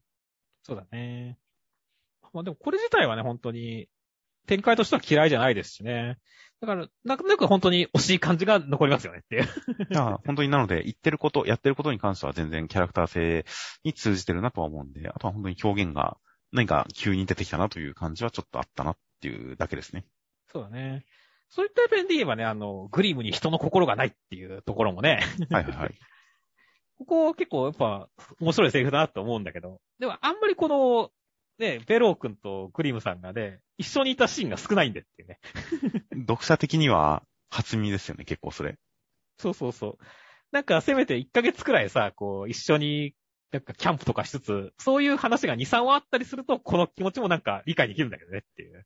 [0.63, 1.37] そうだね。
[2.33, 3.87] まあでもこれ自体はね、本当に、
[4.45, 6.17] 展開としては嫌いじゃないですしね。
[6.61, 9.43] だから、なんとなく本当に惜しい感じが残りますよねっていう。
[9.91, 13.45] いや、本当になので、言ってること、やってることに関しては全然キャラクター性
[13.83, 16.17] に通じてるなとは思うんで、あとは本当に表現が
[16.51, 20.05] 何か急に出てきたなという感じはちょっとあったなっていうだけですね。
[20.47, 21.05] そうだね。
[21.49, 25.21] そういった点で言えばね、あの、グリムに人の心がないっていうところもね。
[25.49, 25.95] はいはいはい。
[26.97, 28.07] ここ結構やっぱ
[28.39, 31.11] 面白いセリフだなと思うんだけど、でもあんまりこの、
[31.59, 35.39] ね、ベロー君とクリムさんがね、一緒にいたシーンが少ないんでっていうね。
[36.27, 38.77] 読者的には初見ですよね、結構それ。
[39.37, 40.05] そうそうそう。
[40.51, 43.13] なんかせめて1ヶ月くらいさ、こう、一緒に、
[43.51, 48.85] なんかキャンプとかしつつ、そういう話が2、3話あったりすると、この気持ちもなんか理解できるんだけどねっていう。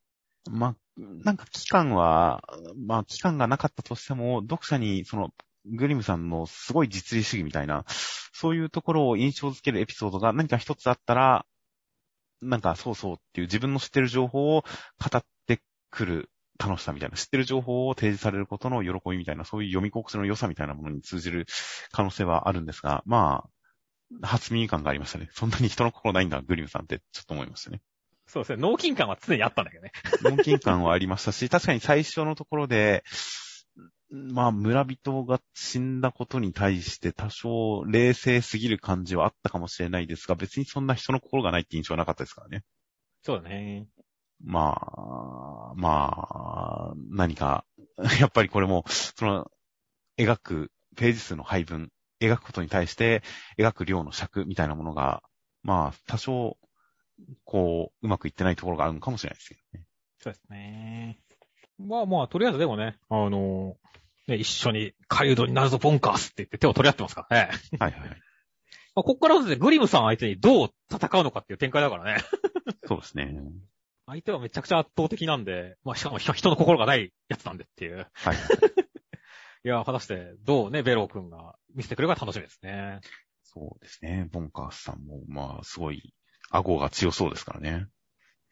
[0.50, 2.44] まあ、なんか期間は、
[2.76, 5.32] まあ期間がなかったとしても、読者にその
[5.72, 7.86] グリムさんのすごい実利主義みたいな、
[8.34, 11.46] そういうところを印象づけるエピソードが何か一つあったら、
[12.42, 21.46] なんかそうそうっていう自分の知ってる情報を語ってくる楽しさみたいな、知ってる情報を提示されることの喜びみたいな、そういう読み心地の良さみたいなものに通じる
[21.92, 23.46] 可能性はあるんですが、ま
[24.22, 25.30] あ、初耳感がありましたね。
[25.34, 27.82] そんなに人の心ないんだ、グリムさんってちょっと思いましたね。
[28.28, 28.62] そうですね。
[28.62, 29.92] 脳筋感は常にあったんだけどね。
[30.22, 33.04] 脳筋感はありましたし、確かに最初のところで、
[34.12, 42.64] まあ、村人が死んだことに対して多少冷静すぎる感じはあったかもしれないですが、別にそんな人の心がないって印象はなかったですからね。
[43.22, 43.88] そうだね。
[44.44, 47.66] まあ、まあ、何か、
[48.20, 49.52] やっぱりこれも、その、
[50.18, 53.22] 描くページ数の配分、描くことに対して
[53.58, 55.22] 描く量の尺みたいなものが、
[55.62, 56.58] まあ、多少、
[57.44, 59.86] こう、うまくいってないところがあるのかもしれないですけどね。
[60.18, 61.20] そうですね。
[61.80, 63.78] まあまあ、とりあえずでもね、あの、
[64.28, 67.52] ね、一緒に、カドになるぞ、ボンカースって言って手を取り合ってますからね。
[67.80, 68.10] はいはいはい。
[68.96, 72.22] まあ、こっからですね、グリムさん相手にどう戦うのかっていう展開だからね。
[72.86, 73.34] そうですね。
[74.06, 78.08] 相手はめちゃくちゃ圧倒的なんで、まあ、しかも人の心がないやつなんでっていう。
[78.14, 78.36] はい。
[79.64, 83.00] いや、果たしてどうね、ベロー君が見せてくれるか楽しみですね。
[83.44, 84.28] そうですね。
[84.32, 86.14] ボンカースさんも、まあ、すごい、
[86.50, 87.88] 顎が強そうですからね。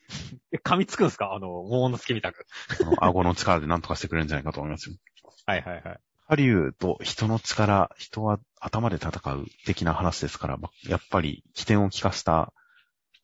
[0.51, 1.33] え、噛みつくんすか？
[1.33, 2.45] あの、桃の助みたく。
[2.81, 4.95] あの、顎の力で何とかしてくれるんじゃないかと思いますよ。
[5.45, 5.99] はいはいはい。
[6.29, 10.57] ハリウッド、人の力、人は頭で戦う的な話ですから、
[10.87, 12.51] やっぱり起点を利かした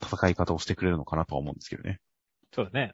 [0.02, 2.00] 戦い方をしてくれるのかなとは思うんですけどね。
[2.54, 2.94] そうだね。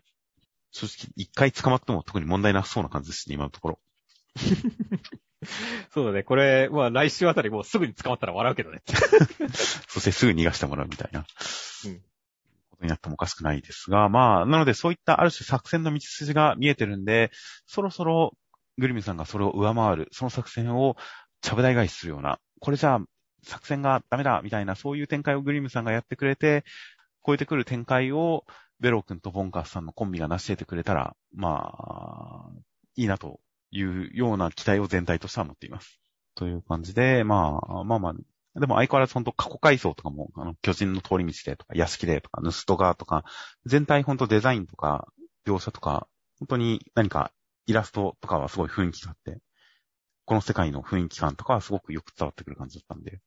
[0.72, 3.80] 正直、一回捕まっても特に問題なさそうな感じですね、今のところ。
[5.94, 6.24] そうだね。
[6.24, 8.82] これ、まあ来週あたりもうすぐに捕まったら笑うけどね。
[9.88, 11.26] そしてすぐ逃がしてもらうみたいな。
[11.86, 12.02] うん。
[12.80, 17.32] ことになってもおかしくないですが、まあ、なのでそういったある種作戦の道筋が見えてるんで、
[17.66, 18.34] そろそろ
[18.78, 20.96] グリムさんがそれを上回る、その作戦を
[21.42, 23.00] ちゃぶ台返しするような、これじゃあ
[23.44, 26.64] 作戦がダメだ、みたいな、そういう展開をグリムさんがやってくれて、
[27.26, 28.46] 超えてくる展開を、
[28.80, 32.50] ベロー君とボンカースさんのコンビが成し得てくれたら、まあ、
[32.96, 33.42] いいなと
[33.72, 36.00] いうような期待を全体としては持っています。
[36.36, 38.14] という感じで、まあ、まあまあ、
[38.60, 43.24] でも相変わらず本当過去回想とかも、あの、巨人の通り道でとか、屋敷でとか、ヌストガーとか、
[43.66, 45.08] 全体本当デザインとか、
[45.46, 46.08] 描写とか、
[46.40, 47.32] 本当に何か
[47.66, 49.42] イラストとかはすごい雰囲気があって、
[50.26, 53.20] この世界の雰囲気感とかはすごくよく伝わってくる感じだったんで、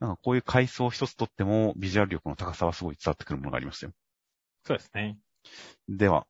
[0.00, 3.92] なんかこういう階層一つとってもビジュアル力の高さはすごい伝わってくるものがありましたよ。
[4.64, 5.18] そうですね。
[5.88, 6.26] では、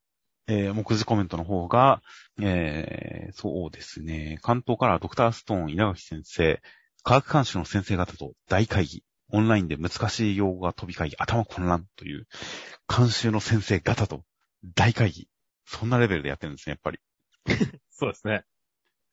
[0.47, 2.03] えー、目次コメントの方が、
[2.41, 6.61] えー、そうですね、関東からドクターストーン稲垣先生、
[7.05, 12.27] 科学監修の先生方と大会議、オンラインで難しい用語が飛び交い頭混乱という、
[12.89, 14.25] 監修の先生方と
[14.75, 15.29] 大会議。
[15.67, 16.99] そんなレベルでやってるんですね、やっぱり。
[17.91, 18.45] そうですね。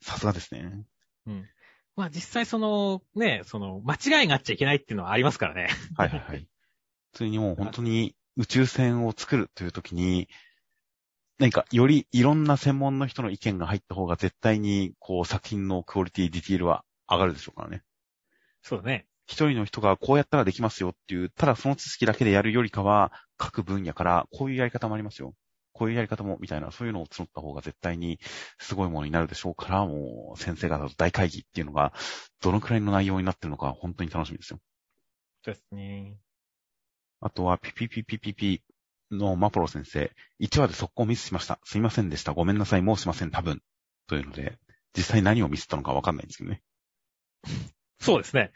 [0.02, 0.86] さすがですね。
[1.28, 1.50] うん。
[1.98, 5.68] まあ実際その、ね、その、間違いがあっちゃいけないっていうのはありますからね。
[5.98, 6.48] はいはいはい。
[7.12, 10.30] 普通にもう本当に宇宙船を作るという時に、
[11.40, 17.84] 何かよりいろんな専門の人の意見が入った方が絶対にこう作品のクオリティ、ディティールは上がるでしょうからね。
[18.62, 19.06] そうだね。
[19.28, 25.34] 一人の人がこうやったらできますよっていう、ただその知識だけでやるよりかは、各分野からこういうやり方もありますよ。
[25.74, 28.20] こういうやり方も、みたいな、そういうのを募った方が絶対に
[28.60, 31.94] すごいものになるでしょうから、もう先生方と大会議っていうのが、
[32.42, 34.60] どのくらいの内容になってるのか、本当に楽しみですよ。
[35.46, 36.18] ですね。
[37.22, 38.64] あとは、ピピピピピピ
[39.12, 40.12] のマポロ先生、
[40.42, 41.60] 1話で速攻ミスしました。
[41.64, 42.34] すいませんでした。
[42.34, 42.82] ごめんなさい。
[42.82, 43.32] もうしません。
[43.32, 43.62] 多分。
[44.08, 44.58] というので、
[44.96, 46.62] 実際何をミスったのかわかんないんですけどね。
[48.00, 48.52] そうですね。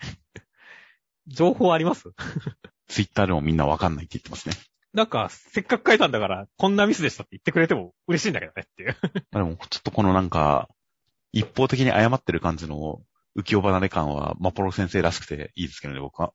[1.27, 2.09] 情報あります？
[2.87, 4.55] ツイッターでもみんなわかんないって言ってますね。
[4.93, 8.95] なんか、せっかく書いたんだから、こんなミスでしたって言ってくれても嬉しいんだけどねっていう。
[9.31, 10.69] でも、ちょっとこのなんか、
[11.33, 13.03] 一方的に謝ってる感じの
[13.37, 16.31] 浮世離れ感は、マポロ先生らしくていいですけどね、僕は。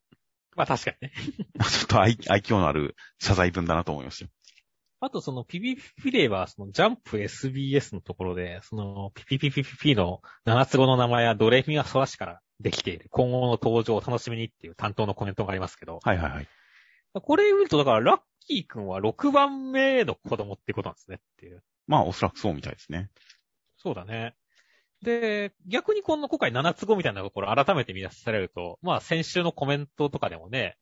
[0.57, 1.13] まあ確かにね。
[1.17, 4.31] ちょっと愛愛嬌のある謝罪文だなと思いましたよ。
[5.01, 13.07] あとそのピピピレイは、そのジャンプ SBS のところで、そのピピピピピの7つ語の名前はドレミアソラシからできている。
[13.11, 16.01] 今後の登場を楽しみにっていう担当のコメントがありますけど。
[16.03, 16.49] はいはいはい。
[17.15, 21.63] これ見ると、だからラッキー君は6番目の子供ってことなんですねっていう。
[21.87, 23.11] まあ、おそらくそうみたいですね。
[23.79, 24.35] そうだね。
[25.03, 30.77] で、逆にこの今回7つ語みたいなところ改めて見出されると、まあ先週のコメントとかでもね、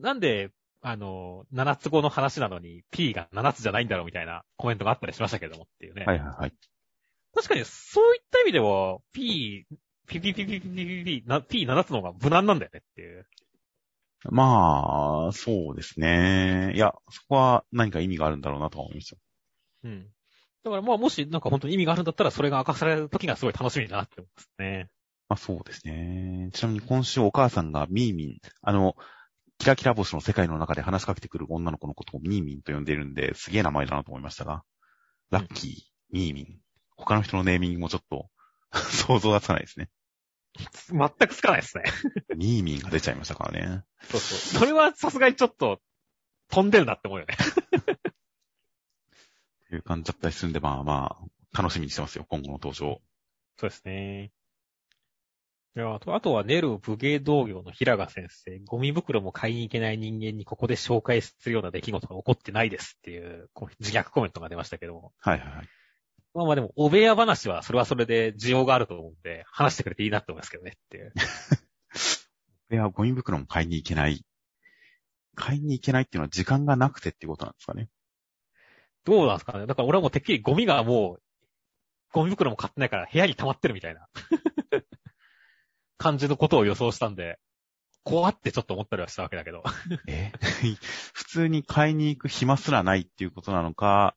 [0.00, 0.50] なんで、
[0.82, 6.04] あの、7つ語の話なのに P が7つじゃないんだろうみたいなコメントがあったりしましたけどもっていうね。
[6.04, 6.52] はいはいはい。
[7.34, 9.64] 確かにそういった意味では P、
[10.08, 13.26] ピピピピピピピピ、な P7 つの方が無難なんだよねっていう。
[14.30, 16.72] まあ、そうですね。
[16.74, 19.18] いや、そこは何か意味があるんだろうなとは思いますよ。
[19.84, 20.06] うん。
[20.64, 24.88] だからまあもしなんか本当に意味があるんだったらそれが明かされる時がすごい楽しみだなって思いますね。
[25.28, 26.50] まあそうですね。
[26.52, 28.94] ちなみに今週お母さんがミーミン、あの、
[29.62, 34.64] キラキラ星の世界の中で話しかけてくる女の子のことをミーミンと呼んでいるんで、すげえ名前だなと思いましたが、
[35.30, 35.72] ラッキー、
[36.10, 36.58] ミーミン。
[36.96, 38.28] 他の人のネーミングもちょっと
[38.74, 39.88] 想像がつかないですね。
[40.88, 41.84] 全くつかないですね。
[42.34, 43.84] ミーミンが出ちゃいましたからね。
[44.10, 44.60] そうそう。
[44.62, 45.80] それはさすがにちょっと
[46.48, 47.36] 飛んでるなって思うよね。
[49.70, 51.18] という感じだったりするんで、まあま
[51.54, 53.00] あ、楽しみにしてますよ、今後の登場。
[53.58, 54.32] そうですね。
[55.74, 63.48] いやあと、あとはネル武芸道業の平賀先生、ゴミ袋も買いに行けない人間にここで紹介するような出来事が起こってないですっていう
[63.80, 65.12] 自虐コメントが出ましたけども。
[65.18, 65.68] はいはいはい。
[66.34, 71.12] まあまあでも、お部屋話はそれはそれで需要があると思うんで、話してくれていいなって思いますけどねっていう。
[72.70, 74.22] いや、ゴミ袋も買いに行けない。
[75.36, 77.88] 買いに行けないっていうのは時間がなくてっていうことなんですかね。
[79.04, 81.22] どうなんですかねだから俺はもうてっきりゴミがもう、
[82.12, 84.06] ゴミ袋も買ってないから部屋に溜まってるみたいな
[86.02, 87.38] 感じのことを予想したんで、
[88.02, 89.62] 怖ってちょっと思ったりはしたわけだけど。
[90.08, 90.32] え？
[91.14, 94.16] 普通に買いに行く暇すらないっていうことなのか、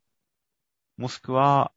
[0.97, 1.71] もしくは、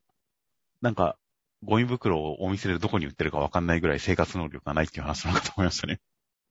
[0.81, 1.19] なんか、
[1.63, 6.01] ゴミ袋をお店でどこに売ってるかわかんないぐらい生活能力がないっていう話なのかと思いましたね。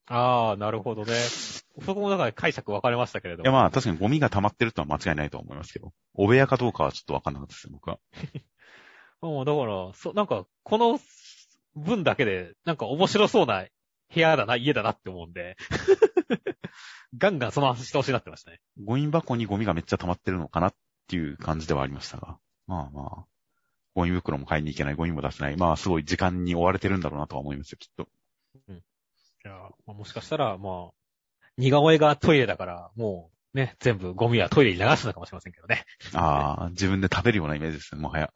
[0.05, 1.13] ああ、なるほどね。
[1.15, 7.99] そこもだから解釈分かれましたけれどいやまあ確かにゴミが溜まってるとは間違いないと思いますけど、お部屋かどうかはちょっとわかんなかったですよ、僕は。
[9.21, 10.99] もうだから、そ、なんか、この
[11.77, 13.65] 分だけで、なんか面白そうな
[14.13, 15.57] 部屋だな、家だなって思うんで、
[17.17, 18.59] ガンガンその話してほしいなってましたね。
[18.83, 20.75] ゴミ箱にゴミがめっちゃ溜まってるのかなっ
[21.07, 22.37] ていう感じではありましたが。
[22.67, 23.25] まあまあ。
[23.95, 25.57] ゴミ袋も買いに行けない、ゴミも出せない。
[25.57, 28.07] まあすごい時間に追われてるんだろうなとは思いますよ、きっと。
[28.69, 29.53] いや、
[29.85, 30.93] まあ、もしかしたら、まあ、
[31.57, 35.85] 似顔絵がトイレだから、もう、ね、全部ゴミはトイレに流すのかもしれませんけどね。
[36.13, 38.31] ああ、自分で食べるようなイメージですね、もはや。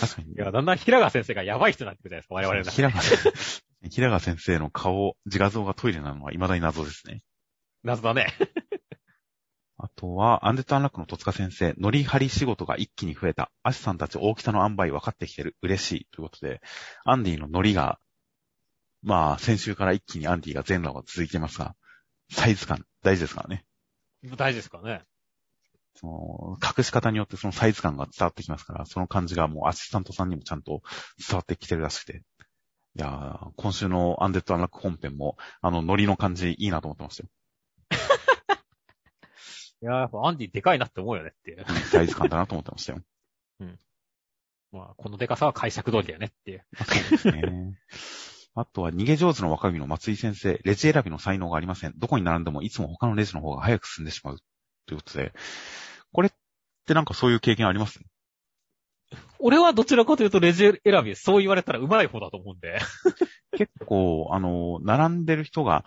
[0.00, 0.32] 確かに。
[0.32, 2.76] いや、だんだん平川先生がやばい人になってくるじゃないですか、我々の中で。
[2.76, 7.22] 平川先生、 平川先生の顔、自画像がトイレなのは未だに謎ですね。
[7.82, 8.26] 謎だね。
[9.78, 13.50] あとは、アンデッドアンラックの戸塚先生、乗り張り仕事が一気に増えた。
[13.62, 15.54] アシさんたち大きさの塩梅分かってきてる。
[15.60, 16.08] 嬉しい。
[16.12, 16.62] ということで、
[17.04, 17.98] アンディの乗りが、
[19.02, 21.76] まあ、先週から一気にアンディが全裸が続いてますが、
[22.30, 23.66] サイズ感大事ですからね。
[24.36, 25.04] 大事ですからね。
[25.96, 30.82] その、隠し方によってそのサイズ感が伝わってきますから、その感じがもうアシスタントさんにもちゃんと
[31.28, 32.22] 伝わってきてるらしくて。
[32.96, 37.28] いやー、今週のアンデッドアンラック本編も、あの、ノリの感じいいなと思ってましたよ。
[39.82, 41.64] いやー、やっぱアンディでかいなって思うよねっていう。
[41.90, 43.02] サイズ感だなと思ってましたよ。
[44.72, 46.66] まあ、このでかさは解釈通りだよねっていう。
[46.76, 47.78] そうですね。
[48.54, 51.92] あとは、逃げ上手の若君の松井先生、レジ選びの才能がありません。
[51.98, 54.38] どこに並んでもいつも他のレジの方が早く進んでしまう。
[54.86, 55.32] ということで、
[56.12, 56.32] これっ
[56.86, 58.00] てなんかそういう経験あります？
[59.38, 62.78] 俺はどちらかというとレジ選び、そう言われたら上手い方だと思うんで。
[63.56, 65.84] 結構、あの、並んでる人が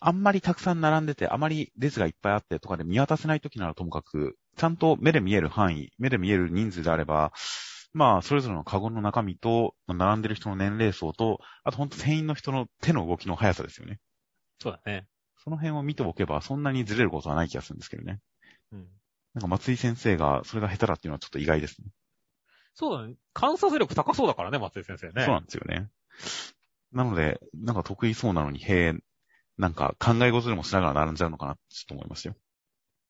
[0.00, 7.32] あんまりたくさん並んでて、あまり列がいっぱいあってとかで見渡せない時ならともかく、ちゃんと目で見える範囲、目で見える人数であれば、
[7.92, 14.00] まあ、それぞれのカゴの中身と、並んでる人の年齢層と、あとほんと店員の人の手の動きの速さですよね。
[14.58, 15.06] そうだね。
[15.44, 18.20] その辺を見ておけば、そんなにずれることはない気がするんですけどね。
[18.74, 18.88] うん。
[19.34, 21.88] なんか松井先生がそれが下手だっていうのはちょっと意外ですね。
[22.74, 23.14] そうだね。
[23.32, 25.24] 観察力高そうだからね、松井先生ね。
[25.24, 25.88] そうなんですよね。
[26.92, 28.94] なので、なんか得意そうなのに、へえ、
[29.58, 32.36] なんか考え事でもしながら並んじゃうのかなちょっと思いましたよ。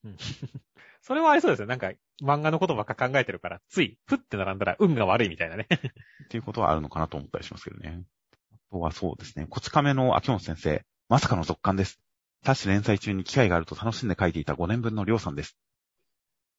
[1.01, 1.67] それはありそうですよ。
[1.67, 1.93] なんか、
[2.23, 5.67] 漫画のことばっか考えてるから、つい、ふって並んだら運が悪いみたいなね。
[6.25, 8.05] っていうことはあるのかなと思ったりしますけどね。
[8.53, 9.47] あとはそうですね。
[9.49, 12.01] こち亀の秋元先生、まさかの続刊です。
[12.45, 15.57] タッシュ連載中に機会があると楽しんで書いていた5年分のりょうさんです。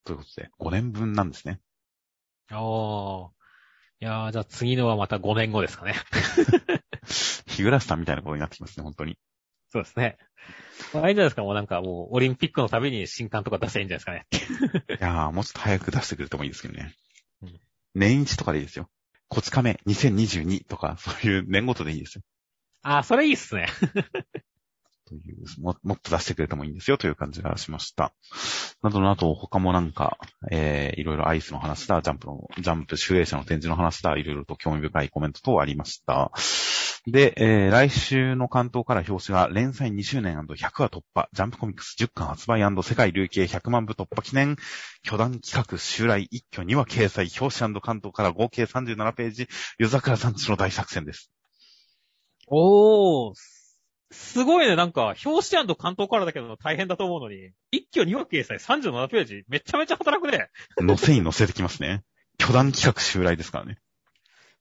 [0.03, 1.59] ということで、5年分なんですね。
[2.51, 3.29] おー。
[4.01, 5.95] いやー、じゃあ次のはまた5年後ですかね。
[7.47, 9.17] 日暮さんみたいなことになってきますね、本当に。
[9.69, 10.17] そうですね。
[10.93, 14.97] まあ、あれじゃないですか、もうなんかもう、オリンピックのたびに新刊とか出せばいいんじゃないですかね。
[14.99, 16.95] いやー、もうちょっと早く出してくれてもいいですけどね。
[17.41, 17.59] うん
[17.97, 18.89] 年一とかでいいですよ。
[19.29, 22.23] こち亀2022とか、そういう年ごとでいいですよ。
[22.81, 23.67] あー、それいいっすね。
[25.07, 28.13] というも、もっと出してくれてもいいんですよという感じがしました。
[28.81, 30.17] などなど、他もなんか、
[30.51, 36.31] えー、いろいろアイスの話だ、ジャンプの、ジャンプ集英社の展示の話だ、いろいろと興味深いコメント等ありました。
[37.07, 44.55] で、えー、来週の関東から表紙が連載2周年 &100 話突破、ジャンプコミックス10巻発売世界累計100万部突破記念、
[45.03, 51.31] 巨大企画襲来一挙2話掲載、表紙関東から合計37ページ、夜桜さんちの大作戦です。
[52.47, 53.54] おー。
[54.11, 60.49] すごいね、なんか、表紙関東からだけど大変だと思うのに、一挙2話掲載37ページ、めちゃめちゃ働くね。
[60.79, 62.03] 乗せに乗せてきますね。
[62.37, 63.79] 巨大企画襲来ですからね。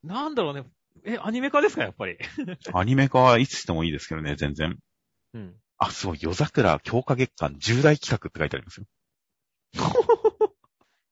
[0.02, 0.64] なんだろうね。
[1.04, 2.16] え、アニメ化ですか、やっぱり？
[2.72, 4.78] アニメ化はいつしてもいいですけどね、全然。
[5.34, 5.54] うん。
[5.78, 6.18] あ、すごい。
[6.20, 8.86] 夜桜強化月間重大企画って書いてありますよ。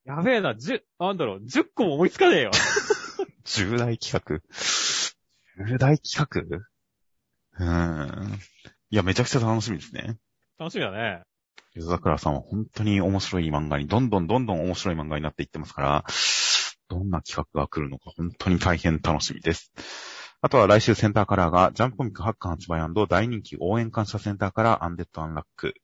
[0.05, 2.51] やべえな、10、なんだろう、10個も思いつかねえよ。
[3.45, 4.41] 重大企画。
[5.67, 6.17] 重大企
[6.51, 6.72] 画？
[7.59, 8.39] うーん。
[8.91, 10.19] いや、めちゃくちゃ楽しみですね。
[10.59, 11.23] 楽しみだね。
[11.75, 16.05] 夜桜さんは本当に面白い漫画に、どんどんどんどん面白い漫画になっていってますから、
[16.89, 19.73] どんな企画が来るのか本当に大変楽しみです。
[20.43, 25.75] あとは来週センターカラーが、ジャンプコミック8巻発売大人気応援感謝センターカラーアンデッドアンラック。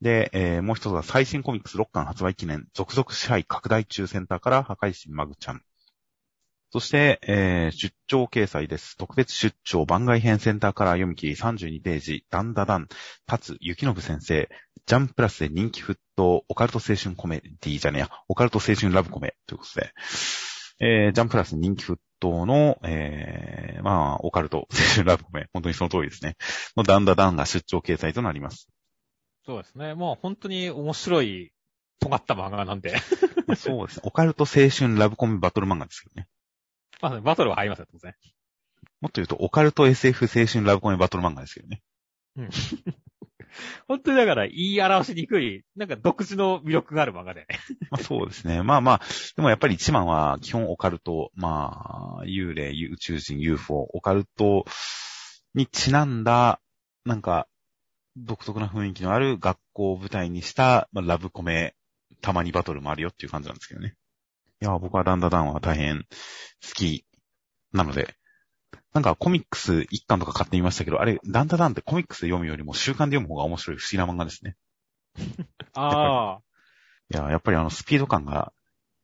[0.00, 5.62] で、えーもう一つは最新コミックス6巻発売記念、続々支配拡大中センターから破壊神マグちゃん。
[6.72, 8.96] そして、えー出張掲載です。
[8.96, 12.88] 特別出張番外編センターから読み切り32ページ、ダンダダン、
[13.30, 14.48] 立つ雪信先生、
[14.86, 19.92] ジャンプラスで人気沸騰、オカルト青春コメディじゃねえや、オカルト青春ラブコメということで、
[20.80, 26.36] えージャンプラス人気沸騰の、えーまあ、オカルト青春ラブコメ、本当にその通りですね。
[26.74, 28.70] のダンダダンが出張掲載となります。
[29.44, 29.92] そうですね。
[29.92, 31.52] もう本当に面白い、
[32.00, 32.94] 尖った漫画なんで。
[33.46, 34.02] ま あそうですね。
[34.06, 36.28] オカルト青春ラブコメバトル漫画ですけどね。
[37.02, 38.14] まあ、バトルは入りますよ、当然。
[39.00, 41.82] もっと言うと、オカルト SF 青春ラブコメバトル漫画ですけどね。
[43.86, 47.46] 本当にだから言い表しにくい、なんか独自の魅力がある漫画で。
[47.90, 48.62] まあそうですね。
[48.62, 49.00] まあまあ、
[49.36, 54.64] でもやっぱり一番は基本オカルト、まあ、幽霊、宇宙人、UFO、オカルト
[55.54, 56.60] にちなんだ、
[57.04, 57.48] なんか、
[58.16, 61.74] 独特な雰囲気のある学校を舞台にした、まあ、ラブコメ、
[62.20, 63.96] たまにバトルもあるよっていう感じなんですけどね。
[64.62, 66.06] いや、僕はダンダダンは大変好
[66.74, 67.04] き
[67.72, 68.14] なので、
[68.92, 74.56] なんかコミックス一巻とか買ってみましたけど、あれ、ダンダダンってコミックスで読むよりも週刊で読む方が面白い不思議な漫画ですね。
[75.74, 76.40] ああ。
[77.12, 78.52] いや、やっぱりあのスピード感が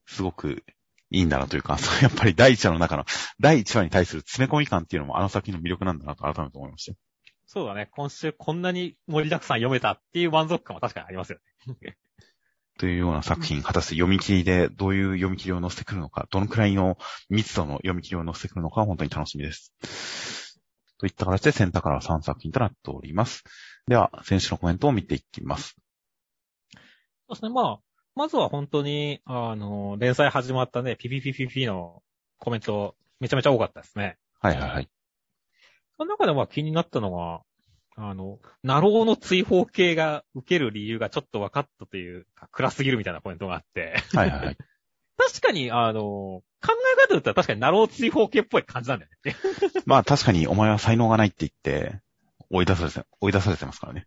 [0.06, 0.62] すごく
[1.10, 3.04] いいんだなというか、 やっぱり第一話の中の
[3.40, 6.98] 第一話に対する詰め込み感っていうのもあの作品の魅力なんだなと改めて思いましたよ。
[7.46, 7.88] そうだね。
[7.90, 11.40] 今週こんなに盛りだくさん読めたっていう満足感は確かにありますよ
[11.80, 11.96] ね。
[12.78, 16.96] というような作品、果たして読み切りでどういう読み切りを載せてくるのか、どのくらいの
[17.28, 19.74] 密度の読み切りを載せてくるのかは本当に楽しみです。
[20.98, 23.44] といった形でセンターからは3作品となっております。
[23.88, 25.76] では、選手のコメントを見ていきます。
[26.72, 26.80] そ
[27.30, 27.50] うですね。
[27.50, 27.78] まあ、
[28.14, 32.02] まずは本当に、あの、連載始まったね、ピピピピピの
[32.38, 34.18] コメント、めちゃめちゃ多かったですね。
[34.40, 34.88] はいはいはい。
[35.96, 37.42] その中でまあ気になったのが、
[38.00, 43.96] あの、なろうの追放系がウケる理由がちょっと分かったというか、暗すぎるみたいなコメントがあって。
[44.14, 44.56] はいはいはい。
[45.18, 49.36] 確かに、あの、考え方だったら確かになろう追放系っぽい感じなんだよね。
[49.84, 52.00] まあ確かにお前は才能がないって言って、
[52.50, 54.06] 追い出されて、追い出されてますからね。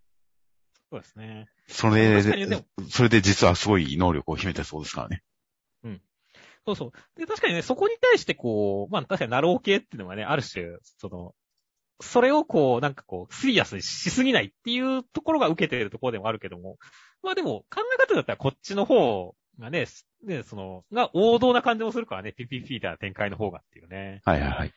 [0.90, 1.48] そうですね。
[1.68, 5.22] それでそれで実はすごい能力を秘めてそうですからね。
[6.66, 7.20] そうそう。
[7.20, 11.34] で、確かにね、そこに対してこう、まあ確かにナロー系っていうのがね、ある種、その、
[12.02, 16.78] それをこう、なんかこう、シリアスにしすぎないっていうところが受けているところでもあるけども、
[17.24, 19.86] まあでも、考え方だったらこっちの方がね、
[20.24, 24.22] ね、その、が王道な感じもするからね、ピピピみたいな展開の方がっていうね。
[24.26, 24.74] はいはいはい。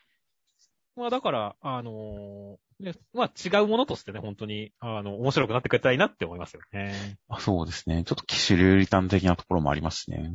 [0.97, 7.19] まあだから、あのーね、まあ違うものとしてね、本当に、あの、面白くなってくれたらいいなって思いますよね。
[7.29, 8.05] あそうですね。
[8.05, 10.33] ちょっと騎士流リターン的なところもありますしね。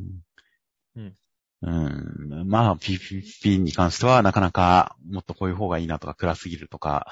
[0.96, 1.14] うん。
[1.62, 2.48] うん。
[2.48, 7.06] まあ、PPP に関してはなかなかもっとこういう方がいいなとか暗すぎるとか、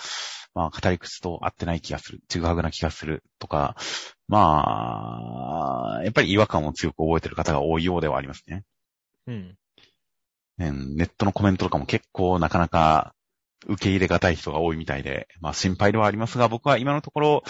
[0.54, 2.20] まあ、語り口と合ってない気がする。
[2.28, 3.76] ちぐはぐな気がするとか、
[4.26, 8.64] まあ、やっぱり違和感を強く覚えてる方が多いようではありますね。
[9.26, 9.56] うん。
[10.56, 13.14] ねネットのコメントとかも結構なかなか
[13.66, 17.44] 受け入れがたい人が多いみたいで、まあ心配ではありますが、僕は今のところ、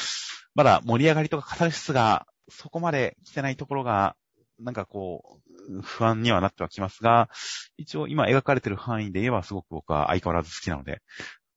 [0.54, 4.16] まだ盛り上がりとかカタルシスがそこまで来てないところが、
[4.58, 5.47] なんかこう、
[5.82, 7.28] 不安にはなってはきますが、
[7.76, 11.00] 一応今描かれてる範囲で言えばすごく僕は相変わらず好きなので、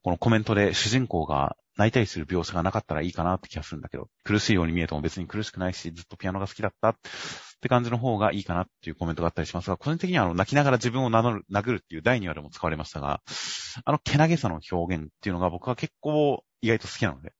[0.03, 6.95] このコメントで主人公が泣いたりする描写がなかったらいいかなって気がするんだけど、苦しいように見えても別に苦しくないし、ずっとピアノが好きだったっ
[7.61, 13.21] て感じの方がいいかなっていうコメントがあったりしますが、個人的にはあの泣きながら自分を名乗る、殴るっていう第2話でも使われましたが、
[13.85, 17.33] あのけなげさの表現っていうのが僕は結構意外と好きなので。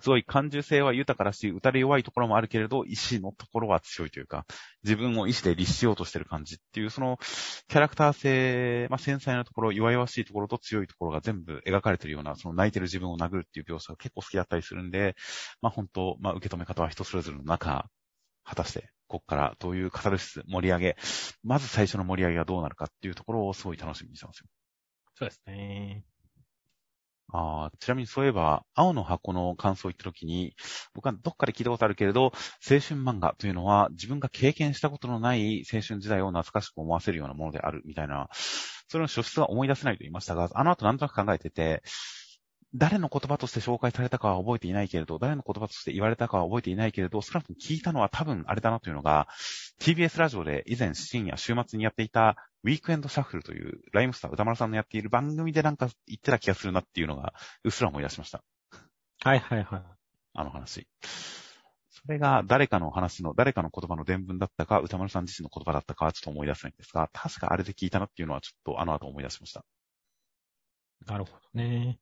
[0.00, 4.44] すごい感受性は豊かだし、打たれ弱いところもあるけれど、意志のところは強いというか、
[4.82, 7.18] 自分を意志で律しようとしてる感じっていう、その
[7.68, 15.14] キャラクター性、まあ、繊細なところ、弱々しいところと強いところが全部描かれてるような、その泣いてる自分を殴るっていう描写が結構好きだったりするんで、
[15.62, 17.88] まあ本当、まあ受け止め方は人それぞれの中、
[18.42, 20.96] 果たして、こっからどういうカタルシス、盛り上げ、
[21.42, 24.46] まず最初の盛り上げがどうなるかっていうところをすごい楽しみにしてますよ。
[25.14, 26.04] そうですね。
[27.32, 30.54] ああちなみにそういえば、青の箱の感想を言ったときに、
[30.94, 32.32] 僕はどっかで聞いたことあるけれど、青
[32.80, 38.28] 春漫画というのは自分が経験したことのない青春時代を懐かしく思わせるようなものであるみたいな、
[38.88, 41.82] それの書質は思い出せないと言いましたが、あの後なんとなく考えてて、
[42.76, 49.28] 誰の言葉として紹介されたかは覚えていないけれど、誰の言葉として言われたかは覚えていないけれど、少なくとも聞いたのは多分あれだなというのが、
[49.80, 57.32] TBS ラジオで以前深夜週末にやっていたウィークエンドシャッフルというライムスター歌丸さんのやっている番組でなんか言ってた気がするなっていうのが、
[57.62, 58.42] うっすら思い出しました。
[59.22, 59.82] はいはいはい。
[60.34, 60.88] あの話。
[61.90, 69.64] それが誰かの話の、誰かの言葉の伝聞だったか、歌丸さん自身の言葉だったかはちょっと思い出せないんですが、確かあれで聞いたなっていうのはちょっとあの後思い出しました。
[71.06, 71.98] なるほどね。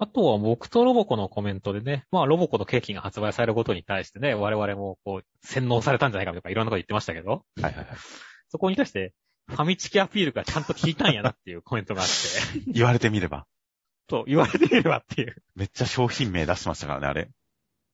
[0.00, 7.86] あとは僕とロボコのコメントでね、まあロボコのケーキが発売されることに対してね、我々もこう、洗脳されたんじゃないかとかいろんなこと言ってましたけど、はいはいはい。
[8.48, 9.12] そこに対して、
[9.48, 13.46] ファミチキアピールがちゃんと効いたんやなっていうコメントがあって、 言われてみれば。
[14.06, 15.42] と言われてみればっていう。
[15.56, 17.30] めっちゃ商品名出してましたからね、あれ。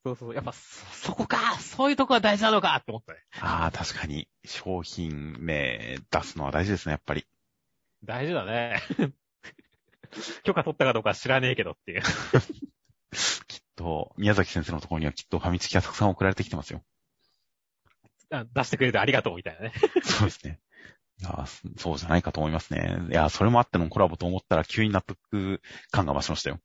[0.03, 3.19] そうそう、やっぱそ、そこかそういうとこが大事なのかって思ったね。
[3.39, 7.25] ああ、確かに、商品名出すのは大事ですね、やっぱり。
[8.03, 8.79] 大事だね。
[10.43, 12.01] 許可取ったかどうかは知らねえけどっていう。
[13.47, 16.83] きっと、宮崎先生のところにはきっとファミチキがたくさん送られてきてますよ。
[18.31, 19.73] あ出してくれてありがとうみたいなね。
[20.03, 20.59] そうですね。
[21.21, 21.45] いや、
[21.77, 22.97] そうじゃないかと思いますね。
[23.09, 25.61] いや、それもあってのコラボと思ったら急に納得
[25.91, 26.59] 感が増しましたよ。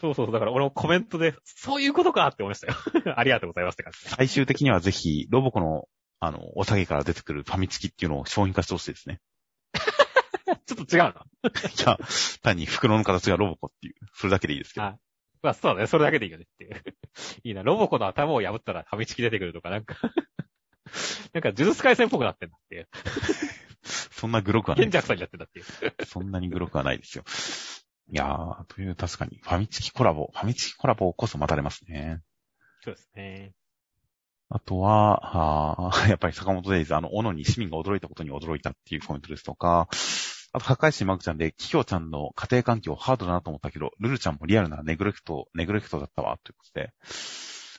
[0.00, 0.32] そうそうそう。
[0.32, 2.74] だから俺もコメントで、そういうことかって思いましたよ。
[3.16, 4.08] ありがとうございますって感じ。
[4.08, 5.88] 最終的にはぜひ、ロボコの、
[6.20, 9.20] あの、お下げから出てくるファミチキっていうのを商品化してほしいですね。
[10.66, 11.10] ちょっと違うな。
[11.14, 11.14] い
[11.86, 11.98] や、
[12.42, 14.86] 単に袋の形がロボコっていう、それだけでいいですけど。
[14.86, 14.98] あ
[15.42, 15.86] まあそうだね。
[15.88, 16.82] それだけでいいよねっていう。
[17.42, 17.62] いいな。
[17.62, 19.96] ロボコの頭を破ったらファミチキ出てくるとか、なんか
[21.32, 22.88] なんか呪術回戦っぽくなってんだっていう。
[23.82, 25.00] そんなグロくはない賢。
[25.00, 26.06] 者さんになってんだっていう。
[26.06, 27.24] そんなにグロくはないですよ。
[28.12, 32.20] いやー、という確かに、ファミチキコラボ、ファミチキコラボこそ待たれますね。
[32.82, 33.52] そうですね。
[34.48, 39.88] あとは、あーやっぱり坂本デイズ、あの、斧に市民が驚いたことに驚いたっていうコメントですとか、
[40.54, 46.92] あと、高橋マグちゃんで、キキョウちゃんの家庭環境ハードだなと思ったけど、ルルちゃんもリアルなネグレクト、ネグレクトだったわ、ということで。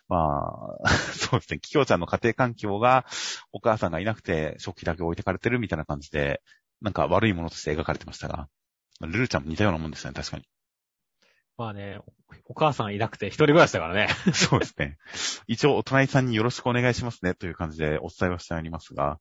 [0.08, 3.06] まあ、 そうですね、キキョウちゃんの家庭環境が、
[3.52, 6.42] お母さんがいなくて、食器だけ置いてかれてるみたいな感じで、
[6.82, 8.50] なんか悪いものとして描かれてましたが、
[9.02, 10.46] ルルちゃんも似たようなもんですね、確かに。
[11.58, 12.00] まあね、
[12.46, 14.08] お母さんいなくて一人暮らしだからね。
[14.34, 14.98] そうですね。
[15.48, 19.20] 一応、お隣さんによろしくお願いしますね、という感じでお伝えはしてありますが、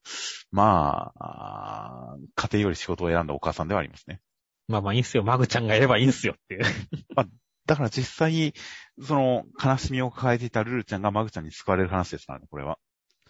[0.51, 4.21] まあ、家庭より仕事を選んだお母さんではありますね。
[4.69, 5.23] まあまあいいんすよ。
[5.23, 6.63] マグちゃんがいればいいんすよっていう。
[7.67, 8.55] だから実際、
[9.01, 12.79] その悲しみを抱えていたルルちゃんがマグちゃんに救われる話ですからね、これは。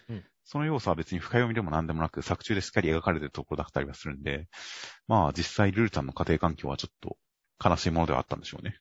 [0.09, 4.49] うんその要素は別に深読みでも何でもなく、作中でしっかり描かれてるところだったりはするんで、
[5.07, 7.17] まあ実際ルルちゃんの家庭環境はちょっと
[7.63, 8.77] 悲しいものではあったんでしょうね。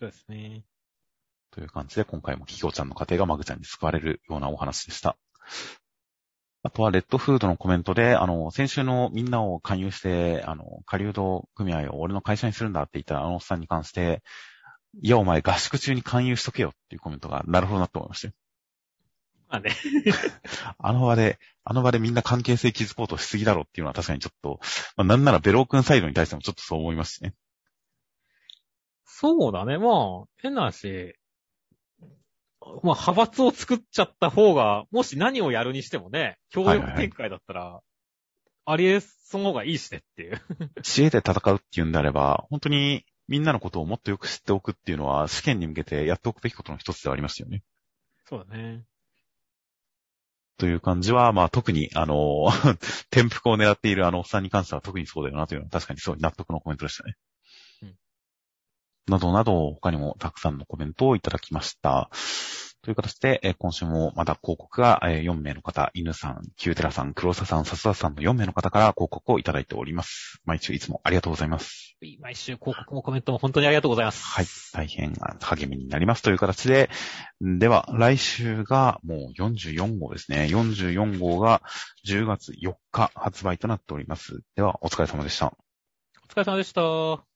[0.00, 0.64] そうですね。
[1.50, 5.18] という感じで、今回もキキョウちゃんの家庭がマグちゃんに救われるようなお話でした。
[6.62, 14.22] あとは、レッドフードのコメントで、あの、先週のみんなを勧誘して、あの、狩人組合を俺の会社にするんだって言ったあのおっさんに関して、
[15.02, 18.34] いや、お前合宿中に勧誘しとけよっていうコメントが、なるほどなと思いましたよ。
[19.50, 19.76] まあね。
[20.78, 24.60] あの場で、あの場でみんな関係性築こうとしすぎだろっていうのは確かにちょっと、
[24.96, 27.34] まあ、なんならベロー君サイドに対してもちょっとそう思いますしね。
[29.20, 29.76] そうだね。
[29.76, 31.14] まあ、変な話。
[32.82, 37.80] まあ、派閥を作っちゃった方が、もし何をやるにしてもね、協力展開だったら、
[38.64, 40.40] ありえその方がいいしねっていう。
[40.82, 47.62] 知恵で戦うっていうんであれば、本当にみんなのことをもっとよく知っておくっていうのは試験に向けてやっておくべきことの一つではありますよね。
[48.24, 48.84] そうだね。
[50.56, 52.46] という感じは、まあ特に、あの、
[53.12, 57.16] 転覆を狙っているあのおっさんに関しては特にそうだよなというのは確かにそう納得のコメントでしたね。
[59.08, 62.10] うんなどなど、他にもたくさんのコメントをいただきました。
[62.82, 70.40] という形で、えー今週もまた広告が、えー4名の方、犬さん、キューテラさん、黒沢さん、笹田さんの4名の方から広告をいただいております。
[70.44, 71.96] 毎週いつもありがとうございます。
[72.20, 74.24] 毎週広告もコメントも本当にありがとうございます。
[74.24, 74.46] はい。
[74.72, 76.88] 大変励みになりますという形で、
[77.42, 80.46] では、来週がもう44号ですね。
[80.50, 81.62] 44号が
[82.06, 84.40] 10月4日発売となっております。
[84.56, 85.52] では、お疲れ様でした。
[86.24, 87.29] お疲れ様でした。